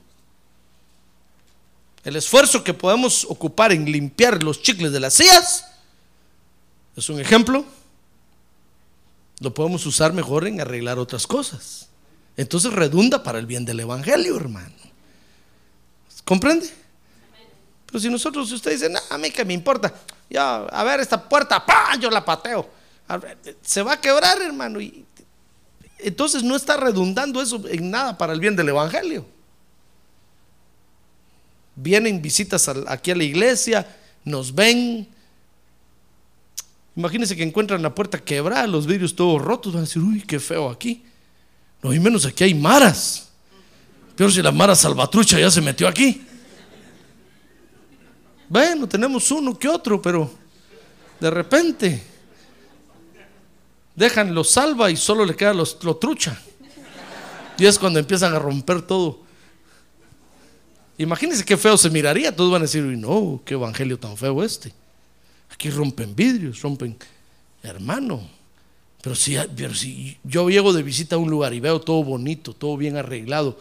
El 2.02 2.16
esfuerzo 2.16 2.64
que 2.64 2.74
podemos 2.74 3.24
ocupar 3.24 3.72
en 3.72 3.90
limpiar 3.90 4.42
los 4.42 4.61
chicles 4.62 4.90
de 4.92 5.00
las 5.00 5.14
sillas 5.14 5.66
es 6.96 7.08
un 7.08 7.20
ejemplo. 7.20 7.64
Lo 9.38 9.54
podemos 9.54 9.86
usar 9.86 10.12
mejor 10.12 10.46
en 10.46 10.61
arreglar 10.61 10.98
otras 10.98 11.26
cosas. 11.26 11.88
Entonces 12.36 12.72
redunda 12.72 13.22
para 13.22 13.38
el 13.38 13.46
bien 13.46 13.64
del 13.64 13.80
Evangelio, 13.80 14.36
hermano. 14.36 14.74
¿Comprende? 16.24 16.68
Pero 17.86 18.00
si 18.00 18.08
nosotros, 18.08 18.48
si 18.48 18.54
usted 18.54 18.72
dice, 18.72 18.88
no, 18.88 18.98
a 19.11 19.18
mí 19.18 19.30
que 19.30 19.44
me 19.44 19.52
importa, 19.52 19.92
ya, 20.28 20.64
a 20.64 20.84
ver 20.84 21.00
esta 21.00 21.28
puerta, 21.28 21.64
¡pah! 21.64 21.96
yo 21.98 22.11
la 22.11 22.24
pateo. 22.24 22.80
Se 23.62 23.82
va 23.82 23.94
a 23.94 24.00
quebrar, 24.00 24.40
hermano. 24.42 24.80
Y, 24.80 25.04
entonces 25.98 26.42
no 26.42 26.56
está 26.56 26.76
redundando 26.76 27.40
eso 27.42 27.62
en 27.68 27.90
nada 27.90 28.16
para 28.16 28.32
el 28.32 28.40
bien 28.40 28.56
del 28.56 28.68
Evangelio. 28.68 29.26
Vienen 31.76 32.20
visitas 32.20 32.68
aquí 32.86 33.11
a 33.11 33.16
la 33.16 33.24
iglesia, 33.24 33.86
nos 34.24 34.54
ven. 34.54 35.08
Imagínense 36.96 37.36
que 37.36 37.42
encuentran 37.42 37.82
la 37.82 37.94
puerta 37.94 38.18
quebrada, 38.18 38.66
los 38.66 38.86
vidrios 38.86 39.14
todos 39.14 39.40
rotos, 39.40 39.72
van 39.72 39.82
a 39.82 39.86
decir, 39.86 40.02
uy, 40.02 40.22
qué 40.22 40.40
feo 40.40 40.68
aquí. 40.68 41.04
No, 41.82 41.92
y 41.94 42.00
menos 42.00 42.26
aquí 42.26 42.44
hay 42.44 42.54
maras. 42.54 43.28
Pero 44.16 44.30
si 44.30 44.42
la 44.42 44.52
mara 44.52 44.74
salvatrucha 44.74 45.38
ya 45.38 45.50
se 45.50 45.62
metió 45.62 45.88
aquí. 45.88 46.26
Bueno, 48.48 48.88
tenemos 48.88 49.30
uno 49.30 49.58
que 49.58 49.68
otro, 49.68 50.02
pero 50.02 50.30
de 51.18 51.30
repente. 51.30 52.09
Dejan 54.01 54.34
lo 54.34 54.42
salva 54.42 54.90
y 54.90 54.96
solo 54.96 55.24
le 55.24 55.36
queda 55.36 55.53
los, 55.53 55.76
lo 55.84 55.96
trucha. 55.96 56.40
Y 57.59 57.66
es 57.66 57.78
cuando 57.78 57.98
empiezan 57.98 58.34
a 58.34 58.38
romper 58.38 58.80
todo. 58.82 59.20
Imagínense 60.96 61.44
qué 61.44 61.57
feo 61.57 61.76
se 61.76 61.90
miraría. 61.90 62.34
Todos 62.34 62.51
van 62.51 62.62
a 62.62 62.64
decir, 62.64 62.82
"Uy, 62.82 62.96
no, 62.96 63.42
qué 63.44 63.55
evangelio 63.55 63.98
tan 63.98 64.16
feo 64.16 64.42
este. 64.42 64.72
Aquí 65.51 65.68
rompen 65.68 66.16
vidrios, 66.16 66.62
rompen. 66.62 66.96
Hermano, 67.62 68.26
pero 69.03 69.14
si, 69.14 69.36
pero 69.55 69.74
si 69.74 70.18
yo 70.24 70.48
llego 70.48 70.72
de 70.72 70.82
visita 70.82 71.16
a 71.16 71.18
un 71.18 71.28
lugar 71.28 71.53
y 71.53 71.61
veo 71.61 71.80
todo 71.80 72.03
bonito, 72.03 72.55
todo 72.55 72.78
bien 72.78 72.96
arreglado, 72.96 73.59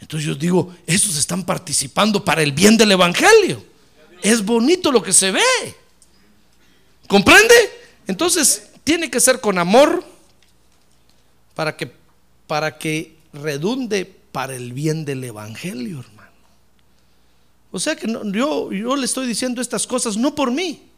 entonces 0.00 0.26
yo 0.26 0.34
digo, 0.34 0.74
estos 0.86 1.16
están 1.16 1.44
participando 1.44 2.22
para 2.22 2.42
el 2.42 2.52
bien 2.52 2.76
del 2.76 2.92
evangelio. 2.92 3.64
Es 4.22 4.44
bonito 4.44 4.92
lo 4.92 5.02
que 5.02 5.14
se 5.14 5.30
ve. 5.30 5.40
¿Comprende? 7.06 7.54
Entonces, 8.06 8.67
tiene 8.88 9.10
que 9.10 9.20
ser 9.20 9.38
con 9.42 9.58
amor 9.58 10.02
para 11.54 11.76
que, 11.76 11.92
para 12.46 12.78
que 12.78 13.18
redunde 13.34 14.06
para 14.32 14.56
el 14.56 14.72
bien 14.72 15.04
del 15.04 15.22
Evangelio, 15.24 16.00
hermano. 16.00 16.32
O 17.70 17.78
sea 17.78 17.96
que 17.96 18.10
yo, 18.10 18.72
yo 18.72 18.96
le 18.96 19.04
estoy 19.04 19.26
diciendo 19.26 19.60
estas 19.60 19.86
cosas 19.86 20.16
no 20.16 20.34
por 20.34 20.50
mí, 20.50 20.88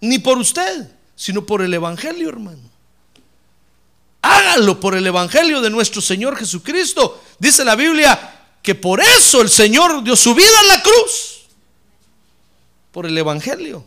ni 0.00 0.20
por 0.20 0.38
usted, 0.38 0.92
sino 1.16 1.44
por 1.44 1.60
el 1.60 1.74
Evangelio, 1.74 2.28
hermano. 2.28 2.70
Hágalo 4.22 4.78
por 4.78 4.94
el 4.94 5.04
Evangelio 5.08 5.60
de 5.60 5.70
nuestro 5.70 6.00
Señor 6.00 6.36
Jesucristo. 6.36 7.20
Dice 7.40 7.64
la 7.64 7.74
Biblia 7.74 8.42
que 8.62 8.76
por 8.76 9.00
eso 9.00 9.42
el 9.42 9.50
Señor 9.50 10.04
dio 10.04 10.14
su 10.14 10.36
vida 10.36 10.60
en 10.62 10.68
la 10.68 10.82
cruz. 10.84 11.46
Por 12.92 13.06
el 13.06 13.18
Evangelio. 13.18 13.84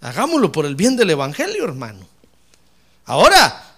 Hagámoslo 0.00 0.52
por 0.52 0.66
el 0.66 0.74
bien 0.76 0.96
del 0.96 1.10
Evangelio, 1.10 1.64
hermano. 1.64 2.06
Ahora, 3.04 3.74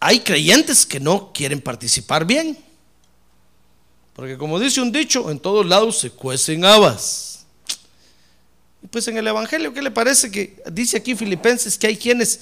hay 0.00 0.20
creyentes 0.20 0.86
que 0.86 1.00
no 1.00 1.32
quieren 1.32 1.60
participar 1.60 2.24
bien. 2.24 2.58
Porque 4.14 4.36
como 4.36 4.58
dice 4.60 4.80
un 4.80 4.92
dicho, 4.92 5.30
en 5.30 5.40
todos 5.40 5.64
lados 5.66 5.98
se 5.98 6.10
cuecen 6.10 6.64
habas. 6.64 7.46
Pues 8.90 9.08
en 9.08 9.16
el 9.16 9.26
Evangelio, 9.26 9.72
¿qué 9.72 9.80
le 9.80 9.90
parece 9.90 10.30
que 10.30 10.62
dice 10.70 10.98
aquí 10.98 11.14
Filipenses 11.14 11.78
que 11.78 11.86
hay 11.86 11.96
quienes 11.96 12.40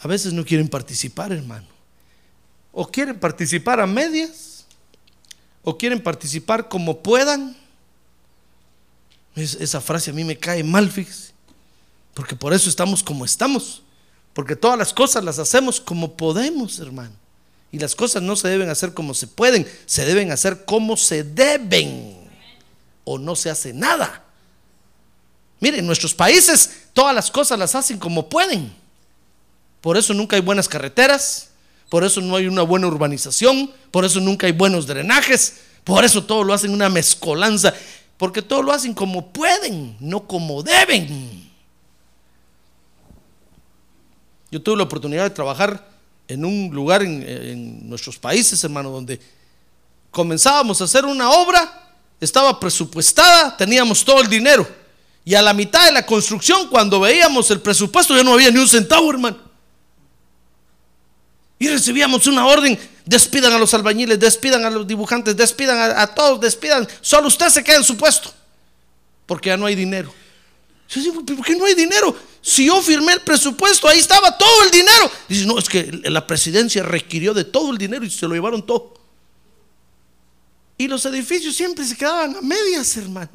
a 0.00 0.08
veces 0.08 0.32
no 0.32 0.44
quieren 0.44 0.68
participar, 0.68 1.32
hermano? 1.32 1.66
O 2.72 2.86
quieren 2.90 3.18
participar 3.18 3.80
a 3.80 3.86
medias, 3.86 4.64
o 5.62 5.76
quieren 5.76 6.00
participar 6.02 6.68
como 6.68 7.02
puedan. 7.02 7.56
Es- 9.34 9.54
esa 9.60 9.80
frase 9.80 10.10
a 10.10 10.14
mí 10.14 10.24
me 10.24 10.38
cae 10.38 10.62
mal, 10.64 10.90
fíjese. 10.90 11.29
Porque 12.14 12.36
por 12.36 12.52
eso 12.52 12.68
estamos 12.68 13.02
como 13.02 13.24
estamos. 13.24 13.82
Porque 14.32 14.56
todas 14.56 14.78
las 14.78 14.92
cosas 14.92 15.24
las 15.24 15.38
hacemos 15.38 15.80
como 15.80 16.16
podemos, 16.16 16.78
hermano. 16.78 17.12
Y 17.72 17.78
las 17.78 17.94
cosas 17.94 18.22
no 18.22 18.36
se 18.36 18.48
deben 18.48 18.68
hacer 18.68 18.94
como 18.94 19.14
se 19.14 19.26
pueden, 19.26 19.66
se 19.86 20.04
deben 20.04 20.32
hacer 20.32 20.64
como 20.64 20.96
se 20.96 21.22
deben. 21.22 22.16
O 23.04 23.18
no 23.18 23.36
se 23.36 23.50
hace 23.50 23.72
nada. 23.72 24.24
Miren, 25.60 25.80
en 25.80 25.86
nuestros 25.86 26.14
países 26.14 26.70
todas 26.92 27.14
las 27.14 27.30
cosas 27.30 27.58
las 27.58 27.74
hacen 27.74 27.98
como 27.98 28.28
pueden. 28.28 28.72
Por 29.80 29.96
eso 29.96 30.14
nunca 30.14 30.36
hay 30.36 30.42
buenas 30.42 30.68
carreteras, 30.68 31.50
por 31.88 32.04
eso 32.04 32.20
no 32.20 32.36
hay 32.36 32.46
una 32.46 32.62
buena 32.62 32.86
urbanización, 32.86 33.70
por 33.90 34.04
eso 34.04 34.20
nunca 34.20 34.46
hay 34.46 34.52
buenos 34.52 34.86
drenajes, 34.86 35.60
por 35.84 36.04
eso 36.04 36.24
todo 36.24 36.44
lo 36.44 36.52
hacen 36.52 36.72
una 36.72 36.88
mezcolanza, 36.88 37.74
porque 38.16 38.42
todo 38.42 38.62
lo 38.62 38.72
hacen 38.72 38.94
como 38.94 39.32
pueden, 39.32 39.96
no 40.00 40.26
como 40.26 40.62
deben. 40.62 41.49
Yo 44.50 44.60
tuve 44.60 44.76
la 44.76 44.82
oportunidad 44.84 45.24
de 45.24 45.30
trabajar 45.30 45.86
en 46.26 46.44
un 46.44 46.70
lugar 46.72 47.02
en, 47.02 47.88
nuestros 47.88 48.18
países, 48.18 48.62
hermano, 48.62 48.90
donde 48.90 49.20
comenzábamos 50.10 50.80
a 50.80 50.84
hacer 50.84 51.04
una 51.04 51.30
obra, 51.30 51.92
estaba 52.20 52.58
presupuestada, 52.58 53.56
teníamos 53.56 54.04
todo 54.04 54.20
el 54.22 54.28
dinero. 54.28 54.66
Y 55.24 55.34
a 55.34 55.42
la 55.42 55.52
mitad 55.52 55.86
de 55.86 55.92
la 55.92 56.06
construcción, 56.06 56.68
cuando 56.68 57.00
veíamos 57.00 57.50
el 57.50 57.60
presupuesto, 57.60 58.16
ya 58.16 58.22
no 58.22 58.34
había 58.34 58.50
ni 58.50 58.58
un 58.58 58.68
centavo, 58.68 59.10
hermano. 59.10 59.38
Y 61.58 61.68
recibíamos 61.68 62.26
una 62.26 62.46
orden, 62.46 62.78
despidan 63.04 63.52
a 63.52 63.58
los 63.58 63.74
albañiles, 63.74 64.18
despidan 64.18 64.64
a 64.64 64.70
los 64.70 64.86
dibujantes, 64.86 65.36
despidan 65.36 65.78
a, 65.78 66.02
a 66.02 66.14
todos, 66.14 66.40
despidan, 66.40 66.88
solo 67.00 67.28
usted 67.28 67.48
se 67.48 67.62
queda 67.62 67.76
en 67.76 67.84
su 67.84 67.96
puesto, 67.96 68.32
porque 69.26 69.48
ya 69.48 69.56
no 69.56 69.66
hay 69.66 69.74
dinero. 69.74 70.12
Yo 70.88 71.02
digo, 71.02 71.24
¿por 71.24 71.44
qué 71.44 71.54
no 71.56 71.66
hay 71.66 71.74
dinero? 71.74 72.16
Si 72.42 72.66
yo 72.66 72.80
firmé 72.80 73.12
el 73.12 73.20
presupuesto, 73.20 73.86
ahí 73.88 73.98
estaba 73.98 74.36
todo 74.38 74.64
el 74.64 74.70
dinero. 74.70 75.10
Dice, 75.28 75.46
no, 75.46 75.58
es 75.58 75.68
que 75.68 75.90
la 76.04 76.26
presidencia 76.26 76.82
requirió 76.82 77.34
de 77.34 77.44
todo 77.44 77.70
el 77.70 77.78
dinero 77.78 78.04
y 78.04 78.10
se 78.10 78.26
lo 78.26 78.34
llevaron 78.34 78.64
todo. 78.64 78.94
Y 80.78 80.88
los 80.88 81.04
edificios 81.04 81.54
siempre 81.54 81.84
se 81.84 81.94
quedaban 81.96 82.36
a 82.36 82.40
medias, 82.40 82.96
hermano. 82.96 83.28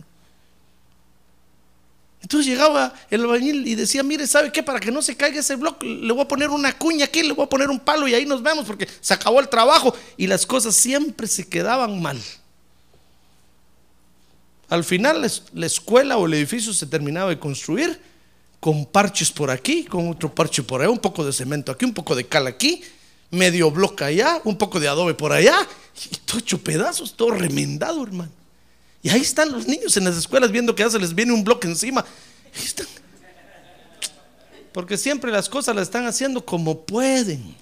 Entonces 2.21 2.47
llegaba 2.47 2.91
el 3.11 3.21
albañil 3.21 3.67
y 3.67 3.75
decía, 3.75 4.01
mire, 4.01 4.25
¿sabe 4.25 4.51
qué? 4.51 4.63
Para 4.63 4.79
que 4.79 4.89
no 4.89 5.03
se 5.03 5.15
caiga 5.15 5.39
ese 5.41 5.55
bloque, 5.55 5.85
le 5.85 6.11
voy 6.11 6.23
a 6.23 6.27
poner 6.27 6.49
una 6.49 6.75
cuña 6.75 7.05
aquí, 7.05 7.21
le 7.21 7.33
voy 7.33 7.45
a 7.45 7.49
poner 7.49 7.69
un 7.69 7.79
palo 7.79 8.07
y 8.07 8.15
ahí 8.15 8.25
nos 8.25 8.41
vemos 8.41 8.65
porque 8.65 8.87
se 8.99 9.13
acabó 9.13 9.39
el 9.39 9.47
trabajo. 9.47 9.95
Y 10.17 10.25
las 10.25 10.47
cosas 10.47 10.75
siempre 10.75 11.27
se 11.27 11.47
quedaban 11.47 12.01
mal. 12.01 12.19
Al 14.69 14.83
final 14.83 15.21
la 15.21 15.27
es- 15.27 15.43
la 15.53 15.67
escuela 15.67 16.17
o 16.17 16.25
el 16.25 16.33
edificio 16.33 16.73
se 16.73 16.87
terminaba 16.87 17.29
de 17.29 17.37
construir 17.37 18.01
con 18.65 18.83
parches 18.83 19.31
por 19.31 19.51
aquí, 19.51 19.83
con 19.83 20.09
otro 20.09 20.33
parche 20.33 20.63
por 20.63 20.81
allá, 20.81 20.89
un 20.89 20.97
poco 20.97 21.23
de 21.23 21.31
cemento 21.31 21.71
aquí, 21.71 21.85
un 21.85 21.93
poco 21.93 22.15
de 22.15 22.25
cal 22.25 22.47
aquí, 22.47 22.81
medio 23.29 23.69
bloque 23.69 24.03
allá, 24.03 24.41
un 24.43 24.57
poco 24.57 24.79
de 24.79 24.87
adobe 24.87 25.13
por 25.13 25.31
allá, 25.31 25.55
y 26.11 26.15
todo 26.25 26.39
hecho 26.39 26.57
pedazos, 26.63 27.13
todo 27.15 27.29
remendado, 27.29 28.01
hermano. 28.01 28.31
Y 29.03 29.09
ahí 29.09 29.21
están 29.21 29.51
los 29.51 29.67
niños 29.67 29.95
en 29.97 30.05
las 30.05 30.17
escuelas 30.17 30.49
viendo 30.49 30.73
que 30.73 30.81
ya 30.81 30.89
se 30.89 30.97
les 30.97 31.13
viene 31.13 31.31
un 31.31 31.43
bloque 31.43 31.67
encima. 31.67 32.03
Porque 34.73 34.97
siempre 34.97 35.31
las 35.31 35.47
cosas 35.47 35.75
las 35.75 35.83
están 35.83 36.07
haciendo 36.07 36.43
como 36.43 36.87
pueden. 36.87 37.55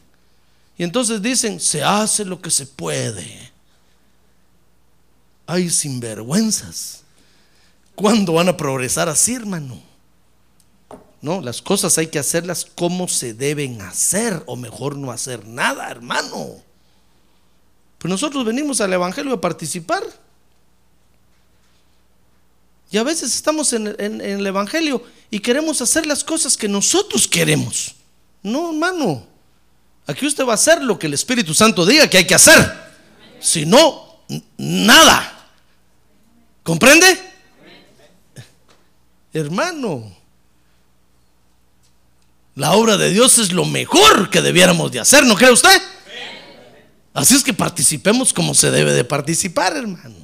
Y 0.77 0.83
entonces 0.85 1.21
dicen, 1.21 1.59
se 1.59 1.83
hace 1.83 2.23
lo 2.23 2.41
que 2.41 2.49
se 2.49 2.65
puede. 2.65 3.51
Ay, 5.47 5.69
sinvergüenzas. 5.69 7.01
¿Cuándo 7.93 8.31
van 8.31 8.47
a 8.47 8.55
progresar 8.55 9.09
así, 9.09 9.33
hermano? 9.33 9.91
No, 11.23 11.39
las 11.39 11.61
cosas 11.61 11.97
hay 11.97 12.07
que 12.07 12.19
hacerlas 12.19 12.65
como 12.75 13.07
se 13.07 13.33
deben 13.33 13.81
hacer, 13.81 14.43
o 14.45 14.57
mejor 14.57 14.97
no 14.97 15.09
hacer 15.09 15.47
nada, 15.47 15.89
hermano. 15.89 16.61
Pues 17.97 18.09
nosotros 18.09 18.43
venimos 18.43 18.81
al 18.81 18.91
Evangelio 18.91 19.33
a 19.33 19.39
participar. 19.39 20.03
Y 22.91 22.97
a 22.97 23.03
veces 23.03 23.33
estamos 23.33 23.71
en, 23.71 23.95
en- 23.99 24.19
el 24.19 24.45
Evangelio 24.45 25.01
y 25.31 25.39
queremos 25.39 25.81
hacer 25.81 26.05
las 26.05 26.25
cosas 26.25 26.57
que 26.57 26.67
nosotros 26.67 27.25
queremos. 27.25 27.95
No, 28.43 28.71
hermano. 28.71 29.25
Aquí 30.05 30.27
usted 30.27 30.45
va 30.45 30.51
a 30.51 30.55
hacer 30.55 30.83
lo 30.83 30.99
que 30.99 31.07
el 31.07 31.13
Espíritu 31.13 31.53
Santo 31.53 31.85
diga 31.85 32.09
que 32.09 32.17
hay 32.17 32.27
que 32.27 32.35
hacer. 32.35 32.59
Si 33.39 33.65
no, 33.65 34.17
nada. 34.57 35.47
¿Comprende? 36.63 37.17
Hermano, 39.31 40.15
la 42.55 42.73
obra 42.73 42.97
de 42.97 43.09
Dios 43.09 43.37
es 43.39 43.51
lo 43.51 43.65
mejor 43.65 44.29
que 44.29 44.41
debiéramos 44.41 44.91
de 44.91 44.99
hacer, 44.99 45.25
¿no 45.25 45.35
cree 45.35 45.51
usted? 45.51 45.81
Así 47.13 47.35
es 47.35 47.43
que 47.43 47.53
participemos 47.53 48.33
como 48.33 48.53
se 48.53 48.71
debe 48.71 48.93
de 48.93 49.03
participar, 49.03 49.75
hermano. 49.77 50.15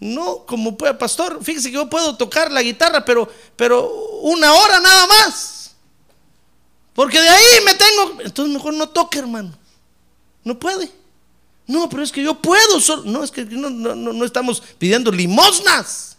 No, 0.00 0.44
como 0.46 0.76
puede, 0.76 0.94
pastor, 0.94 1.38
fíjese 1.44 1.68
que 1.68 1.76
yo 1.76 1.88
puedo 1.88 2.16
tocar 2.16 2.50
la 2.50 2.62
guitarra, 2.62 3.04
pero, 3.04 3.32
pero 3.54 3.88
una 4.22 4.52
hora 4.52 4.80
nada 4.80 5.06
más. 5.06 5.70
Porque 6.92 7.20
de 7.20 7.28
ahí 7.28 7.64
me 7.64 7.74
tengo. 7.74 8.20
Entonces 8.24 8.52
mejor 8.52 8.74
no 8.74 8.88
toque, 8.88 9.20
hermano. 9.20 9.56
No 10.42 10.58
puede. 10.58 10.90
No, 11.68 11.88
pero 11.88 12.02
es 12.02 12.10
que 12.10 12.22
yo 12.22 12.34
puedo. 12.34 12.80
No, 13.04 13.22
es 13.22 13.30
que 13.30 13.44
no, 13.44 13.70
no, 13.70 13.94
no 13.94 14.24
estamos 14.24 14.60
pidiendo 14.78 15.12
limosnas. 15.12 16.16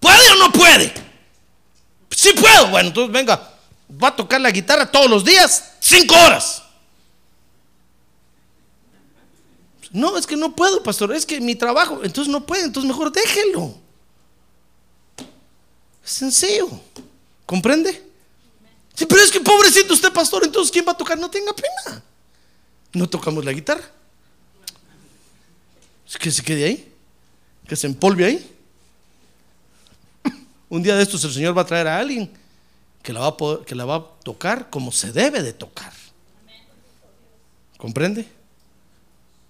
¿Puede 0.00 0.32
o 0.32 0.36
no 0.36 0.52
puede? 0.52 0.92
Sí 2.10 2.32
puedo. 2.32 2.68
Bueno, 2.70 2.88
entonces 2.88 3.12
venga, 3.12 3.53
va 3.90 4.08
a 4.08 4.16
tocar 4.16 4.40
la 4.40 4.50
guitarra 4.50 4.90
todos 4.90 5.08
los 5.08 5.24
días, 5.24 5.72
cinco 5.80 6.14
horas. 6.14 6.62
No, 9.90 10.18
es 10.18 10.26
que 10.26 10.36
no 10.36 10.56
puedo, 10.56 10.82
pastor, 10.82 11.14
es 11.14 11.24
que 11.24 11.40
mi 11.40 11.54
trabajo, 11.54 12.00
entonces 12.02 12.30
no 12.30 12.44
puede, 12.44 12.64
entonces 12.64 12.88
mejor 12.88 13.12
déjelo. 13.12 13.76
Es 16.04 16.10
sencillo, 16.10 16.68
¿comprende? 17.46 18.02
Sí, 18.94 19.06
pero 19.06 19.22
es 19.22 19.30
que 19.30 19.40
pobrecito 19.40 19.94
usted, 19.94 20.12
pastor, 20.12 20.44
entonces 20.44 20.72
¿quién 20.72 20.84
va 20.86 20.92
a 20.92 20.96
tocar? 20.96 21.18
No 21.18 21.30
tenga 21.30 21.52
pena. 21.54 22.02
No 22.92 23.08
tocamos 23.08 23.44
la 23.44 23.52
guitarra. 23.52 23.84
Es 26.06 26.16
que 26.16 26.30
se 26.30 26.42
quede 26.42 26.64
ahí, 26.64 26.92
que 27.68 27.76
se 27.76 27.86
empolve 27.86 28.24
ahí. 28.24 28.56
Un 30.68 30.82
día 30.82 30.96
de 30.96 31.02
estos 31.02 31.22
el 31.24 31.32
Señor 31.32 31.56
va 31.56 31.62
a 31.62 31.66
traer 31.66 31.86
a 31.86 31.98
alguien 31.98 32.43
que 33.04 33.12
la 33.12 33.20
va 33.20 33.26
a, 33.28 33.36
poder- 33.36 33.64
que 33.66 33.74
la 33.76 33.84
va 33.84 33.96
a 33.96 34.04
tocar 34.24 34.70
como 34.70 34.90
se 34.90 35.12
debe 35.12 35.42
de 35.42 35.52
tocar. 35.52 35.92
¿Comprende? 37.76 38.26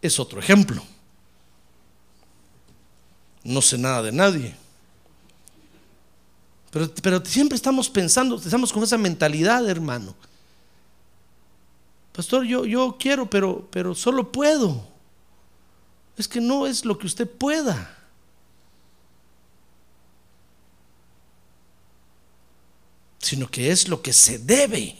Es 0.02 0.18
otro 0.18 0.40
ejemplo. 0.40 0.82
No 3.44 3.62
sé 3.62 3.78
nada 3.78 4.02
de 4.02 4.10
nadie. 4.12 4.56
Pero, 6.72 6.90
pero 7.00 7.24
siempre 7.24 7.54
estamos 7.54 7.88
pensando, 7.88 8.36
estamos 8.36 8.72
con 8.72 8.82
esa 8.82 8.98
mentalidad, 8.98 9.68
hermano. 9.68 10.16
Pastor, 12.12 12.44
yo, 12.44 12.64
yo 12.64 12.96
quiero, 12.98 13.30
pero, 13.30 13.68
pero 13.70 13.94
solo 13.94 14.32
puedo. 14.32 14.84
Es 16.16 16.26
que 16.26 16.40
no 16.40 16.66
es 16.66 16.84
lo 16.84 16.98
que 16.98 17.06
usted 17.06 17.28
pueda. 17.30 17.96
Sino 23.24 23.50
que 23.50 23.70
es 23.70 23.88
lo 23.88 24.02
que 24.02 24.12
se 24.12 24.38
debe 24.38 24.98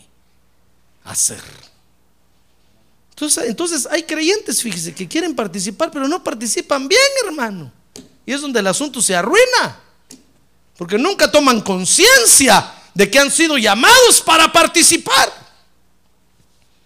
hacer. 1.05 1.43
Entonces, 3.11 3.45
entonces 3.47 3.87
hay 3.91 4.05
creyentes, 4.05 4.63
fíjese, 4.63 4.95
que 4.95 5.07
quieren 5.07 5.37
participar, 5.37 5.91
pero 5.91 6.09
no 6.09 6.25
participan 6.25 6.89
bien, 6.89 7.03
hermano. 7.27 7.71
Y 8.25 8.33
es 8.33 8.41
donde 8.41 8.61
el 8.61 8.67
asunto 8.67 9.03
se 9.03 9.15
arruina. 9.15 9.79
Porque 10.79 10.97
nunca 10.97 11.31
toman 11.31 11.61
conciencia 11.61 12.73
de 12.95 13.11
que 13.11 13.19
han 13.19 13.31
sido 13.31 13.59
llamados 13.59 14.23
para 14.23 14.51
participar. 14.51 15.31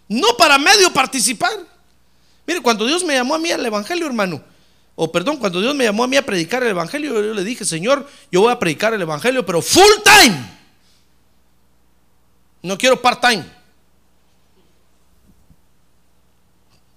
No 0.09 0.36
para 0.36 0.59
medio 0.59 0.93
participar. 0.93 1.53
Mire, 2.49 2.61
cuando 2.61 2.84
Dios 2.84 3.05
me 3.05 3.14
llamó 3.14 3.36
a 3.36 3.39
mí 3.39 3.53
al 3.53 3.64
Evangelio, 3.64 4.07
hermano, 4.07 4.43
o 4.97 5.12
perdón, 5.12 5.36
cuando 5.36 5.61
Dios 5.61 5.72
me 5.76 5.84
llamó 5.84 6.03
a 6.03 6.09
mí 6.09 6.16
a 6.16 6.26
predicar 6.26 6.64
el 6.64 6.70
Evangelio, 6.70 7.14
yo 7.14 7.32
le 7.32 7.45
dije, 7.45 7.64
Señor, 7.64 8.11
yo 8.32 8.41
voy 8.41 8.51
a 8.51 8.59
predicar 8.59 8.93
el 8.93 9.01
Evangelio, 9.01 9.47
pero 9.47 9.62
full 9.62 10.03
time. 10.03 10.58
No 12.63 12.77
quiero 12.77 13.01
part 13.01 13.21
time. 13.21 13.45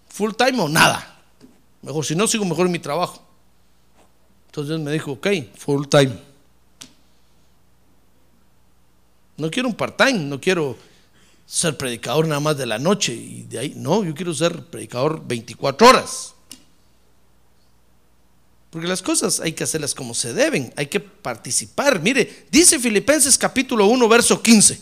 Full 0.09 0.33
time 0.33 0.61
o 0.61 0.67
nada. 0.69 1.19
Mejor, 1.81 2.05
si 2.05 2.15
no, 2.15 2.27
sigo 2.27 2.45
mejor 2.45 2.65
en 2.65 2.71
mi 2.71 2.79
trabajo. 2.79 3.21
Entonces 4.47 4.79
me 4.79 4.91
dijo, 4.91 5.13
ok, 5.13 5.27
full 5.55 5.87
time. 5.87 6.31
No 9.41 9.49
quiero 9.49 9.69
un 9.69 9.75
part-time, 9.75 10.19
no 10.19 10.39
quiero 10.39 10.77
ser 11.47 11.75
predicador 11.75 12.27
nada 12.27 12.39
más 12.39 12.57
de 12.57 12.67
la 12.67 12.77
noche 12.77 13.13
y 13.13 13.43
de 13.49 13.57
ahí. 13.57 13.73
No, 13.75 14.03
yo 14.03 14.13
quiero 14.13 14.35
ser 14.35 14.65
predicador 14.65 15.25
24 15.25 15.87
horas. 15.87 16.35
Porque 18.69 18.87
las 18.87 19.01
cosas 19.01 19.39
hay 19.39 19.53
que 19.53 19.63
hacerlas 19.63 19.95
como 19.95 20.13
se 20.13 20.33
deben, 20.33 20.71
hay 20.77 20.85
que 20.85 20.99
participar. 20.99 21.99
Mire, 21.99 22.45
dice 22.51 22.79
Filipenses 22.79 23.35
capítulo 23.35 23.87
1, 23.87 24.07
verso 24.07 24.41
15. 24.41 24.79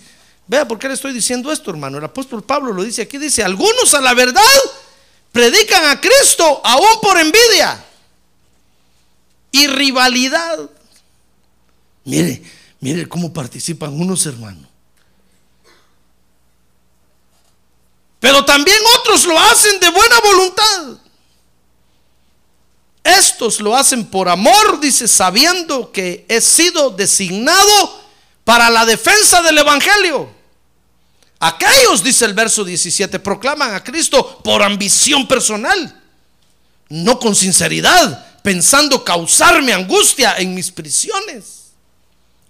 Vea 0.50 0.68
por 0.68 0.80
qué 0.80 0.88
le 0.88 0.95
estoy 0.95 1.14
diciendo 1.14 1.52
esto, 1.52 1.70
hermano. 1.70 2.00
El 2.00 2.04
apóstol 2.04 2.41
Pablo 2.41 2.74
lo 2.74 2.82
dice 2.82 3.04
aquí, 3.04 3.20
dice, 3.20 3.43
algunos 3.43 3.93
a 3.93 4.02
la 4.02 4.16
verdad 4.16 4.41
predican 5.32 5.86
a 5.86 6.02
Cristo 6.02 6.60
aún 6.64 7.00
por 7.04 7.20
envidia 7.20 7.86
y 9.52 9.68
rivalidad. 9.68 10.58
Mire, 12.04 12.41
mire 12.80 13.08
cómo 13.08 13.32
participan 13.32 13.93
unos 13.93 14.26
hermanos. 14.26 14.68
Pero 18.20 18.43
también 18.43 18.80
otros 19.00 19.26
lo 19.28 19.39
hacen 19.39 19.80
de 19.80 19.89
buena 19.91 20.20
voluntad. 20.20 20.97
Estos 23.04 23.60
lo 23.60 23.78
hacen 23.78 24.04
por 24.04 24.28
amor, 24.28 24.80
dice, 24.80 25.08
sabiendo 25.08 25.91
que 25.91 26.26
he 26.28 26.41
sido 26.41 26.89
designado 26.89 28.02
para 28.43 28.72
la 28.72 28.88
defensa 28.88 29.43
del 29.43 29.60
Evangelio. 29.60 30.39
Aquellos, 31.40 32.04
dice 32.04 32.26
el 32.26 32.34
verso 32.34 32.66
17, 32.66 33.20
proclaman 33.20 33.74
a 33.74 33.84
Cristo 33.84 34.42
por 34.44 34.62
ambición 34.62 35.26
personal, 35.28 36.02
no 36.90 37.18
con 37.18 37.34
sinceridad, 37.34 38.42
pensando 38.42 39.04
causarme 39.06 39.72
angustia 39.72 40.36
en 40.38 40.54
mis 40.54 40.70
prisiones. 40.70 41.72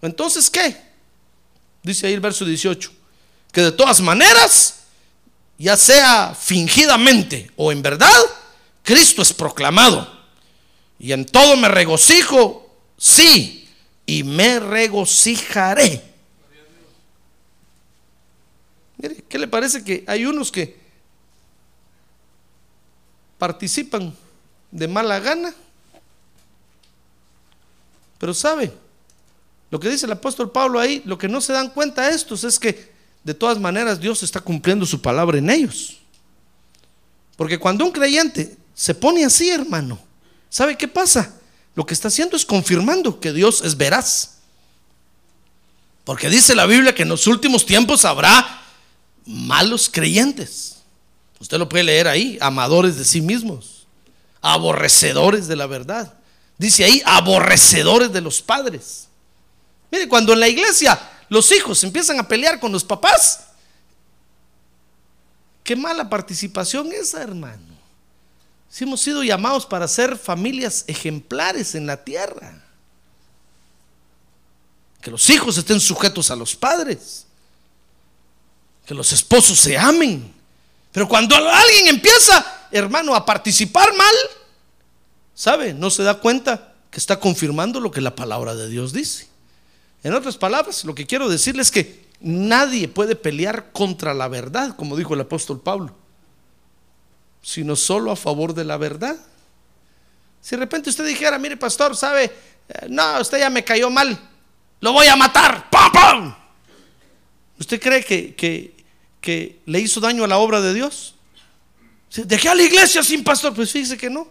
Entonces, 0.01 0.49
¿qué? 0.49 0.75
Dice 1.83 2.07
ahí 2.07 2.13
el 2.13 2.19
verso 2.19 2.45
18, 2.45 2.91
que 3.51 3.61
de 3.61 3.71
todas 3.71 4.01
maneras, 4.01 4.75
ya 5.57 5.77
sea 5.77 6.33
fingidamente 6.33 7.51
o 7.57 7.71
en 7.71 7.83
verdad, 7.83 8.19
Cristo 8.81 9.21
es 9.21 9.33
proclamado. 9.33 10.19
Y 10.97 11.11
en 11.11 11.25
todo 11.25 11.55
me 11.57 11.67
regocijo, 11.67 12.75
sí, 12.97 13.69
y 14.05 14.23
me 14.23 14.59
regocijaré. 14.59 16.08
Mire, 19.01 19.23
¿qué 19.29 19.39
le 19.39 19.47
parece 19.47 19.81
que 19.81 20.03
hay 20.07 20.25
unos 20.25 20.51
que 20.51 20.77
participan 23.37 24.13
de 24.71 24.87
mala 24.89 25.19
gana? 25.21 25.53
Pero 28.17 28.33
sabe, 28.33 28.73
lo 29.71 29.79
que 29.79 29.89
dice 29.89 30.05
el 30.05 30.11
apóstol 30.11 30.51
Pablo 30.51 30.81
ahí, 30.81 31.01
lo 31.05 31.17
que 31.17 31.29
no 31.29 31.39
se 31.39 31.53
dan 31.53 31.69
cuenta 31.69 32.09
estos 32.09 32.43
es 32.43 32.59
que 32.59 32.91
de 33.23 33.33
todas 33.33 33.57
maneras 33.57 34.01
Dios 34.01 34.21
está 34.21 34.41
cumpliendo 34.41 34.85
su 34.85 35.01
palabra 35.01 35.37
en 35.37 35.49
ellos. 35.49 35.99
Porque 37.37 37.57
cuando 37.57 37.85
un 37.85 37.91
creyente 37.93 38.57
se 38.73 38.93
pone 38.93 39.23
así, 39.23 39.49
hermano, 39.49 39.97
¿sabe 40.49 40.77
qué 40.77 40.89
pasa? 40.89 41.35
Lo 41.73 41.85
que 41.85 41.93
está 41.93 42.09
haciendo 42.09 42.35
es 42.35 42.43
confirmando 42.43 43.21
que 43.21 43.31
Dios 43.31 43.61
es 43.63 43.77
veraz. 43.77 44.39
Porque 46.03 46.29
dice 46.29 46.53
la 46.53 46.65
Biblia 46.65 46.93
que 46.93 47.03
en 47.03 47.09
los 47.09 47.27
últimos 47.27 47.65
tiempos 47.65 48.03
habrá 48.03 48.58
malos 49.29 49.89
creyentes. 49.91 50.77
Usted 51.39 51.59
lo 51.59 51.69
puede 51.69 51.83
leer 51.83 52.07
ahí, 52.07 52.37
amadores 52.41 52.97
de 52.97 53.05
sí 53.05 53.21
mismos, 53.21 53.87
aborrecedores 54.41 55.47
de 55.47 55.55
la 55.55 55.67
verdad. 55.67 56.15
Dice 56.57 56.83
ahí, 56.83 57.01
aborrecedores 57.05 58.11
de 58.11 58.21
los 58.21 58.41
padres. 58.41 59.07
Mire, 59.91 60.09
cuando 60.09 60.33
en 60.33 60.39
la 60.39 60.47
iglesia 60.47 60.99
los 61.29 61.51
hijos 61.51 61.83
empiezan 61.83 62.19
a 62.19 62.27
pelear 62.27 62.59
con 62.59 62.71
los 62.71 62.83
papás, 62.83 63.45
qué 65.63 65.75
mala 65.75 66.09
participación 66.09 66.91
esa, 66.91 67.21
hermano. 67.21 67.77
Si 68.67 68.83
hemos 68.83 68.99
sido 68.99 69.23
llamados 69.23 69.65
para 69.65 69.87
ser 69.87 70.17
familias 70.17 70.83
ejemplares 70.87 71.75
en 71.75 71.85
la 71.85 72.03
tierra. 72.03 72.63
Que 75.01 75.11
los 75.11 75.29
hijos 75.29 75.57
estén 75.57 75.79
sujetos 75.79 76.29
a 76.29 76.35
los 76.35 76.55
padres. 76.55 77.25
Que 78.89 78.95
los 78.95 79.11
esposos 79.11 79.59
se 79.59 79.77
amen. 79.77 80.33
Pero 80.91 81.07
cuando 81.07 81.35
alguien 81.35 81.89
empieza, 81.89 82.67
hermano, 82.71 83.13
a 83.13 83.23
participar 83.23 83.95
mal, 83.95 84.15
¿sabe? 85.35 85.75
No 85.75 85.91
se 85.91 86.01
da 86.01 86.15
cuenta 86.15 86.73
que 86.89 86.97
está 86.97 87.19
confirmando 87.19 87.79
lo 87.79 87.91
que 87.91 88.01
la 88.01 88.15
palabra 88.15 88.55
de 88.55 88.67
Dios 88.67 88.91
dice. 88.91 89.27
En 90.01 90.15
otras 90.15 90.37
palabras, 90.37 90.85
lo 90.85 90.95
que 90.95 91.05
quiero 91.05 91.29
decirles 91.29 91.67
es 91.67 91.71
que 91.71 92.07
nadie 92.19 92.87
puede 92.87 93.15
pelear 93.15 93.71
contra 93.73 94.15
la 94.15 94.27
verdad, 94.27 94.75
como 94.75 94.97
dijo 94.97 95.13
el 95.13 95.21
apóstol 95.21 95.61
Pablo, 95.61 95.93
sino 97.43 97.75
solo 97.75 98.09
a 98.09 98.15
favor 98.15 98.55
de 98.55 98.65
la 98.65 98.77
verdad. 98.77 99.17
Si 100.41 100.55
de 100.55 100.61
repente 100.61 100.89
usted 100.89 101.05
dijera, 101.05 101.37
mire 101.37 101.57
pastor, 101.57 101.95
¿sabe? 101.95 102.23
Eh, 102.67 102.87
No, 102.89 103.21
usted 103.21 103.37
ya 103.37 103.51
me 103.51 103.63
cayó 103.63 103.91
mal, 103.91 104.19
lo 104.81 104.93
voy 104.93 105.05
a 105.05 105.15
matar, 105.15 105.69
¡pam, 105.69 105.91
pam! 105.91 106.35
¿Usted 107.59 107.79
cree 107.79 108.03
que, 108.03 108.33
que, 108.33 108.78
que 109.21 109.59
le 109.65 109.79
hizo 109.79 109.99
daño 109.99 110.23
a 110.23 110.27
la 110.27 110.37
obra 110.37 110.61
de 110.61 110.73
Dios? 110.73 111.15
Dejé 112.15 112.49
a 112.49 112.55
la 112.55 112.63
iglesia 112.63 113.03
sin 113.03 113.23
pastor, 113.23 113.53
pues 113.53 113.71
fíjese 113.71 113.97
que 113.97 114.09
no. 114.09 114.27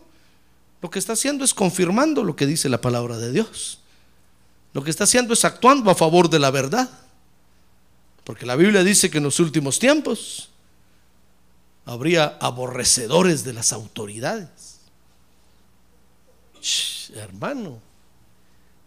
Lo 0.80 0.90
que 0.90 0.98
está 0.98 1.12
haciendo 1.12 1.44
es 1.44 1.54
confirmando 1.54 2.24
lo 2.24 2.36
que 2.36 2.46
dice 2.46 2.68
la 2.68 2.80
palabra 2.80 3.18
de 3.18 3.32
Dios. 3.32 3.80
Lo 4.72 4.82
que 4.82 4.90
está 4.90 5.04
haciendo 5.04 5.34
es 5.34 5.44
actuando 5.44 5.90
a 5.90 5.94
favor 5.94 6.28
de 6.30 6.38
la 6.38 6.50
verdad. 6.50 6.88
Porque 8.24 8.46
la 8.46 8.56
Biblia 8.56 8.84
dice 8.84 9.10
que 9.10 9.18
en 9.18 9.24
los 9.24 9.40
últimos 9.40 9.78
tiempos 9.78 10.50
habría 11.84 12.36
aborrecedores 12.40 13.44
de 13.44 13.54
las 13.54 13.72
autoridades. 13.72 14.80
Hermano. 17.14 17.80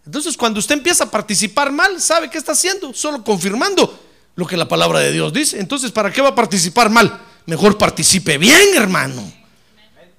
Entonces 0.06 0.38
cuando 0.38 0.60
usted 0.60 0.76
empieza 0.76 1.06
a 1.06 1.12
participar 1.12 1.72
mal, 1.72 2.00
¿sabe 2.02 2.30
qué 2.30 2.38
está 2.38 2.52
haciendo? 2.52 2.94
Solo 2.94 3.24
confirmando 3.24 4.11
lo 4.36 4.48
que 4.48 4.58
la 4.58 4.68
palabra 4.68 5.00
de 5.00 5.12
Dios 5.12 5.34
dice. 5.34 5.60
Entonces, 5.60 5.92
¿para 5.92 6.12
qué 6.12 6.22
va 6.22 6.30
a 6.30 6.36
participar 6.36 6.90
mal? 6.90 7.20
Mejor 7.46 7.78
participe 7.78 8.38
bien, 8.38 8.76
hermano. 8.76 9.32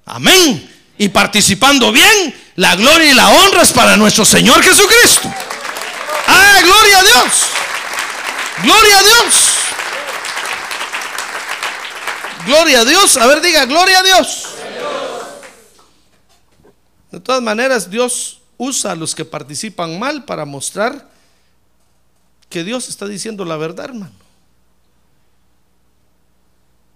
Amén. 0.05 0.69
Y 0.97 1.09
participando 1.09 1.91
bien, 1.91 2.35
la 2.55 2.75
gloria 2.75 3.11
y 3.11 3.15
la 3.15 3.29
honra 3.29 3.63
es 3.63 3.71
para 3.71 3.97
nuestro 3.97 4.25
Señor 4.25 4.61
Jesucristo. 4.63 5.33
Ah, 6.27 6.59
gloria 6.63 6.99
a 6.99 7.03
Dios. 7.03 7.33
Gloria 8.63 8.99
a 8.99 9.03
Dios. 9.03 9.53
Gloria 12.45 12.79
a 12.81 12.85
Dios. 12.85 13.17
A 13.17 13.27
ver, 13.27 13.41
diga, 13.41 13.65
gloria 13.65 13.99
a 13.99 14.03
Dios. 14.03 14.49
De 17.11 17.19
todas 17.19 17.41
maneras, 17.41 17.89
Dios 17.89 18.41
usa 18.57 18.91
a 18.91 18.95
los 18.95 19.15
que 19.15 19.25
participan 19.25 19.99
mal 19.99 20.25
para 20.25 20.45
mostrar 20.45 21.12
que 22.53 22.63
Dios 22.63 22.87
está 22.87 23.07
diciendo 23.07 23.45
la 23.45 23.57
verdad, 23.57 23.85
hermano. 23.85 24.13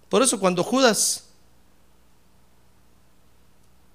Por 0.08 0.22
eso 0.22 0.38
cuando 0.38 0.62
Judas 0.62 1.24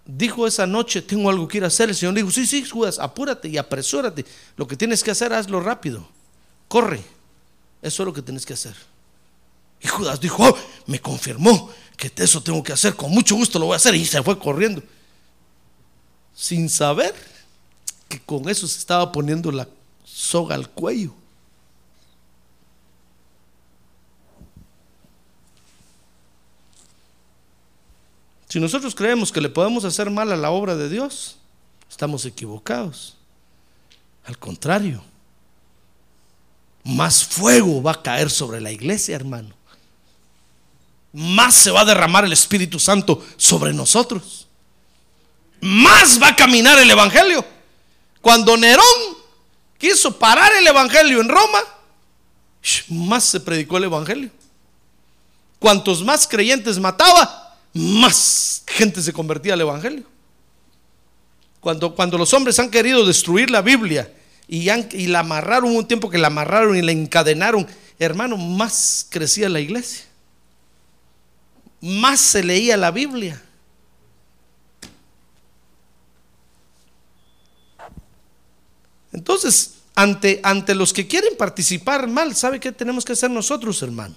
dijo 0.05 0.45
esa 0.45 0.67
noche, 0.67 1.01
tengo 1.01 1.29
algo 1.29 1.47
que 1.47 1.59
ir 1.59 1.63
a 1.63 1.67
hacer, 1.67 1.87
el 1.87 1.95
Señor 1.95 2.15
dijo, 2.15 2.29
sí, 2.31 2.45
sí, 2.45 2.65
Judas, 2.65 2.99
apúrate 2.99 3.47
y 3.47 3.57
apresúrate. 3.57 4.25
Lo 4.57 4.67
que 4.67 4.75
tienes 4.75 5.01
que 5.01 5.11
hacer, 5.11 5.31
hazlo 5.31 5.61
rápido. 5.61 6.05
Corre. 6.67 7.01
Eso 7.81 8.03
es 8.03 8.07
lo 8.07 8.13
que 8.13 8.21
tienes 8.21 8.45
que 8.45 8.51
hacer. 8.51 8.75
Y 9.79 9.87
Judas 9.87 10.19
dijo, 10.19 10.43
oh, 10.43 10.57
me 10.87 10.99
confirmó 10.99 11.69
que 11.95 12.11
eso 12.17 12.43
tengo 12.43 12.61
que 12.61 12.73
hacer, 12.73 12.93
con 12.93 13.09
mucho 13.09 13.35
gusto 13.35 13.57
lo 13.57 13.67
voy 13.67 13.75
a 13.75 13.77
hacer. 13.77 13.95
Y 13.95 14.05
se 14.05 14.21
fue 14.21 14.37
corriendo. 14.37 14.83
Sin 16.35 16.67
saber 16.67 17.15
que 18.09 18.19
con 18.19 18.49
eso 18.49 18.67
se 18.67 18.79
estaba 18.79 19.13
poniendo 19.13 19.49
la 19.49 19.69
soga 20.03 20.55
al 20.55 20.69
cuello. 20.69 21.22
Si 28.53 28.59
nosotros 28.59 28.93
creemos 28.93 29.31
que 29.31 29.41
le 29.41 29.49
podemos 29.49 29.83
hacer 29.83 30.11
mal 30.11 30.31
a 30.31 30.37
la 30.37 30.51
obra 30.51 30.75
de 30.75 30.87
Dios, 30.87 31.37
estamos 31.89 32.23
equivocados. 32.23 33.17
Al 34.25 34.37
contrario, 34.37 35.03
más 36.83 37.25
fuego 37.25 37.81
va 37.81 37.93
a 37.93 38.03
caer 38.03 38.29
sobre 38.29 38.61
la 38.61 38.71
iglesia, 38.71 39.15
hermano. 39.15 39.55
Más 41.13 41.55
se 41.55 41.71
va 41.71 41.81
a 41.81 41.85
derramar 41.85 42.25
el 42.25 42.31
Espíritu 42.31 42.77
Santo 42.77 43.25
sobre 43.37 43.73
nosotros. 43.73 44.45
Más 45.59 46.21
va 46.21 46.27
a 46.27 46.35
caminar 46.35 46.77
el 46.77 46.91
Evangelio. 46.91 47.43
Cuando 48.21 48.55
Nerón 48.55 48.85
quiso 49.79 50.19
parar 50.19 50.51
el 50.53 50.67
Evangelio 50.67 51.21
en 51.21 51.29
Roma, 51.29 51.59
más 52.89 53.23
se 53.23 53.39
predicó 53.39 53.77
el 53.77 53.85
Evangelio. 53.85 54.29
Cuantos 55.57 56.03
más 56.03 56.27
creyentes 56.27 56.77
mataba, 56.77 57.42
más 57.73 58.63
gente 58.67 59.01
se 59.01 59.13
convertía 59.13 59.53
al 59.53 59.61
Evangelio. 59.61 60.03
Cuando, 61.59 61.95
cuando 61.95 62.17
los 62.17 62.33
hombres 62.33 62.59
han 62.59 62.69
querido 62.69 63.05
destruir 63.05 63.49
la 63.49 63.61
Biblia 63.61 64.11
y, 64.47 64.65
la 65.07 65.19
amarraron 65.19 65.75
un 65.75 65.87
tiempo 65.87 66.09
que 66.09 66.17
la 66.17 66.27
amarraron 66.27 66.75
y 66.75 66.81
la 66.81 66.91
encadenaron, 66.91 67.65
hermano, 67.97 68.37
más 68.37 69.07
crecía 69.09 69.49
la 69.49 69.59
iglesia. 69.59 70.05
Más 71.81 72.19
se 72.19 72.43
leía 72.43 72.77
la 72.77 72.91
Biblia. 72.91 73.41
Entonces, 79.11 79.75
ante, 79.95 80.39
ante 80.43 80.75
los 80.75 80.91
que 80.91 81.07
quieren 81.07 81.37
participar 81.37 82.07
mal, 82.07 82.35
¿sabe 82.35 82.59
qué 82.59 82.71
tenemos 82.71 83.05
que 83.05 83.13
hacer 83.13 83.29
nosotros, 83.29 83.81
hermano? 83.81 84.15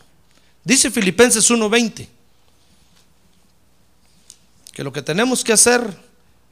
Dice 0.64 0.90
Filipenses 0.90 1.48
1:20 1.50 2.15
que 4.76 4.84
lo 4.84 4.92
que 4.92 5.00
tenemos 5.00 5.42
que 5.42 5.54
hacer 5.54 5.82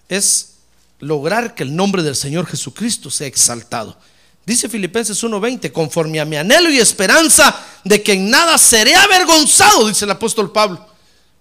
es 0.09 0.55
lograr 0.99 1.55
que 1.55 1.63
el 1.63 1.77
nombre 1.77 2.03
del 2.03 2.17
Señor 2.17 2.47
Jesucristo 2.47 3.11
sea 3.11 3.27
exaltado. 3.27 3.99
Dice 4.47 4.67
Filipenses 4.67 5.23
1:20, 5.23 5.71
conforme 5.73 6.19
a 6.21 6.25
mi 6.25 6.39
anhelo 6.39 6.71
y 6.71 6.79
esperanza 6.79 7.55
de 7.85 8.03
que 8.03 8.15
en 8.15 8.31
nada 8.31 8.57
seré 8.57 8.95
avergonzado, 8.95 9.87
dice 9.89 10.07
el 10.07 10.11
apóstol 10.11 10.51
Pablo. 10.51 10.89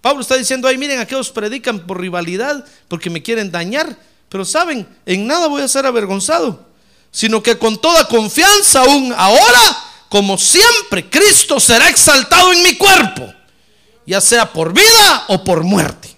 Pablo 0.02 0.20
está 0.20 0.36
diciendo 0.36 0.68
ahí, 0.68 0.76
miren, 0.76 1.00
aquellos 1.00 1.30
predican 1.30 1.86
por 1.86 1.98
rivalidad, 1.98 2.62
porque 2.86 3.08
me 3.08 3.22
quieren 3.22 3.50
dañar, 3.50 3.96
pero 4.28 4.44
saben, 4.44 4.86
en 5.06 5.26
nada 5.26 5.46
voy 5.46 5.62
a 5.62 5.68
ser 5.68 5.86
avergonzado, 5.86 6.66
sino 7.10 7.42
que 7.42 7.56
con 7.56 7.80
toda 7.80 8.06
confianza 8.08 8.80
aún 8.80 9.10
ahora, 9.16 9.78
como 10.10 10.36
siempre, 10.36 11.08
Cristo 11.08 11.58
será 11.58 11.88
exaltado 11.88 12.52
en 12.52 12.62
mi 12.62 12.76
cuerpo, 12.76 13.32
ya 14.06 14.20
sea 14.20 14.52
por 14.52 14.74
vida 14.74 15.24
o 15.28 15.42
por 15.42 15.64
muerte. 15.64 16.13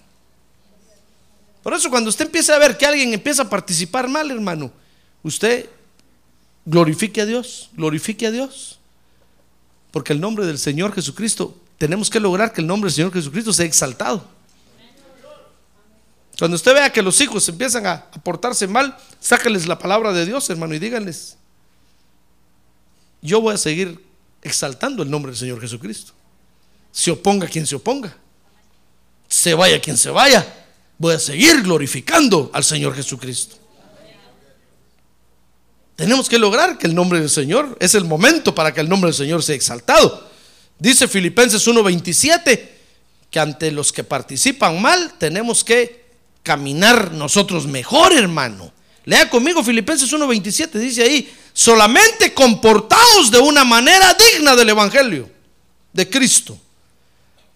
Por 1.66 1.74
eso 1.74 1.90
cuando 1.90 2.10
usted 2.10 2.26
empieza 2.26 2.54
a 2.54 2.60
ver 2.60 2.78
que 2.78 2.86
alguien 2.86 3.12
empieza 3.12 3.42
a 3.42 3.50
participar 3.50 4.06
mal, 4.06 4.30
hermano, 4.30 4.70
usted 5.24 5.68
glorifique 6.64 7.20
a 7.20 7.26
Dios, 7.26 7.70
glorifique 7.72 8.24
a 8.24 8.30
Dios. 8.30 8.78
Porque 9.90 10.12
el 10.12 10.20
nombre 10.20 10.46
del 10.46 10.60
Señor 10.60 10.94
Jesucristo, 10.94 11.58
tenemos 11.76 12.08
que 12.08 12.20
lograr 12.20 12.52
que 12.52 12.60
el 12.60 12.68
nombre 12.68 12.86
del 12.86 12.94
Señor 12.94 13.12
Jesucristo 13.12 13.52
sea 13.52 13.66
exaltado. 13.66 14.24
Cuando 16.38 16.54
usted 16.54 16.72
vea 16.72 16.92
que 16.92 17.02
los 17.02 17.20
hijos 17.20 17.48
empiezan 17.48 17.84
a, 17.84 18.12
portarse 18.22 18.68
mal, 18.68 18.96
sáquenles 19.18 19.66
la 19.66 19.76
palabra 19.76 20.12
de 20.12 20.24
Dios, 20.24 20.48
hermano, 20.48 20.72
y 20.72 20.78
díganles, 20.78 21.36
yo 23.20 23.40
voy 23.40 23.54
a 23.54 23.58
seguir 23.58 24.06
exaltando 24.40 25.02
el 25.02 25.10
nombre 25.10 25.32
del 25.32 25.38
Señor 25.40 25.60
Jesucristo. 25.60 26.12
Se 26.92 27.10
oponga 27.10 27.48
quien 27.48 27.66
se 27.66 27.74
oponga, 27.74 28.16
se 29.26 29.52
vaya 29.52 29.80
quien 29.80 29.96
se 29.96 30.10
vaya, 30.10 30.46
voy 30.98 31.14
a 31.14 31.18
seguir 31.18 31.62
glorificando 31.62 32.50
al 32.52 32.64
Señor 32.64 32.94
Jesucristo. 32.94 33.56
Tenemos 35.94 36.28
que 36.28 36.38
lograr 36.38 36.76
que 36.76 36.86
el 36.86 36.94
nombre 36.94 37.20
del 37.20 37.30
Señor, 37.30 37.76
es 37.80 37.94
el 37.94 38.04
momento 38.04 38.54
para 38.54 38.72
que 38.72 38.80
el 38.80 38.88
nombre 38.88 39.08
del 39.08 39.16
Señor 39.16 39.42
sea 39.42 39.54
exaltado. 39.54 40.28
Dice 40.78 41.08
Filipenses 41.08 41.66
1:27 41.66 42.76
que 43.30 43.40
ante 43.40 43.70
los 43.72 43.92
que 43.92 44.04
participan 44.04 44.80
mal 44.80 45.14
tenemos 45.18 45.64
que 45.64 46.04
caminar 46.42 47.12
nosotros 47.12 47.66
mejor, 47.66 48.12
hermano. 48.12 48.72
Lea 49.04 49.30
conmigo 49.30 49.64
Filipenses 49.64 50.12
1:27, 50.12 50.78
dice 50.78 51.02
ahí, 51.02 51.32
solamente 51.52 52.34
comportaos 52.34 53.30
de 53.30 53.38
una 53.38 53.64
manera 53.64 54.14
digna 54.14 54.54
del 54.54 54.68
Evangelio 54.68 55.30
de 55.92 56.10
Cristo 56.10 56.58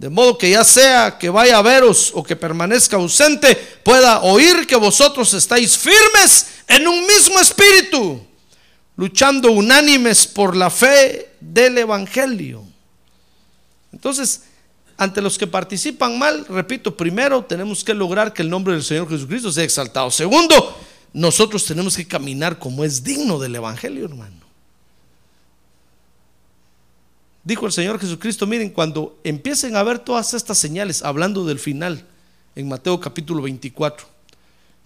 de 0.00 0.08
modo 0.08 0.38
que 0.38 0.48
ya 0.48 0.64
sea 0.64 1.18
que 1.18 1.28
vaya 1.28 1.58
a 1.58 1.62
veros 1.62 2.10
o 2.14 2.22
que 2.22 2.34
permanezca 2.34 2.96
ausente, 2.96 3.54
pueda 3.84 4.22
oír 4.22 4.66
que 4.66 4.76
vosotros 4.76 5.34
estáis 5.34 5.76
firmes 5.76 6.46
en 6.66 6.88
un 6.88 7.06
mismo 7.06 7.38
espíritu, 7.38 8.18
luchando 8.96 9.52
unánimes 9.52 10.26
por 10.26 10.56
la 10.56 10.70
fe 10.70 11.32
del 11.38 11.76
Evangelio. 11.76 12.64
Entonces, 13.92 14.44
ante 14.96 15.20
los 15.20 15.36
que 15.36 15.46
participan 15.46 16.18
mal, 16.18 16.46
repito, 16.48 16.96
primero 16.96 17.44
tenemos 17.44 17.84
que 17.84 17.92
lograr 17.92 18.32
que 18.32 18.40
el 18.40 18.48
nombre 18.48 18.72
del 18.72 18.82
Señor 18.82 19.06
Jesucristo 19.06 19.52
sea 19.52 19.64
exaltado. 19.64 20.10
Segundo, 20.10 20.80
nosotros 21.12 21.66
tenemos 21.66 21.94
que 21.94 22.08
caminar 22.08 22.58
como 22.58 22.84
es 22.84 23.04
digno 23.04 23.38
del 23.38 23.54
Evangelio, 23.54 24.06
hermano. 24.06 24.39
Dijo 27.42 27.66
el 27.66 27.72
Señor 27.72 27.98
Jesucristo, 27.98 28.46
miren, 28.46 28.70
cuando 28.70 29.18
empiecen 29.24 29.76
a 29.76 29.82
ver 29.82 29.98
todas 29.98 30.34
estas 30.34 30.58
señales, 30.58 31.02
hablando 31.02 31.44
del 31.44 31.58
final, 31.58 32.04
en 32.54 32.68
Mateo 32.68 33.00
capítulo 33.00 33.42
24, 33.42 34.06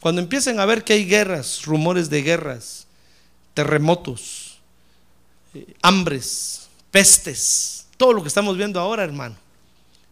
cuando 0.01 0.21
empiecen 0.21 0.61
a 0.61 0.67
ver 0.67 0.85
que 0.85 0.93
hay 0.93 1.05
guerras, 1.05 1.65
rumores 1.65 2.11
de 2.11 2.23
guerras, 2.23 2.87
terremotos, 3.55 4.59
eh, 5.55 5.75
hambres, 5.83 6.69
pestes, 6.91 7.87
todo 7.97 8.13
lo 8.13 8.23
que 8.23 8.29
estamos 8.29 8.57
viendo 8.57 8.79
ahora, 8.79 9.03
hermano. 9.03 9.37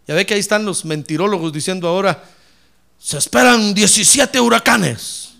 Ya 0.09 0.15
ve 0.15 0.27
que 0.27 0.35
ahí 0.35 0.41
están 0.41 0.65
los 0.65 0.85
mentirólogos 0.85 1.53
diciendo 1.53 1.87
ahora, 1.87 2.25
se 2.99 3.19
esperan 3.19 3.75
17 3.75 4.41
huracanes. 4.41 5.32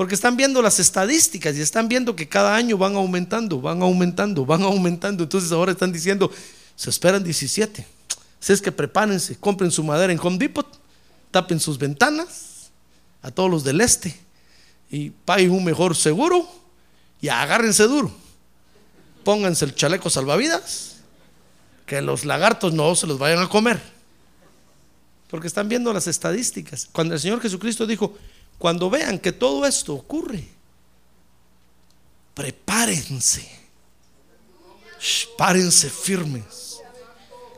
Porque 0.00 0.14
están 0.14 0.34
viendo 0.34 0.62
las 0.62 0.80
estadísticas 0.80 1.54
y 1.58 1.60
están 1.60 1.86
viendo 1.86 2.16
que 2.16 2.26
cada 2.26 2.56
año 2.56 2.78
van 2.78 2.96
aumentando, 2.96 3.60
van 3.60 3.82
aumentando, 3.82 4.46
van 4.46 4.62
aumentando. 4.62 5.24
Entonces 5.24 5.52
ahora 5.52 5.72
están 5.72 5.92
diciendo, 5.92 6.32
se 6.74 6.88
esperan 6.88 7.22
17. 7.22 7.86
Si 8.40 8.52
es 8.54 8.62
que 8.62 8.72
prepárense, 8.72 9.36
compren 9.36 9.70
su 9.70 9.84
madera 9.84 10.10
en 10.10 10.18
Home 10.18 10.38
Depot, 10.38 10.66
tapen 11.30 11.60
sus 11.60 11.76
ventanas 11.76 12.70
a 13.20 13.30
todos 13.30 13.50
los 13.50 13.62
del 13.62 13.82
este 13.82 14.18
y 14.90 15.10
paguen 15.10 15.50
un 15.50 15.64
mejor 15.64 15.94
seguro 15.94 16.48
y 17.20 17.28
agárrense 17.28 17.82
duro. 17.82 18.10
Pónganse 19.22 19.66
el 19.66 19.74
chaleco 19.74 20.08
salvavidas, 20.08 20.96
que 21.84 22.00
los 22.00 22.24
lagartos 22.24 22.72
no 22.72 22.94
se 22.94 23.06
los 23.06 23.18
vayan 23.18 23.40
a 23.40 23.50
comer. 23.50 23.78
Porque 25.28 25.46
están 25.46 25.68
viendo 25.68 25.92
las 25.92 26.06
estadísticas. 26.06 26.88
Cuando 26.90 27.12
el 27.12 27.20
Señor 27.20 27.42
Jesucristo 27.42 27.86
dijo, 27.86 28.16
cuando 28.60 28.90
vean 28.90 29.18
que 29.18 29.32
todo 29.32 29.64
esto 29.64 29.94
ocurre, 29.94 30.46
prepárense, 32.34 33.50
párense 35.38 35.88
firmes, 35.88 36.78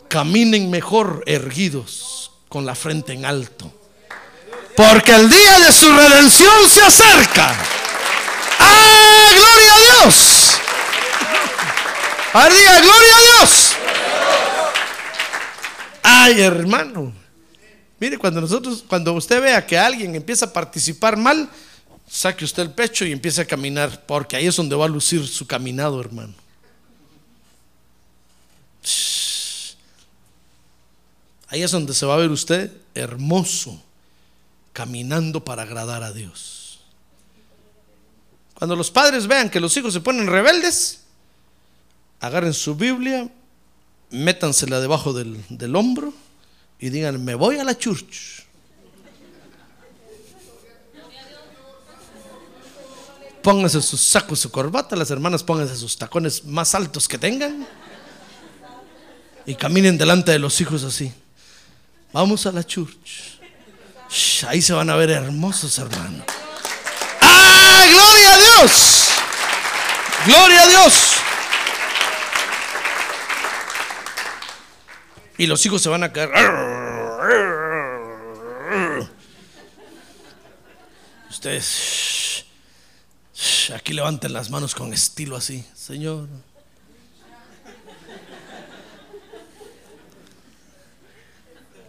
caminen 0.06 0.70
mejor 0.70 1.24
erguidos 1.26 2.30
con 2.48 2.64
la 2.64 2.76
frente 2.76 3.12
en 3.14 3.24
alto, 3.24 3.72
porque 4.76 5.12
el 5.12 5.28
día 5.28 5.58
de 5.58 5.72
su 5.72 5.92
redención 5.92 6.70
se 6.70 6.82
acerca. 6.82 7.52
¡Ah, 8.60 9.28
gloria 9.34 9.74
a 9.74 10.04
Dios! 10.04 10.60
¡Al 12.32 12.52
día, 12.52 12.80
gloria 12.80 13.16
a 13.16 13.40
Dios! 13.40 13.72
¡Ay, 16.04 16.40
hermano! 16.42 17.21
Mire, 18.02 18.18
cuando 18.18 18.40
nosotros, 18.40 18.82
cuando 18.88 19.12
usted 19.12 19.40
vea 19.40 19.64
que 19.64 19.78
alguien 19.78 20.16
empieza 20.16 20.46
a 20.46 20.52
participar 20.52 21.16
mal, 21.16 21.48
saque 22.10 22.44
usted 22.44 22.64
el 22.64 22.72
pecho 22.72 23.06
y 23.06 23.12
empiece 23.12 23.40
a 23.40 23.44
caminar, 23.44 24.04
porque 24.06 24.34
ahí 24.34 24.48
es 24.48 24.56
donde 24.56 24.74
va 24.74 24.86
a 24.86 24.88
lucir 24.88 25.24
su 25.24 25.46
caminado, 25.46 26.00
hermano. 26.00 26.34
Ahí 31.46 31.62
es 31.62 31.70
donde 31.70 31.94
se 31.94 32.04
va 32.04 32.14
a 32.14 32.16
ver 32.16 32.32
usted 32.32 32.72
hermoso, 32.96 33.80
caminando 34.72 35.44
para 35.44 35.62
agradar 35.62 36.02
a 36.02 36.12
Dios. 36.12 36.80
Cuando 38.54 38.74
los 38.74 38.90
padres 38.90 39.28
vean 39.28 39.48
que 39.48 39.60
los 39.60 39.76
hijos 39.76 39.92
se 39.92 40.00
ponen 40.00 40.26
rebeldes, 40.26 41.02
agarren 42.18 42.52
su 42.52 42.74
Biblia, 42.74 43.30
métansela 44.10 44.80
debajo 44.80 45.12
del, 45.12 45.40
del 45.50 45.76
hombro 45.76 46.12
y 46.82 46.90
digan, 46.90 47.24
me 47.24 47.36
voy 47.36 47.58
a 47.58 47.64
la 47.64 47.78
church. 47.78 48.42
Pónganse 53.40 53.80
sus 53.80 54.00
sacos, 54.00 54.40
su 54.40 54.50
corbata, 54.50 54.96
las 54.96 55.08
hermanas 55.12 55.44
pónganse 55.44 55.76
sus 55.76 55.96
tacones 55.96 56.44
más 56.44 56.74
altos 56.74 57.06
que 57.06 57.18
tengan 57.18 57.68
y 59.46 59.54
caminen 59.54 59.96
delante 59.96 60.32
de 60.32 60.40
los 60.40 60.60
hijos 60.60 60.82
así. 60.82 61.12
Vamos 62.12 62.46
a 62.46 62.52
la 62.52 62.64
church. 62.64 63.38
Ahí 64.48 64.60
se 64.60 64.72
van 64.72 64.90
a 64.90 64.96
ver 64.96 65.10
hermosos, 65.10 65.78
hermanos. 65.78 66.26
¡Ah! 67.20 67.84
¡Gloria 67.88 68.34
a 68.34 68.38
Dios! 68.38 69.08
¡Gloria 70.26 70.62
a 70.62 70.66
Dios! 70.66 71.11
Y 75.42 75.46
los 75.48 75.66
hijos 75.66 75.82
se 75.82 75.88
van 75.88 76.04
a 76.04 76.12
caer. 76.12 76.30
Ustedes, 81.28 82.44
aquí 83.74 83.92
levanten 83.92 84.32
las 84.32 84.50
manos 84.50 84.72
con 84.72 84.92
estilo 84.92 85.34
así, 85.34 85.64
Señor. 85.74 86.28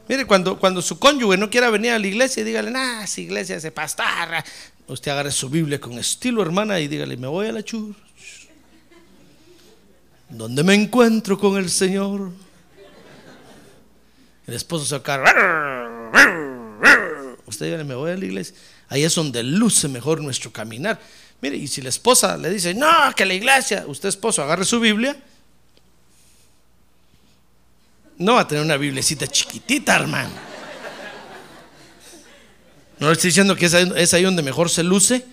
Mire, 0.07 0.25
cuando, 0.25 0.57
cuando 0.57 0.81
su 0.81 0.97
cónyuge 0.97 1.37
no 1.37 1.51
quiera 1.51 1.69
venir 1.69 1.91
a 1.91 1.99
la 1.99 2.07
iglesia, 2.07 2.43
dígale, 2.43 2.71
nah, 2.71 3.03
esa 3.03 3.21
iglesia 3.21 3.59
se 3.59 3.71
pastarra. 3.71 4.43
Usted 4.87 5.11
agarre 5.11 5.31
su 5.31 5.47
Biblia 5.47 5.79
con 5.79 5.99
estilo, 5.99 6.41
hermana, 6.41 6.79
y 6.79 6.87
dígale, 6.87 7.17
me 7.17 7.27
voy 7.27 7.45
a 7.45 7.51
la 7.51 7.61
church. 7.61 7.95
Donde 10.27 10.63
me 10.63 10.73
encuentro 10.73 11.37
con 11.37 11.55
el 11.57 11.69
Señor. 11.69 12.31
El 14.47 14.53
esposo 14.55 14.85
se 14.85 14.97
va 14.97 15.13
a 15.15 16.03
Usted 17.45 17.65
dígale, 17.67 17.83
me 17.83 17.95
voy 17.95 18.11
a 18.11 18.17
la 18.17 18.25
iglesia. 18.25 18.55
Ahí 18.89 19.03
es 19.03 19.15
donde 19.15 19.43
luce 19.43 19.87
mejor 19.87 20.21
nuestro 20.21 20.51
caminar. 20.51 20.99
Mire, 21.41 21.57
y 21.57 21.67
si 21.67 21.81
la 21.81 21.89
esposa 21.89 22.37
le 22.37 22.49
dice, 22.49 22.73
no, 22.73 22.87
que 23.15 23.25
la 23.25 23.33
iglesia, 23.33 23.83
usted 23.87 24.09
esposo, 24.09 24.41
agarre 24.43 24.65
su 24.65 24.79
Biblia. 24.79 25.15
No 28.17 28.35
va 28.35 28.41
a 28.41 28.47
tener 28.47 28.63
una 28.63 28.77
biblecita 28.77 29.27
chiquitita, 29.27 29.95
hermano. 29.95 30.31
No 32.99 33.07
le 33.07 33.13
estoy 33.13 33.29
diciendo 33.29 33.55
que 33.55 33.65
es 33.65 33.73
ahí, 33.73 33.91
es 33.97 34.13
ahí 34.13 34.23
donde 34.23 34.43
mejor 34.43 34.69
se 34.69 34.83
luce. 34.83 35.25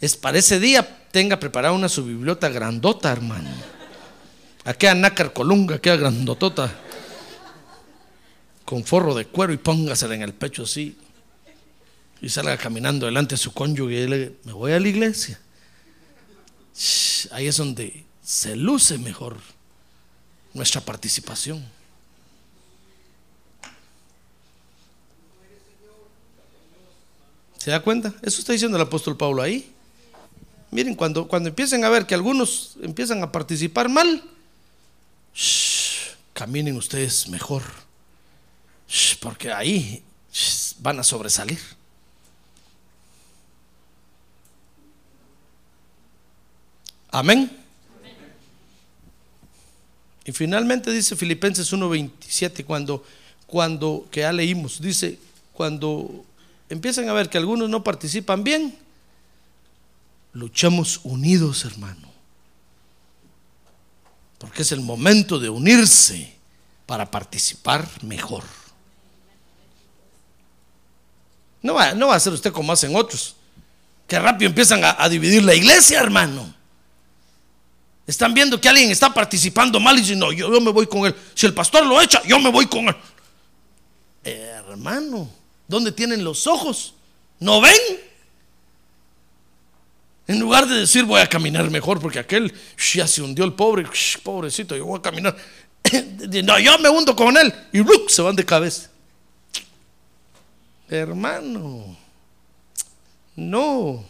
Es 0.00 0.16
para 0.16 0.38
ese 0.38 0.60
día, 0.60 0.86
tenga 1.10 1.40
preparada 1.40 1.74
una 1.74 1.88
su 1.88 2.04
bibliota 2.04 2.48
grandota, 2.48 3.10
hermano. 3.10 3.50
Aquella 4.64 4.94
nácar 4.94 5.32
colunga, 5.32 5.76
aquella 5.76 5.96
grandotota. 5.96 6.72
Con 8.68 8.84
forro 8.84 9.14
de 9.14 9.24
cuero 9.24 9.54
y 9.54 9.56
póngasela 9.56 10.14
en 10.14 10.20
el 10.20 10.34
pecho 10.34 10.64
así. 10.64 10.94
Y 12.20 12.28
salga 12.28 12.58
caminando 12.58 13.06
delante 13.06 13.32
de 13.32 13.38
su 13.38 13.54
cónyuge 13.54 13.94
y 13.94 14.06
le 14.06 14.32
me 14.44 14.52
voy 14.52 14.72
a 14.72 14.78
la 14.78 14.86
iglesia. 14.86 15.40
Ahí 17.30 17.46
es 17.46 17.56
donde 17.56 18.04
se 18.22 18.56
luce 18.56 18.98
mejor 18.98 19.38
nuestra 20.52 20.82
participación. 20.82 21.64
¿Se 27.56 27.70
da 27.70 27.80
cuenta? 27.80 28.12
Eso 28.20 28.40
está 28.40 28.52
diciendo 28.52 28.76
el 28.76 28.82
apóstol 28.82 29.16
Pablo 29.16 29.40
ahí. 29.40 29.72
Miren, 30.70 30.94
cuando, 30.94 31.26
cuando 31.26 31.48
empiecen 31.48 31.86
a 31.86 31.88
ver 31.88 32.04
que 32.04 32.14
algunos 32.14 32.76
empiezan 32.82 33.22
a 33.22 33.32
participar 33.32 33.88
mal, 33.88 34.22
shh, 35.34 36.16
caminen 36.34 36.76
ustedes 36.76 37.28
mejor. 37.28 37.87
Porque 39.20 39.52
ahí 39.52 40.02
van 40.80 41.00
a 41.00 41.02
sobresalir. 41.02 41.60
Amén. 47.10 47.50
Y 50.24 50.32
finalmente 50.32 50.90
dice 50.90 51.16
Filipenses 51.16 51.72
1:27 51.72 52.64
cuando 52.64 53.02
cuando 53.46 54.06
que 54.10 54.20
ya 54.20 54.32
leímos, 54.32 54.80
dice 54.80 55.18
cuando 55.54 56.24
empiezan 56.68 57.08
a 57.08 57.14
ver 57.14 57.30
que 57.30 57.38
algunos 57.38 57.68
no 57.70 57.82
participan 57.82 58.44
bien, 58.44 58.78
luchamos 60.34 61.00
unidos, 61.02 61.64
hermano. 61.64 62.08
Porque 64.38 64.62
es 64.62 64.70
el 64.70 64.82
momento 64.82 65.38
de 65.38 65.48
unirse 65.48 66.34
para 66.86 67.10
participar 67.10 67.88
mejor. 68.02 68.44
No 71.62 71.74
va, 71.74 71.92
no 71.92 72.08
va 72.08 72.14
a 72.14 72.20
ser 72.20 72.32
usted 72.32 72.52
como 72.52 72.72
hacen 72.72 72.94
otros, 72.94 73.36
que 74.06 74.18
rápido 74.18 74.48
empiezan 74.48 74.80
a, 74.84 75.08
dividir 75.08 75.42
la 75.42 75.54
iglesia, 75.54 76.00
hermano. 76.00 76.54
Están 78.06 78.32
viendo 78.32 78.60
que 78.60 78.68
alguien 78.68 78.90
está 78.90 79.12
participando 79.12 79.78
mal 79.78 79.96
y 79.98 80.00
dicen, 80.00 80.18
no, 80.18 80.32
yo, 80.32 80.52
yo 80.52 80.60
me 80.60 80.70
voy 80.70 80.86
con 80.86 81.04
él. 81.04 81.14
Si 81.34 81.44
el 81.46 81.52
pastor 81.52 81.84
lo 81.84 82.00
echa, 82.00 82.22
yo 82.22 82.38
me 82.38 82.50
voy 82.50 82.66
con 82.66 82.88
él. 82.88 82.96
hermano, 84.24 85.30
¿dónde 85.66 85.92
tienen 85.92 86.24
los 86.24 86.46
ojos? 86.46 86.94
¿No 87.38 87.60
ven? 87.60 87.74
En 90.28 90.38
lugar 90.38 90.66
de 90.68 90.80
decir 90.80 91.04
voy 91.04 91.22
a 91.22 91.26
caminar 91.26 91.70
mejor 91.70 92.00
porque 92.00 92.18
aquel 92.18 92.52
ya 92.94 93.06
se 93.06 93.22
hundió 93.22 93.46
el 93.46 93.54
pobre, 93.54 93.86
pobrecito, 94.22 94.76
yo 94.76 94.84
voy 94.84 94.98
a 94.98 95.02
caminar. 95.02 95.36
No, 96.44 96.58
yo 96.58 96.78
me 96.78 96.90
hundo 96.90 97.16
con 97.16 97.34
él 97.38 97.52
y 97.72 97.82
se 98.08 98.20
van 98.20 98.36
de 98.36 98.44
cabeza. 98.44 98.90
Hermano, 100.88 101.96
no. 103.36 104.04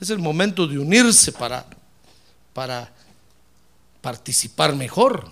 Es 0.00 0.10
el 0.10 0.18
momento 0.18 0.66
de 0.66 0.78
unirse 0.78 1.32
para, 1.32 1.66
para 2.52 2.92
participar 4.00 4.74
mejor. 4.74 5.30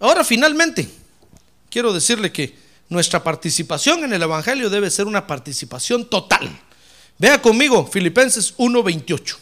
Ahora 0.00 0.24
finalmente, 0.24 0.88
quiero 1.70 1.92
decirle 1.92 2.30
que 2.30 2.56
nuestra 2.88 3.22
participación 3.22 4.04
en 4.04 4.12
el 4.12 4.22
Evangelio 4.22 4.70
debe 4.70 4.90
ser 4.90 5.06
una 5.06 5.26
participación 5.26 6.08
total. 6.08 6.48
Vea 7.18 7.42
conmigo 7.42 7.86
Filipenses 7.86 8.54
1:28. 8.56 9.36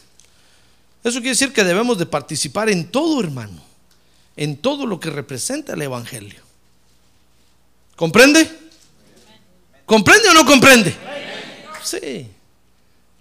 Eso 1.03 1.19
quiere 1.19 1.29
decir 1.29 1.53
que 1.53 1.63
debemos 1.63 1.97
de 1.97 2.05
participar 2.05 2.69
en 2.69 2.89
todo, 2.89 3.21
hermano, 3.21 3.61
en 4.35 4.57
todo 4.57 4.85
lo 4.85 4.99
que 4.99 5.09
representa 5.09 5.73
el 5.73 5.81
Evangelio. 5.81 6.41
¿Comprende? 7.95 8.66
¿Comprende 9.87 10.27
o 10.29 10.33
no 10.33 10.45
comprende? 10.45 10.93
Sí. 11.83 12.27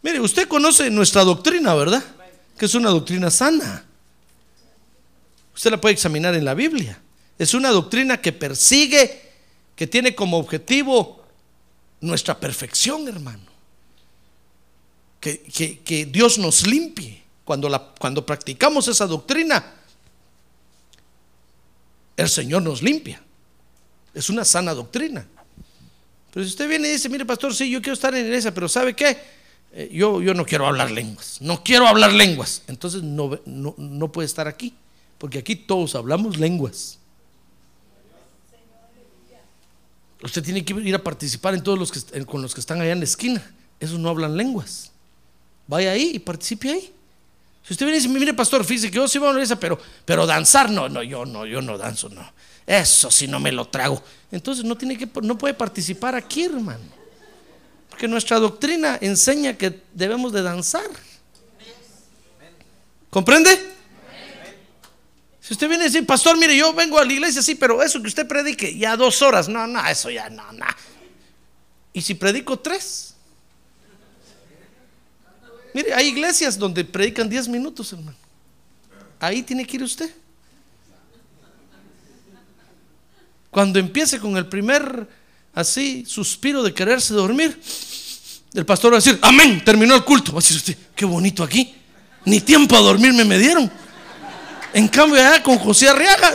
Mire, 0.03 0.21
usted 0.21 0.47
conoce 0.49 0.91
nuestra 0.91 1.23
doctrina, 1.25 1.75
¿verdad? 1.75 2.03
Que 2.59 2.67
es 2.67 2.75
una 2.75 2.91
doctrina 2.91 3.31
sana. 3.31 3.85
Usted 5.55 5.71
la 5.71 5.81
puede 5.81 5.95
examinar 5.95 6.35
en 6.35 6.45
la 6.45 6.55
Biblia. 6.55 7.01
Es 7.39 7.55
una 7.55 7.71
doctrina 7.71 8.21
que 8.21 8.33
persigue, 8.33 9.23
que 9.77 9.87
tiene 9.87 10.15
como 10.15 10.39
objetivo 10.39 11.25
nuestra 12.01 12.39
perfección, 12.39 13.07
hermano. 13.09 13.45
Que, 15.21 15.41
que- 15.43 15.79
que 15.81 16.05
Dios 16.07 16.37
nos 16.39 16.67
limpie. 16.67 17.23
Cuando, 17.45 17.69
la, 17.69 17.79
cuando 17.99 18.27
practicamos 18.27 18.89
esa 18.89 19.07
doctrina, 19.07 19.73
el 22.17 22.29
Señor 22.29 22.63
nos 22.63 22.83
limpia. 22.83 23.23
Es 24.15 24.29
una 24.31 24.45
sana 24.45 24.75
doctrina. 24.75 25.27
Pero 26.33 26.45
si 26.45 26.51
usted 26.51 26.69
viene 26.69 26.89
y 26.89 26.93
dice, 26.93 27.09
mire 27.09 27.25
pastor, 27.25 27.55
sí, 27.55 27.71
yo 27.71 27.81
quiero 27.81 27.95
estar 27.95 28.15
en 28.15 28.27
iglesia, 28.27 28.53
pero 28.53 28.69
¿sabe 28.69 28.95
qué? 28.95 29.17
Eh, 29.73 29.91
yo, 29.93 30.21
yo 30.23 30.35
no 30.35 30.45
quiero 30.45 30.67
hablar 30.67 30.91
lenguas, 30.91 31.39
no 31.41 31.63
quiero 31.63 31.87
hablar 31.87 32.13
lenguas. 32.13 32.63
Entonces 32.67 33.03
no, 33.03 33.39
no, 33.45 33.75
no 33.77 34.13
puede 34.13 34.27
estar 34.27 34.49
aquí, 34.49 34.75
porque 35.19 35.39
aquí 35.39 35.57
todos 35.57 35.95
hablamos 35.95 36.39
lenguas. 36.39 36.99
Usted 40.23 40.43
tiene 40.43 40.65
que 40.65 40.73
ir 40.75 40.95
a 40.95 41.03
participar 41.03 41.63
con 41.63 42.43
los 42.43 42.55
que 42.55 42.61
están 42.61 42.81
allá 42.81 42.93
en 42.93 43.01
la 43.01 43.05
esquina. 43.05 43.55
Esos 43.79 43.99
no 43.99 44.09
hablan 44.09 44.37
lenguas. 44.37 44.91
Vaya 45.67 45.93
ahí 45.93 46.13
y 46.15 46.19
participe 46.19 46.71
ahí. 46.71 46.93
Si 47.63 47.73
usted 47.75 47.85
viene 47.85 47.99
y 47.99 48.01
dice, 48.01 48.13
mire 48.13 48.33
pastor, 48.33 48.65
fíjese 48.65 48.91
que 48.91 48.97
yo 48.97 49.09
sí 49.09 49.19
voy 49.19 49.29
a 49.29 49.33
iglesia, 49.33 49.59
pero, 49.59 49.79
pero 50.05 50.25
danzar, 50.25 50.71
no, 50.71 50.89
no, 50.89 51.03
yo 51.03 51.27
no, 51.27 51.45
yo 51.45 51.61
no 51.61 51.77
danzo, 51.77 52.09
no. 52.09 52.25
Eso 52.67 53.11
sí 53.11 53.29
no 53.29 53.39
me 53.39 53.53
lo 53.53 53.69
trago. 53.69 54.03
Entonces 54.31 54.65
no 54.65 54.77
tiene 54.77 54.99
que, 54.99 55.09
no 55.23 55.39
puede 55.39 55.55
participar 55.55 56.15
aquí, 56.15 56.45
hermano. 56.45 56.85
Porque 57.89 58.09
nuestra 58.09 58.39
doctrina 58.39 58.99
enseña 59.01 59.57
que 59.57 59.83
debemos 59.95 60.33
de 60.33 60.43
danzar. 60.43 60.91
¿Comprende? 63.09 63.57
Si 65.41 65.49
Si 65.49 65.55
usted 65.55 65.69
viene 65.69 65.85
a 65.85 65.87
decir, 65.87 66.05
pastor, 66.05 66.37
mire, 66.37 66.57
yo 66.57 66.75
vengo 66.75 66.99
a 66.99 67.05
la 67.05 67.13
iglesia, 67.13 67.41
sí, 67.41 67.55
pero 67.55 67.81
eso 67.81 68.03
que 68.03 68.09
usted 68.09 68.27
predique, 68.27 68.77
ya 68.77 68.97
dos 68.97 69.23
horas, 69.23 69.49
no, 69.49 69.65
no, 69.67 69.87
eso 69.87 70.11
ya, 70.11 70.29
no, 70.29 70.51
no. 70.53 70.67
¿Y 71.93 72.03
si 72.03 72.15
predico 72.15 72.59
tres? 72.59 73.15
Mire, 75.73 75.95
hay 75.95 76.09
iglesias 76.09 76.59
donde 76.59 76.85
predican 76.85 77.29
diez 77.29 77.47
minutos, 77.47 77.93
hermano. 77.93 78.17
Ahí 79.21 79.43
tiene 79.43 79.65
que 79.65 79.77
ir 79.77 79.85
usted. 79.85 80.11
Cuando 83.57 83.79
empiece 83.79 84.21
con 84.21 84.37
el 84.37 84.45
primer 84.45 85.09
así 85.55 86.05
suspiro 86.07 86.63
de 86.63 86.75
quererse 86.75 87.15
dormir, 87.15 87.59
el 88.53 88.67
pastor 88.67 88.93
va 88.93 88.99
a 88.99 89.01
decir, 89.01 89.19
amén, 89.23 89.65
terminó 89.65 89.95
el 89.95 90.05
culto. 90.05 90.31
Va 90.33 90.41
a 90.41 90.43
decir 90.43 90.59
usted, 90.59 90.77
qué 90.95 91.07
bonito 91.07 91.43
aquí. 91.43 91.75
Ni 92.27 92.43
tiempo 92.43 92.77
a 92.77 92.81
dormirme 92.81 93.25
me 93.25 93.39
dieron. 93.39 93.73
En 94.75 94.89
cambio, 94.89 95.19
allá 95.19 95.43
con 95.43 95.57
José 95.57 95.89
Arriaga, 95.89 96.35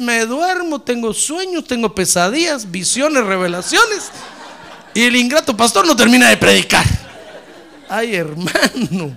me 0.00 0.26
duermo, 0.26 0.80
tengo 0.80 1.14
sueños, 1.14 1.64
tengo 1.68 1.94
pesadillas, 1.94 2.68
visiones, 2.68 3.22
revelaciones. 3.22 4.10
Y 4.92 5.02
el 5.02 5.14
ingrato 5.14 5.56
pastor 5.56 5.86
no 5.86 5.94
termina 5.94 6.30
de 6.30 6.36
predicar. 6.36 6.84
Ay, 7.88 8.16
hermano. 8.16 9.16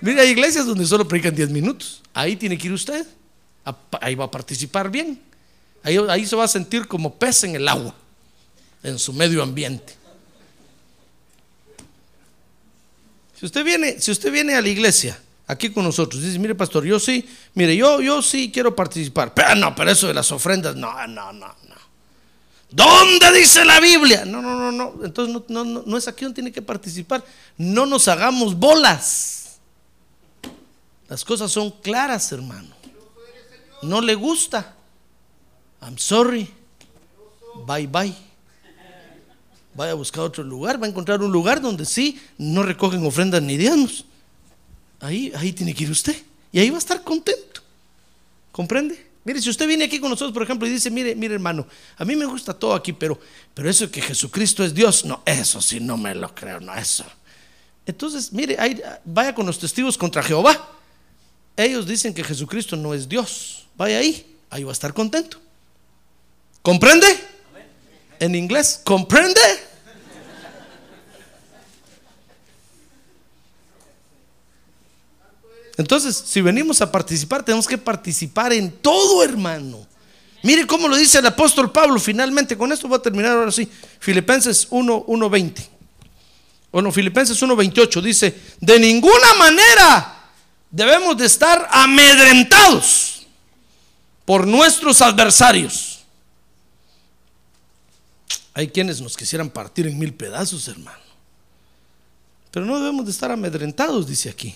Mire, 0.00 0.22
hay 0.22 0.30
iglesias 0.30 0.66
donde 0.66 0.84
solo 0.86 1.06
predican 1.06 1.36
10 1.36 1.50
minutos. 1.50 2.02
Ahí 2.12 2.34
tiene 2.34 2.58
que 2.58 2.66
ir 2.66 2.72
usted. 2.72 3.06
Ahí 4.00 4.14
va 4.14 4.24
a 4.24 4.30
participar 4.30 4.90
bien. 4.90 5.20
Ahí, 5.82 5.98
ahí 6.08 6.26
se 6.26 6.36
va 6.36 6.44
a 6.44 6.48
sentir 6.48 6.86
como 6.86 7.14
pez 7.14 7.44
en 7.44 7.56
el 7.56 7.66
agua, 7.66 7.94
en 8.82 8.98
su 8.98 9.12
medio 9.12 9.42
ambiente. 9.42 9.96
Si 13.38 13.46
usted 13.46 13.64
viene, 13.64 13.98
si 13.98 14.10
usted 14.10 14.30
viene 14.30 14.54
a 14.54 14.60
la 14.60 14.68
iglesia 14.68 15.18
aquí 15.46 15.70
con 15.70 15.84
nosotros, 15.84 16.22
dice, 16.22 16.38
mire 16.38 16.54
pastor, 16.54 16.84
yo 16.84 17.00
sí, 17.00 17.26
mire, 17.54 17.74
yo, 17.74 18.02
yo 18.02 18.20
sí 18.20 18.50
quiero 18.52 18.76
participar, 18.76 19.32
pero 19.32 19.54
no, 19.54 19.74
pero 19.74 19.90
eso 19.90 20.06
de 20.06 20.14
las 20.14 20.30
ofrendas, 20.30 20.76
no, 20.76 20.92
no, 21.06 21.32
no, 21.32 21.46
no. 21.48 21.80
¿Dónde 22.70 23.32
dice 23.32 23.64
la 23.64 23.80
Biblia? 23.80 24.24
No, 24.24 24.40
no, 24.40 24.54
no, 24.56 24.70
no. 24.70 25.04
Entonces 25.04 25.34
no, 25.48 25.64
no, 25.64 25.82
no 25.84 25.96
es 25.96 26.06
aquí 26.06 26.24
donde 26.24 26.36
tiene 26.36 26.52
que 26.52 26.62
participar. 26.62 27.24
No 27.56 27.84
nos 27.84 28.06
hagamos 28.06 28.56
bolas. 28.56 29.58
Las 31.08 31.24
cosas 31.24 31.50
son 31.50 31.70
claras, 31.70 32.30
hermano. 32.30 32.79
No 33.82 34.00
le 34.00 34.14
gusta. 34.14 34.74
I'm 35.82 35.98
sorry. 35.98 36.48
Bye 37.66 37.86
bye. 37.86 38.14
Vaya 39.74 39.92
a 39.92 39.94
buscar 39.94 40.24
otro 40.24 40.42
lugar. 40.44 40.80
Va 40.80 40.86
a 40.86 40.90
encontrar 40.90 41.22
un 41.22 41.32
lugar 41.32 41.60
donde 41.60 41.84
sí 41.84 42.20
no 42.38 42.62
recogen 42.62 43.04
ofrendas 43.06 43.42
ni 43.42 43.56
diezmos. 43.56 44.04
Ahí, 45.00 45.32
ahí 45.34 45.52
tiene 45.52 45.74
que 45.74 45.84
ir 45.84 45.90
usted. 45.90 46.16
Y 46.52 46.58
ahí 46.58 46.70
va 46.70 46.76
a 46.76 46.80
estar 46.80 47.02
contento. 47.02 47.62
¿Comprende? 48.52 49.10
Mire, 49.24 49.40
si 49.40 49.50
usted 49.50 49.66
viene 49.66 49.84
aquí 49.84 50.00
con 50.00 50.10
nosotros, 50.10 50.32
por 50.32 50.42
ejemplo, 50.42 50.66
y 50.66 50.70
dice, 50.70 50.90
mire, 50.90 51.14
mire 51.14 51.34
hermano, 51.34 51.66
a 51.98 52.04
mí 52.04 52.16
me 52.16 52.24
gusta 52.24 52.54
todo 52.54 52.74
aquí, 52.74 52.92
pero, 52.92 53.20
pero 53.52 53.68
eso 53.68 53.90
que 53.90 54.00
Jesucristo 54.00 54.64
es 54.64 54.74
Dios, 54.74 55.04
no, 55.04 55.22
eso 55.26 55.60
sí 55.60 55.78
no 55.78 55.98
me 55.98 56.14
lo 56.14 56.34
creo, 56.34 56.58
no, 56.58 56.74
eso. 56.74 57.04
Entonces, 57.84 58.32
mire, 58.32 58.56
ahí, 58.58 58.80
vaya 59.04 59.34
con 59.34 59.46
los 59.46 59.58
testigos 59.58 59.98
contra 59.98 60.22
Jehová. 60.22 60.70
Ellos 61.56 61.86
dicen 61.86 62.14
que 62.14 62.24
Jesucristo 62.24 62.76
no 62.76 62.94
es 62.94 63.08
Dios. 63.08 63.59
Vaya 63.76 63.98
ahí, 63.98 64.36
ahí 64.50 64.64
va 64.64 64.70
a 64.70 64.72
estar 64.72 64.92
contento. 64.92 65.40
¿Comprende? 66.62 67.06
En 68.18 68.34
inglés, 68.34 68.80
¿comprende? 68.84 69.40
Entonces, 75.78 76.22
si 76.26 76.42
venimos 76.42 76.82
a 76.82 76.92
participar, 76.92 77.42
tenemos 77.42 77.66
que 77.66 77.78
participar 77.78 78.52
en 78.52 78.70
todo, 78.70 79.24
hermano. 79.24 79.86
Mire 80.42 80.66
cómo 80.66 80.88
lo 80.88 80.96
dice 80.96 81.18
el 81.18 81.26
apóstol 81.26 81.72
Pablo 81.72 81.98
finalmente. 81.98 82.56
Con 82.56 82.70
esto 82.70 82.86
voy 82.86 82.98
a 82.98 83.02
terminar 83.02 83.32
ahora 83.32 83.50
sí. 83.50 83.66
Filipenses 83.98 84.66
1, 84.68 85.06
1.20. 85.06 85.68
O 86.72 86.82
no, 86.82 86.92
Filipenses 86.92 87.42
1.28 87.42 88.02
dice, 88.02 88.38
de 88.60 88.78
ninguna 88.78 89.34
manera 89.38 90.30
debemos 90.70 91.16
de 91.16 91.26
estar 91.26 91.66
amedrentados 91.70 93.09
por 94.30 94.46
nuestros 94.46 95.02
adversarios. 95.02 95.98
Hay 98.54 98.68
quienes 98.68 99.00
nos 99.00 99.16
quisieran 99.16 99.50
partir 99.50 99.88
en 99.88 99.98
mil 99.98 100.14
pedazos, 100.14 100.68
hermano. 100.68 101.02
Pero 102.52 102.64
no 102.64 102.78
debemos 102.78 103.06
de 103.06 103.10
estar 103.10 103.32
amedrentados, 103.32 104.06
dice 104.06 104.30
aquí. 104.30 104.54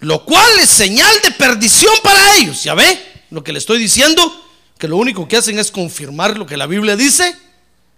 Lo 0.00 0.24
cual 0.24 0.58
es 0.58 0.70
señal 0.70 1.14
de 1.22 1.30
perdición 1.30 1.94
para 2.02 2.34
ellos. 2.34 2.64
¿Ya 2.64 2.74
ve 2.74 3.00
lo 3.30 3.44
que 3.44 3.52
le 3.52 3.60
estoy 3.60 3.78
diciendo? 3.78 4.44
Que 4.76 4.88
lo 4.88 4.96
único 4.96 5.28
que 5.28 5.36
hacen 5.36 5.56
es 5.60 5.70
confirmar 5.70 6.36
lo 6.36 6.44
que 6.44 6.56
la 6.56 6.66
Biblia 6.66 6.96
dice. 6.96 7.32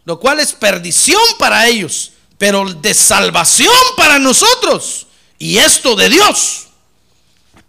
Lo 0.04 0.20
cual 0.20 0.40
es 0.40 0.52
perdición 0.52 1.22
para 1.38 1.66
ellos, 1.68 2.12
pero 2.36 2.70
de 2.70 2.92
salvación 2.92 3.72
para 3.96 4.18
nosotros. 4.18 5.06
Y 5.38 5.56
esto 5.56 5.96
de 5.96 6.10
Dios. 6.10 6.65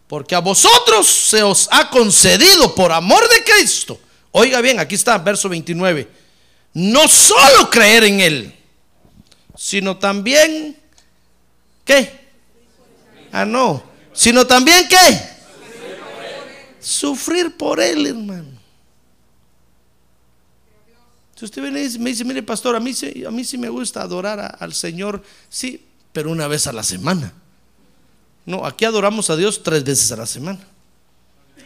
Porque 0.08 0.36
a 0.36 0.40
vosotros 0.40 1.06
se 1.06 1.44
os 1.44 1.68
ha 1.72 1.90
concedido 1.90 2.74
por 2.74 2.92
amor 2.92 3.28
de 3.30 3.44
Cristo. 3.44 4.00
Oiga 4.32 4.62
bien, 4.62 4.80
aquí 4.80 4.96
está, 4.96 5.18
verso 5.18 5.50
29. 5.50 6.08
No 6.74 7.08
solo 7.08 7.70
creer 7.70 8.06
en 8.06 8.20
Él, 8.20 8.56
sino 9.58 9.98
también, 9.98 10.78
¿qué? 11.84 12.28
Ah, 13.32 13.46
no, 13.46 13.84
sino 14.14 14.48
también 14.48 14.88
qué? 14.88 15.38
Sufrir 16.80 17.58
por 17.58 17.82
él, 17.82 18.06
hermano. 18.06 18.58
Si 21.36 21.46
usted 21.46 21.62
viene 21.62 21.84
y 21.84 22.00
me 22.00 22.12
dice, 22.12 22.24
mire 22.24 22.42
pastor, 22.42 22.76
a 22.76 22.80
mí, 22.80 22.94
a 23.28 23.32
mí 23.32 23.44
sí 23.44 23.58
me 23.58 23.70
gusta 23.70 24.02
adorar 24.02 24.58
al 24.60 24.74
Señor, 24.74 25.22
sí, 25.50 25.86
pero 26.14 26.32
una 26.32 26.48
vez 26.48 26.66
a 26.66 26.74
la 26.74 26.84
semana. 26.84 27.34
No, 28.48 28.66
aquí 28.66 28.86
adoramos 28.86 29.30
a 29.30 29.36
Dios 29.36 29.62
tres 29.62 29.84
veces 29.84 30.10
a 30.14 30.16
la 30.16 30.26
semana. 30.26 30.66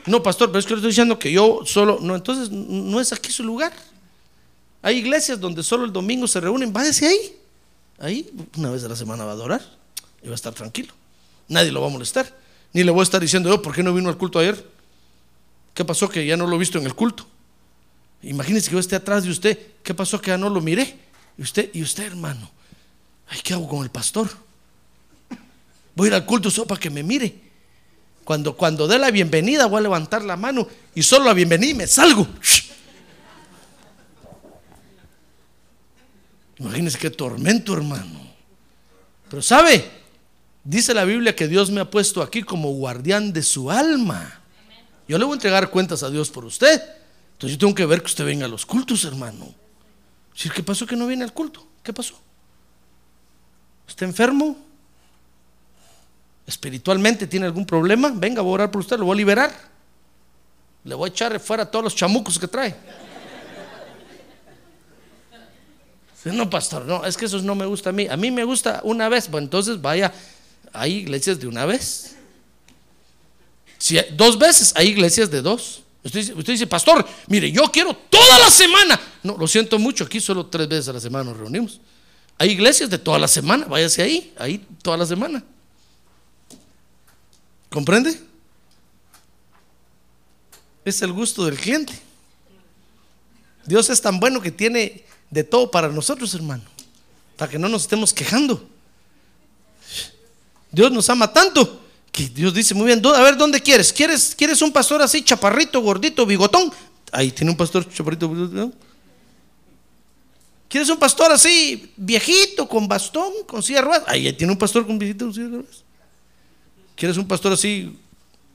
No, 0.07 0.23
pastor, 0.23 0.49
pero 0.49 0.57
es 0.57 0.65
que 0.65 0.73
le 0.73 0.77
estoy 0.77 0.89
diciendo 0.89 1.19
que 1.19 1.31
yo 1.31 1.61
solo, 1.63 1.99
no, 2.01 2.15
entonces 2.15 2.49
no 2.49 2.99
es 2.99 3.13
aquí 3.13 3.31
su 3.31 3.43
lugar. 3.43 3.71
Hay 4.81 4.97
iglesias 4.97 5.39
donde 5.39 5.61
solo 5.61 5.85
el 5.85 5.93
domingo 5.93 6.27
se 6.27 6.39
reúnen, 6.39 6.73
váyase 6.73 7.05
ahí. 7.07 7.35
Ahí, 7.99 8.31
una 8.57 8.71
vez 8.71 8.83
a 8.83 8.87
la 8.87 8.95
semana 8.95 9.23
va 9.25 9.29
a 9.29 9.33
adorar 9.35 9.61
y 10.23 10.25
va 10.25 10.31
a 10.31 10.35
estar 10.35 10.55
tranquilo. 10.55 10.91
Nadie 11.47 11.71
lo 11.71 11.81
va 11.81 11.87
a 11.87 11.91
molestar. 11.91 12.35
Ni 12.73 12.83
le 12.83 12.89
voy 12.89 13.01
a 13.01 13.03
estar 13.03 13.21
diciendo 13.21 13.47
yo, 13.47 13.61
¿por 13.61 13.75
qué 13.75 13.83
no 13.83 13.93
vino 13.93 14.09
al 14.09 14.17
culto 14.17 14.39
ayer? 14.39 14.67
¿Qué 15.75 15.85
pasó 15.85 16.09
que 16.09 16.25
ya 16.25 16.35
no 16.35 16.47
lo 16.47 16.55
he 16.55 16.59
visto 16.59 16.79
en 16.79 16.87
el 16.87 16.95
culto? 16.95 17.27
Imagínese 18.23 18.69
que 18.69 18.73
yo 18.73 18.79
esté 18.79 18.95
atrás 18.95 19.23
de 19.23 19.29
usted. 19.29 19.59
¿Qué 19.83 19.93
pasó 19.93 20.19
que 20.19 20.31
ya 20.31 20.37
no 20.39 20.49
lo 20.49 20.61
miré? 20.61 20.97
Y 21.37 21.43
usted, 21.43 21.69
y 21.75 21.83
usted, 21.83 22.05
hermano. 22.05 22.49
Ay, 23.27 23.39
¿qué 23.43 23.53
hago 23.53 23.67
con 23.67 23.83
el 23.83 23.91
pastor? 23.91 24.31
Voy 25.95 26.05
a 26.05 26.09
ir 26.09 26.13
al 26.15 26.25
culto 26.25 26.49
solo 26.49 26.67
para 26.67 26.79
que 26.79 26.89
me 26.89 27.03
mire. 27.03 27.51
Cuando, 28.23 28.55
cuando 28.55 28.87
dé 28.87 28.97
la 28.99 29.11
bienvenida, 29.11 29.65
voy 29.65 29.79
a 29.79 29.81
levantar 29.81 30.23
la 30.23 30.37
mano 30.37 30.67
y 30.93 31.03
solo 31.03 31.25
la 31.25 31.33
bienvenida 31.33 31.71
y 31.71 31.75
me 31.75 31.87
salgo. 31.87 32.27
Imagínese 36.57 36.97
qué 36.97 37.09
tormento, 37.09 37.73
hermano. 37.73 38.21
Pero 39.29 39.41
sabe, 39.41 40.01
Dice 40.63 40.93
la 40.93 41.05
Biblia 41.05 41.35
que 41.35 41.47
Dios 41.47 41.71
me 41.71 41.81
ha 41.81 41.89
puesto 41.89 42.21
aquí 42.21 42.43
como 42.43 42.71
guardián 42.71 43.33
de 43.33 43.41
su 43.41 43.71
alma. 43.71 44.41
Yo 45.07 45.17
le 45.17 45.25
voy 45.25 45.33
a 45.33 45.35
entregar 45.35 45.71
cuentas 45.71 46.03
a 46.03 46.09
Dios 46.09 46.29
por 46.29 46.45
usted. 46.45 46.81
Entonces 47.33 47.57
yo 47.57 47.57
tengo 47.57 47.73
que 47.73 47.85
ver 47.85 48.01
que 48.01 48.07
usted 48.07 48.25
venga 48.25 48.45
a 48.45 48.49
los 48.49 48.65
cultos, 48.65 49.03
hermano. 49.05 49.53
¿Qué 50.35 50.63
pasó 50.63 50.85
que 50.85 50.95
no 50.95 51.07
viene 51.07 51.23
al 51.23 51.33
culto? 51.33 51.65
¿Qué 51.83 51.91
pasó? 51.91 52.19
¿Está 53.87 54.05
enfermo? 54.05 54.55
¿Espiritualmente 56.45 57.27
tiene 57.27 57.45
algún 57.45 57.65
problema? 57.65 58.11
Venga, 58.13 58.41
voy 58.41 58.51
a 58.51 58.53
orar 58.53 58.71
por 58.71 58.81
usted, 58.81 58.97
lo 58.97 59.05
voy 59.05 59.15
a 59.15 59.17
liberar. 59.17 59.71
Le 60.83 60.95
voy 60.95 61.09
a 61.09 61.11
echar 61.11 61.39
fuera 61.39 61.65
todos 61.65 61.83
los 61.83 61.95
chamucos 61.95 62.39
que 62.39 62.47
trae. 62.47 62.75
No, 66.25 66.49
pastor, 66.49 66.85
no, 66.85 67.03
es 67.05 67.17
que 67.17 67.25
eso 67.25 67.41
no 67.41 67.55
me 67.55 67.65
gusta 67.65 67.89
a 67.89 67.93
mí. 67.93 68.07
A 68.07 68.15
mí 68.15 68.29
me 68.29 68.43
gusta 68.43 68.81
una 68.83 69.09
vez, 69.09 69.27
pues 69.27 69.43
entonces 69.43 69.81
vaya 69.81 70.13
hay 70.73 70.97
iglesias 70.97 71.39
de 71.39 71.47
una 71.47 71.65
vez. 71.65 72.15
Si 73.77 73.97
dos 74.13 74.37
veces, 74.37 74.73
hay 74.75 74.89
iglesias 74.89 75.29
de 75.31 75.41
dos. 75.41 75.81
Usted, 76.03 76.35
usted, 76.35 76.53
dice, 76.53 76.67
pastor, 76.67 77.07
mire, 77.27 77.51
yo 77.51 77.63
quiero 77.71 77.95
toda 78.09 78.39
la 78.39 78.49
semana. 78.49 78.99
No, 79.23 79.37
lo 79.37 79.47
siento 79.47 79.77
mucho, 79.79 80.03
aquí 80.03 80.19
solo 80.19 80.45
tres 80.45 80.67
veces 80.67 80.87
a 80.87 80.93
la 80.93 80.99
semana 80.99 81.25
nos 81.31 81.37
reunimos. 81.37 81.79
Hay 82.37 82.51
iglesias 82.51 82.89
de 82.89 82.97
toda 82.97 83.19
la 83.19 83.27
semana, 83.27 83.65
váyase 83.65 84.01
ahí, 84.01 84.33
ahí 84.37 84.65
toda 84.81 84.97
la 84.97 85.05
semana. 85.05 85.43
¿Comprende? 87.71 88.19
Es 90.83 91.01
el 91.01 91.13
gusto 91.13 91.45
del 91.45 91.57
cliente. 91.57 91.93
Dios 93.65 93.89
es 93.89 94.01
tan 94.01 94.19
bueno 94.19 94.41
que 94.41 94.51
tiene 94.51 95.05
de 95.29 95.43
todo 95.45 95.71
para 95.71 95.87
nosotros, 95.87 96.33
hermano, 96.33 96.63
para 97.37 97.49
que 97.49 97.57
no 97.57 97.69
nos 97.69 97.83
estemos 97.83 98.13
quejando. 98.13 98.67
Dios 100.71 100.91
nos 100.91 101.09
ama 101.09 101.33
tanto 101.33 101.81
Que 102.11 102.27
Dios 102.29 102.53
dice, 102.53 102.73
muy 102.73 102.87
bien, 102.87 103.01
a 103.05 103.21
ver, 103.21 103.37
¿dónde 103.37 103.61
quieres? 103.61 103.91
¿Quieres, 103.93 104.35
¿Quieres 104.35 104.61
un 104.61 104.71
pastor 104.71 105.01
así, 105.01 105.23
chaparrito, 105.23 105.81
gordito, 105.81 106.25
bigotón? 106.25 106.73
Ahí 107.11 107.31
tiene 107.31 107.51
un 107.51 107.57
pastor 107.57 107.89
chaparrito, 107.89 108.27
bigotón. 108.27 108.75
¿Quieres 110.67 110.89
un 110.89 110.97
pastor 110.97 111.31
así, 111.31 111.93
viejito, 111.95 112.67
con 112.67 112.85
bastón, 112.85 113.31
con 113.47 113.63
silla 113.63 113.81
de? 113.81 114.01
Ahí 114.07 114.33
tiene 114.33 114.51
un 114.51 114.59
pastor 114.59 114.85
con 114.85 114.99
viejito, 114.99 115.25
con 115.25 115.33
silla 115.33 115.47
de. 115.47 115.90
¿Quieres 117.01 117.17
un 117.17 117.27
pastor 117.27 117.51
así, 117.53 117.99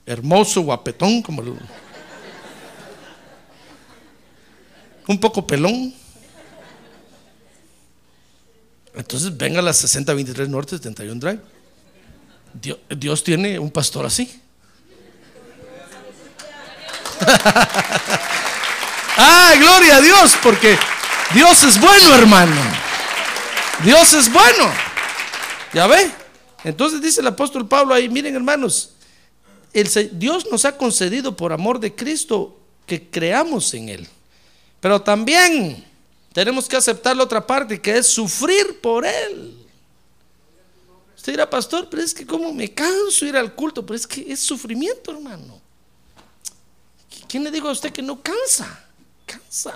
hermoso, 0.07 0.61
guapetón, 0.61 1.21
como 1.21 1.43
el... 1.43 1.59
Un 5.09 5.19
poco 5.19 5.45
pelón. 5.45 5.93
Entonces 8.95 9.37
venga 9.37 9.59
a 9.59 9.63
las 9.63 9.79
6023 9.79 10.49
Norte, 10.49 10.77
71 10.77 11.19
Drive. 11.19 11.41
Dios, 12.55 12.79
Dios 12.89 13.25
tiene 13.25 13.59
un 13.59 13.73
pastor 13.73 14.07
así. 14.07 14.41
¡Ah, 19.17 19.55
gloria 19.59 19.97
a 19.97 20.01
Dios! 20.01 20.39
Porque 20.41 20.79
Dios 21.35 21.65
es 21.65 21.81
bueno, 21.81 22.15
hermano. 22.15 22.63
Dios 23.83 24.13
es 24.13 24.33
bueno. 24.33 24.71
¿Ya 25.75 25.89
ve? 25.89 26.26
Entonces 26.67 27.01
dice 27.01 27.21
el 27.21 27.29
apóstol 27.29 27.69
Pablo 27.69 27.95
ahí, 27.95 28.09
miren 28.09 28.35
hermanos, 28.35 28.91
el, 29.73 30.19
Dios 30.19 30.49
nos 30.51 30.65
ha 30.65 30.77
concedido 30.77 31.37
por 31.37 31.53
amor 31.53 31.79
de 31.79 31.95
Cristo 31.95 32.59
que 32.87 33.09
creamos 33.09 33.73
en 33.75 33.89
Él. 33.89 34.09
Pero 34.81 35.01
también 35.01 35.85
tenemos 36.33 36.69
que 36.69 36.75
aceptar 36.75 37.17
la 37.17 37.23
otra 37.23 37.47
parte, 37.47 37.81
que 37.81 37.97
es 37.97 38.09
sufrir 38.09 38.81
por 38.81 39.07
Él. 39.07 39.57
Usted 41.17 41.35
dirá, 41.35 41.49
pastor, 41.49 41.87
pero 41.89 42.03
es 42.03 42.13
que 42.13 42.27
como 42.27 42.53
me 42.53 42.75
canso 42.75 43.25
ir 43.25 43.37
al 43.37 43.55
culto, 43.55 43.87
pero 43.87 43.97
es 43.97 44.05
que 44.05 44.33
es 44.33 44.41
sufrimiento, 44.41 45.13
hermano. 45.13 45.61
¿Quién 47.29 47.45
le 47.45 47.53
digo 47.53 47.69
a 47.69 47.73
usted 47.73 47.93
que 47.93 48.03
no 48.03 48.21
cansa? 48.21 48.87
Cansa. 49.25 49.73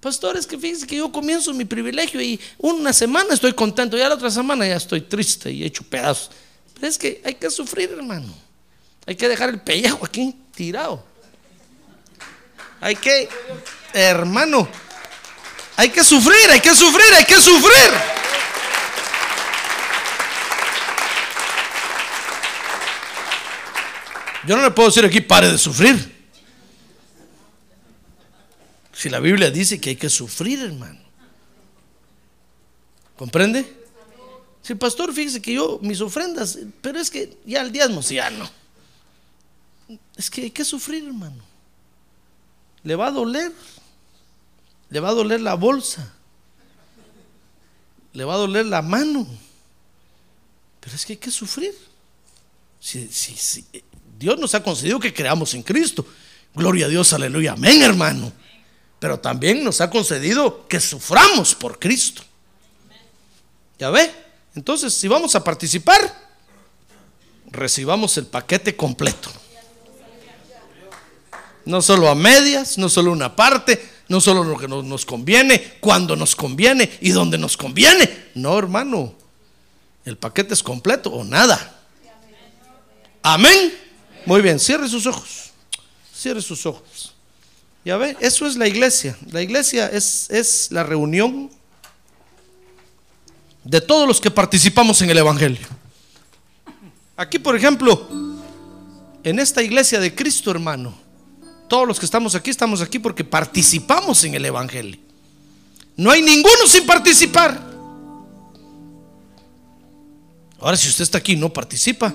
Pastor, 0.00 0.36
es 0.36 0.46
que 0.46 0.56
fíjese 0.56 0.86
que 0.86 0.96
yo 0.96 1.10
comienzo 1.10 1.52
mi 1.52 1.64
privilegio 1.64 2.20
y 2.20 2.40
una 2.58 2.92
semana 2.92 3.34
estoy 3.34 3.52
contento, 3.52 3.96
y 3.96 4.00
la 4.00 4.14
otra 4.14 4.30
semana 4.30 4.66
ya 4.66 4.76
estoy 4.76 5.00
triste 5.00 5.50
y 5.50 5.64
hecho 5.64 5.82
pedazos. 5.82 6.30
Pero 6.74 6.86
es 6.86 6.96
que 6.96 7.20
hay 7.24 7.34
que 7.34 7.50
sufrir, 7.50 7.90
hermano. 7.90 8.32
Hay 9.06 9.16
que 9.16 9.28
dejar 9.28 9.48
el 9.48 9.60
pellejo 9.60 10.04
aquí 10.04 10.36
tirado. 10.54 11.04
Hay 12.80 12.94
que, 12.94 13.28
hermano, 13.92 14.68
hay 15.74 15.90
que 15.90 16.04
sufrir, 16.04 16.48
hay 16.48 16.60
que 16.60 16.74
sufrir, 16.74 17.14
hay 17.14 17.24
que 17.24 17.40
sufrir. 17.40 17.90
Yo 24.46 24.56
no 24.56 24.62
le 24.62 24.70
puedo 24.70 24.88
decir 24.88 25.04
aquí, 25.04 25.20
pare 25.20 25.50
de 25.50 25.58
sufrir. 25.58 26.17
Si 28.98 29.08
la 29.08 29.20
Biblia 29.20 29.48
dice 29.52 29.80
que 29.80 29.90
hay 29.90 29.96
que 29.96 30.10
sufrir, 30.10 30.58
hermano. 30.58 30.98
¿Comprende? 33.16 33.86
Si 34.60 34.72
el 34.72 34.78
pastor, 34.80 35.14
fíjese 35.14 35.40
que 35.40 35.54
yo, 35.54 35.78
mis 35.80 36.00
ofrendas, 36.00 36.58
pero 36.80 36.98
es 36.98 37.08
que 37.08 37.38
ya 37.46 37.60
el 37.60 37.70
diezmo, 37.70 38.02
si 38.02 38.16
ya 38.16 38.28
no. 38.30 38.50
Es 40.16 40.28
que 40.28 40.42
hay 40.42 40.50
que 40.50 40.64
sufrir, 40.64 41.04
hermano. 41.04 41.44
Le 42.82 42.96
va 42.96 43.06
a 43.06 43.10
doler. 43.12 43.52
Le 44.90 44.98
va 44.98 45.10
a 45.10 45.14
doler 45.14 45.42
la 45.42 45.54
bolsa. 45.54 46.12
Le 48.14 48.24
va 48.24 48.34
a 48.34 48.38
doler 48.38 48.66
la 48.66 48.82
mano. 48.82 49.28
Pero 50.80 50.96
es 50.96 51.06
que 51.06 51.12
hay 51.12 51.18
que 51.18 51.30
sufrir. 51.30 51.72
Si, 52.80 53.06
si, 53.06 53.64
Dios 54.18 54.40
nos 54.40 54.56
ha 54.56 54.62
concedido 54.64 54.98
que 54.98 55.14
creamos 55.14 55.54
en 55.54 55.62
Cristo. 55.62 56.04
Gloria 56.52 56.86
a 56.86 56.88
Dios, 56.88 57.12
aleluya, 57.12 57.52
amén, 57.52 57.80
hermano. 57.82 58.32
Pero 58.98 59.20
también 59.20 59.62
nos 59.62 59.80
ha 59.80 59.90
concedido 59.90 60.66
que 60.66 60.80
suframos 60.80 61.54
por 61.54 61.78
Cristo. 61.78 62.22
¿Ya 63.78 63.90
ve? 63.90 64.12
Entonces, 64.54 64.92
si 64.92 65.06
vamos 65.06 65.36
a 65.36 65.44
participar, 65.44 66.28
recibamos 67.50 68.16
el 68.18 68.26
paquete 68.26 68.76
completo. 68.76 69.30
No 71.64 71.82
solo 71.82 72.08
a 72.08 72.14
medias, 72.14 72.78
no 72.78 72.88
solo 72.88 73.12
una 73.12 73.36
parte, 73.36 73.80
no 74.08 74.20
solo 74.20 74.42
lo 74.42 74.56
que 74.56 74.66
nos 74.66 75.04
conviene, 75.04 75.76
cuando 75.80 76.16
nos 76.16 76.34
conviene 76.34 76.90
y 77.00 77.10
donde 77.10 77.38
nos 77.38 77.56
conviene. 77.56 78.30
No, 78.34 78.58
hermano. 78.58 79.14
El 80.04 80.16
paquete 80.16 80.54
es 80.54 80.62
completo 80.62 81.10
o 81.10 81.22
nada. 81.22 81.82
Amén. 83.22 83.74
Muy 84.24 84.40
bien, 84.40 84.58
cierre 84.58 84.88
sus 84.88 85.06
ojos. 85.06 85.50
Cierre 86.14 86.40
sus 86.40 86.64
ojos. 86.66 87.14
Ya 87.88 87.96
ve, 87.96 88.18
eso 88.20 88.46
es 88.46 88.56
la 88.56 88.68
iglesia. 88.68 89.16
La 89.30 89.40
iglesia 89.40 89.86
es, 89.86 90.28
es 90.28 90.70
la 90.70 90.82
reunión 90.82 91.50
de 93.64 93.80
todos 93.80 94.06
los 94.06 94.20
que 94.20 94.30
participamos 94.30 95.00
en 95.00 95.08
el 95.08 95.16
Evangelio. 95.16 95.66
Aquí, 97.16 97.38
por 97.38 97.56
ejemplo, 97.56 98.06
en 99.24 99.38
esta 99.38 99.62
iglesia 99.62 100.00
de 100.00 100.14
Cristo, 100.14 100.50
hermano, 100.50 100.94
todos 101.66 101.88
los 101.88 101.98
que 101.98 102.04
estamos 102.04 102.34
aquí 102.34 102.50
estamos 102.50 102.82
aquí 102.82 102.98
porque 102.98 103.24
participamos 103.24 104.22
en 104.22 104.34
el 104.34 104.44
Evangelio. 104.44 105.00
No 105.96 106.10
hay 106.10 106.20
ninguno 106.20 106.66
sin 106.66 106.84
participar. 106.84 107.58
Ahora, 110.60 110.76
si 110.76 110.90
usted 110.90 111.04
está 111.04 111.16
aquí 111.16 111.32
y 111.32 111.36
no 111.36 111.50
participa, 111.50 112.12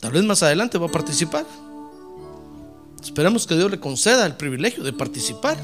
tal 0.00 0.10
vez 0.10 0.24
más 0.24 0.42
adelante 0.42 0.78
va 0.78 0.88
a 0.88 0.90
participar. 0.90 1.46
Esperemos 3.02 3.46
que 3.46 3.56
Dios 3.56 3.70
le 3.70 3.80
conceda 3.80 4.24
el 4.26 4.36
privilegio 4.36 4.84
de 4.84 4.92
participar. 4.92 5.58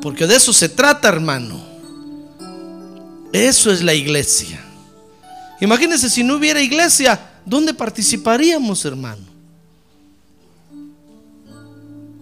Porque 0.00 0.26
de 0.26 0.36
eso 0.36 0.52
se 0.52 0.68
trata, 0.68 1.08
hermano. 1.08 1.60
Eso 3.32 3.72
es 3.72 3.82
la 3.82 3.92
iglesia. 3.92 4.62
Imagínense 5.60 6.10
si 6.10 6.22
no 6.22 6.36
hubiera 6.36 6.60
iglesia, 6.60 7.20
¿dónde 7.44 7.74
participaríamos, 7.74 8.84
hermano? 8.84 9.22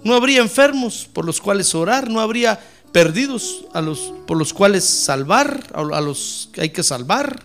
No 0.03 0.15
habría 0.15 0.41
enfermos 0.41 1.09
por 1.13 1.25
los 1.25 1.41
cuales 1.41 1.75
orar, 1.75 2.09
no 2.09 2.21
habría 2.21 2.59
perdidos 2.93 3.65
a 3.73 3.81
los, 3.81 4.13
por 4.27 4.37
los 4.37 4.53
cuales 4.53 4.85
salvar, 4.85 5.63
a 5.75 6.01
los 6.01 6.49
que 6.53 6.63
hay 6.63 6.71
que 6.71 6.83
salvar. 6.83 7.43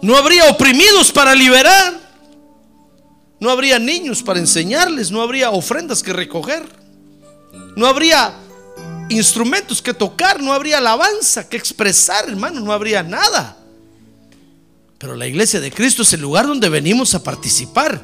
No 0.00 0.16
habría 0.16 0.48
oprimidos 0.48 1.12
para 1.12 1.34
liberar. 1.34 2.01
No 3.42 3.50
habría 3.50 3.80
niños 3.80 4.22
para 4.22 4.38
enseñarles, 4.38 5.10
no 5.10 5.20
habría 5.20 5.50
ofrendas 5.50 6.00
que 6.00 6.12
recoger. 6.12 6.62
No 7.74 7.88
habría 7.88 8.32
instrumentos 9.08 9.82
que 9.82 9.92
tocar, 9.92 10.40
no 10.40 10.52
habría 10.52 10.78
alabanza 10.78 11.48
que 11.48 11.56
expresar, 11.56 12.28
hermano, 12.28 12.60
no 12.60 12.72
habría 12.72 13.02
nada. 13.02 13.56
Pero 14.96 15.16
la 15.16 15.26
iglesia 15.26 15.58
de 15.58 15.72
Cristo 15.72 16.02
es 16.02 16.12
el 16.12 16.20
lugar 16.20 16.46
donde 16.46 16.68
venimos 16.68 17.16
a 17.16 17.24
participar. 17.24 18.00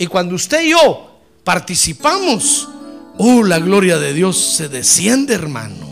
Y 0.00 0.08
cuando 0.08 0.34
usted 0.34 0.64
y 0.64 0.70
yo 0.70 1.16
participamos, 1.44 2.68
oh, 3.18 3.44
la 3.44 3.60
gloria 3.60 4.00
de 4.00 4.12
Dios 4.12 4.36
se 4.36 4.68
desciende, 4.68 5.34
hermano. 5.34 5.91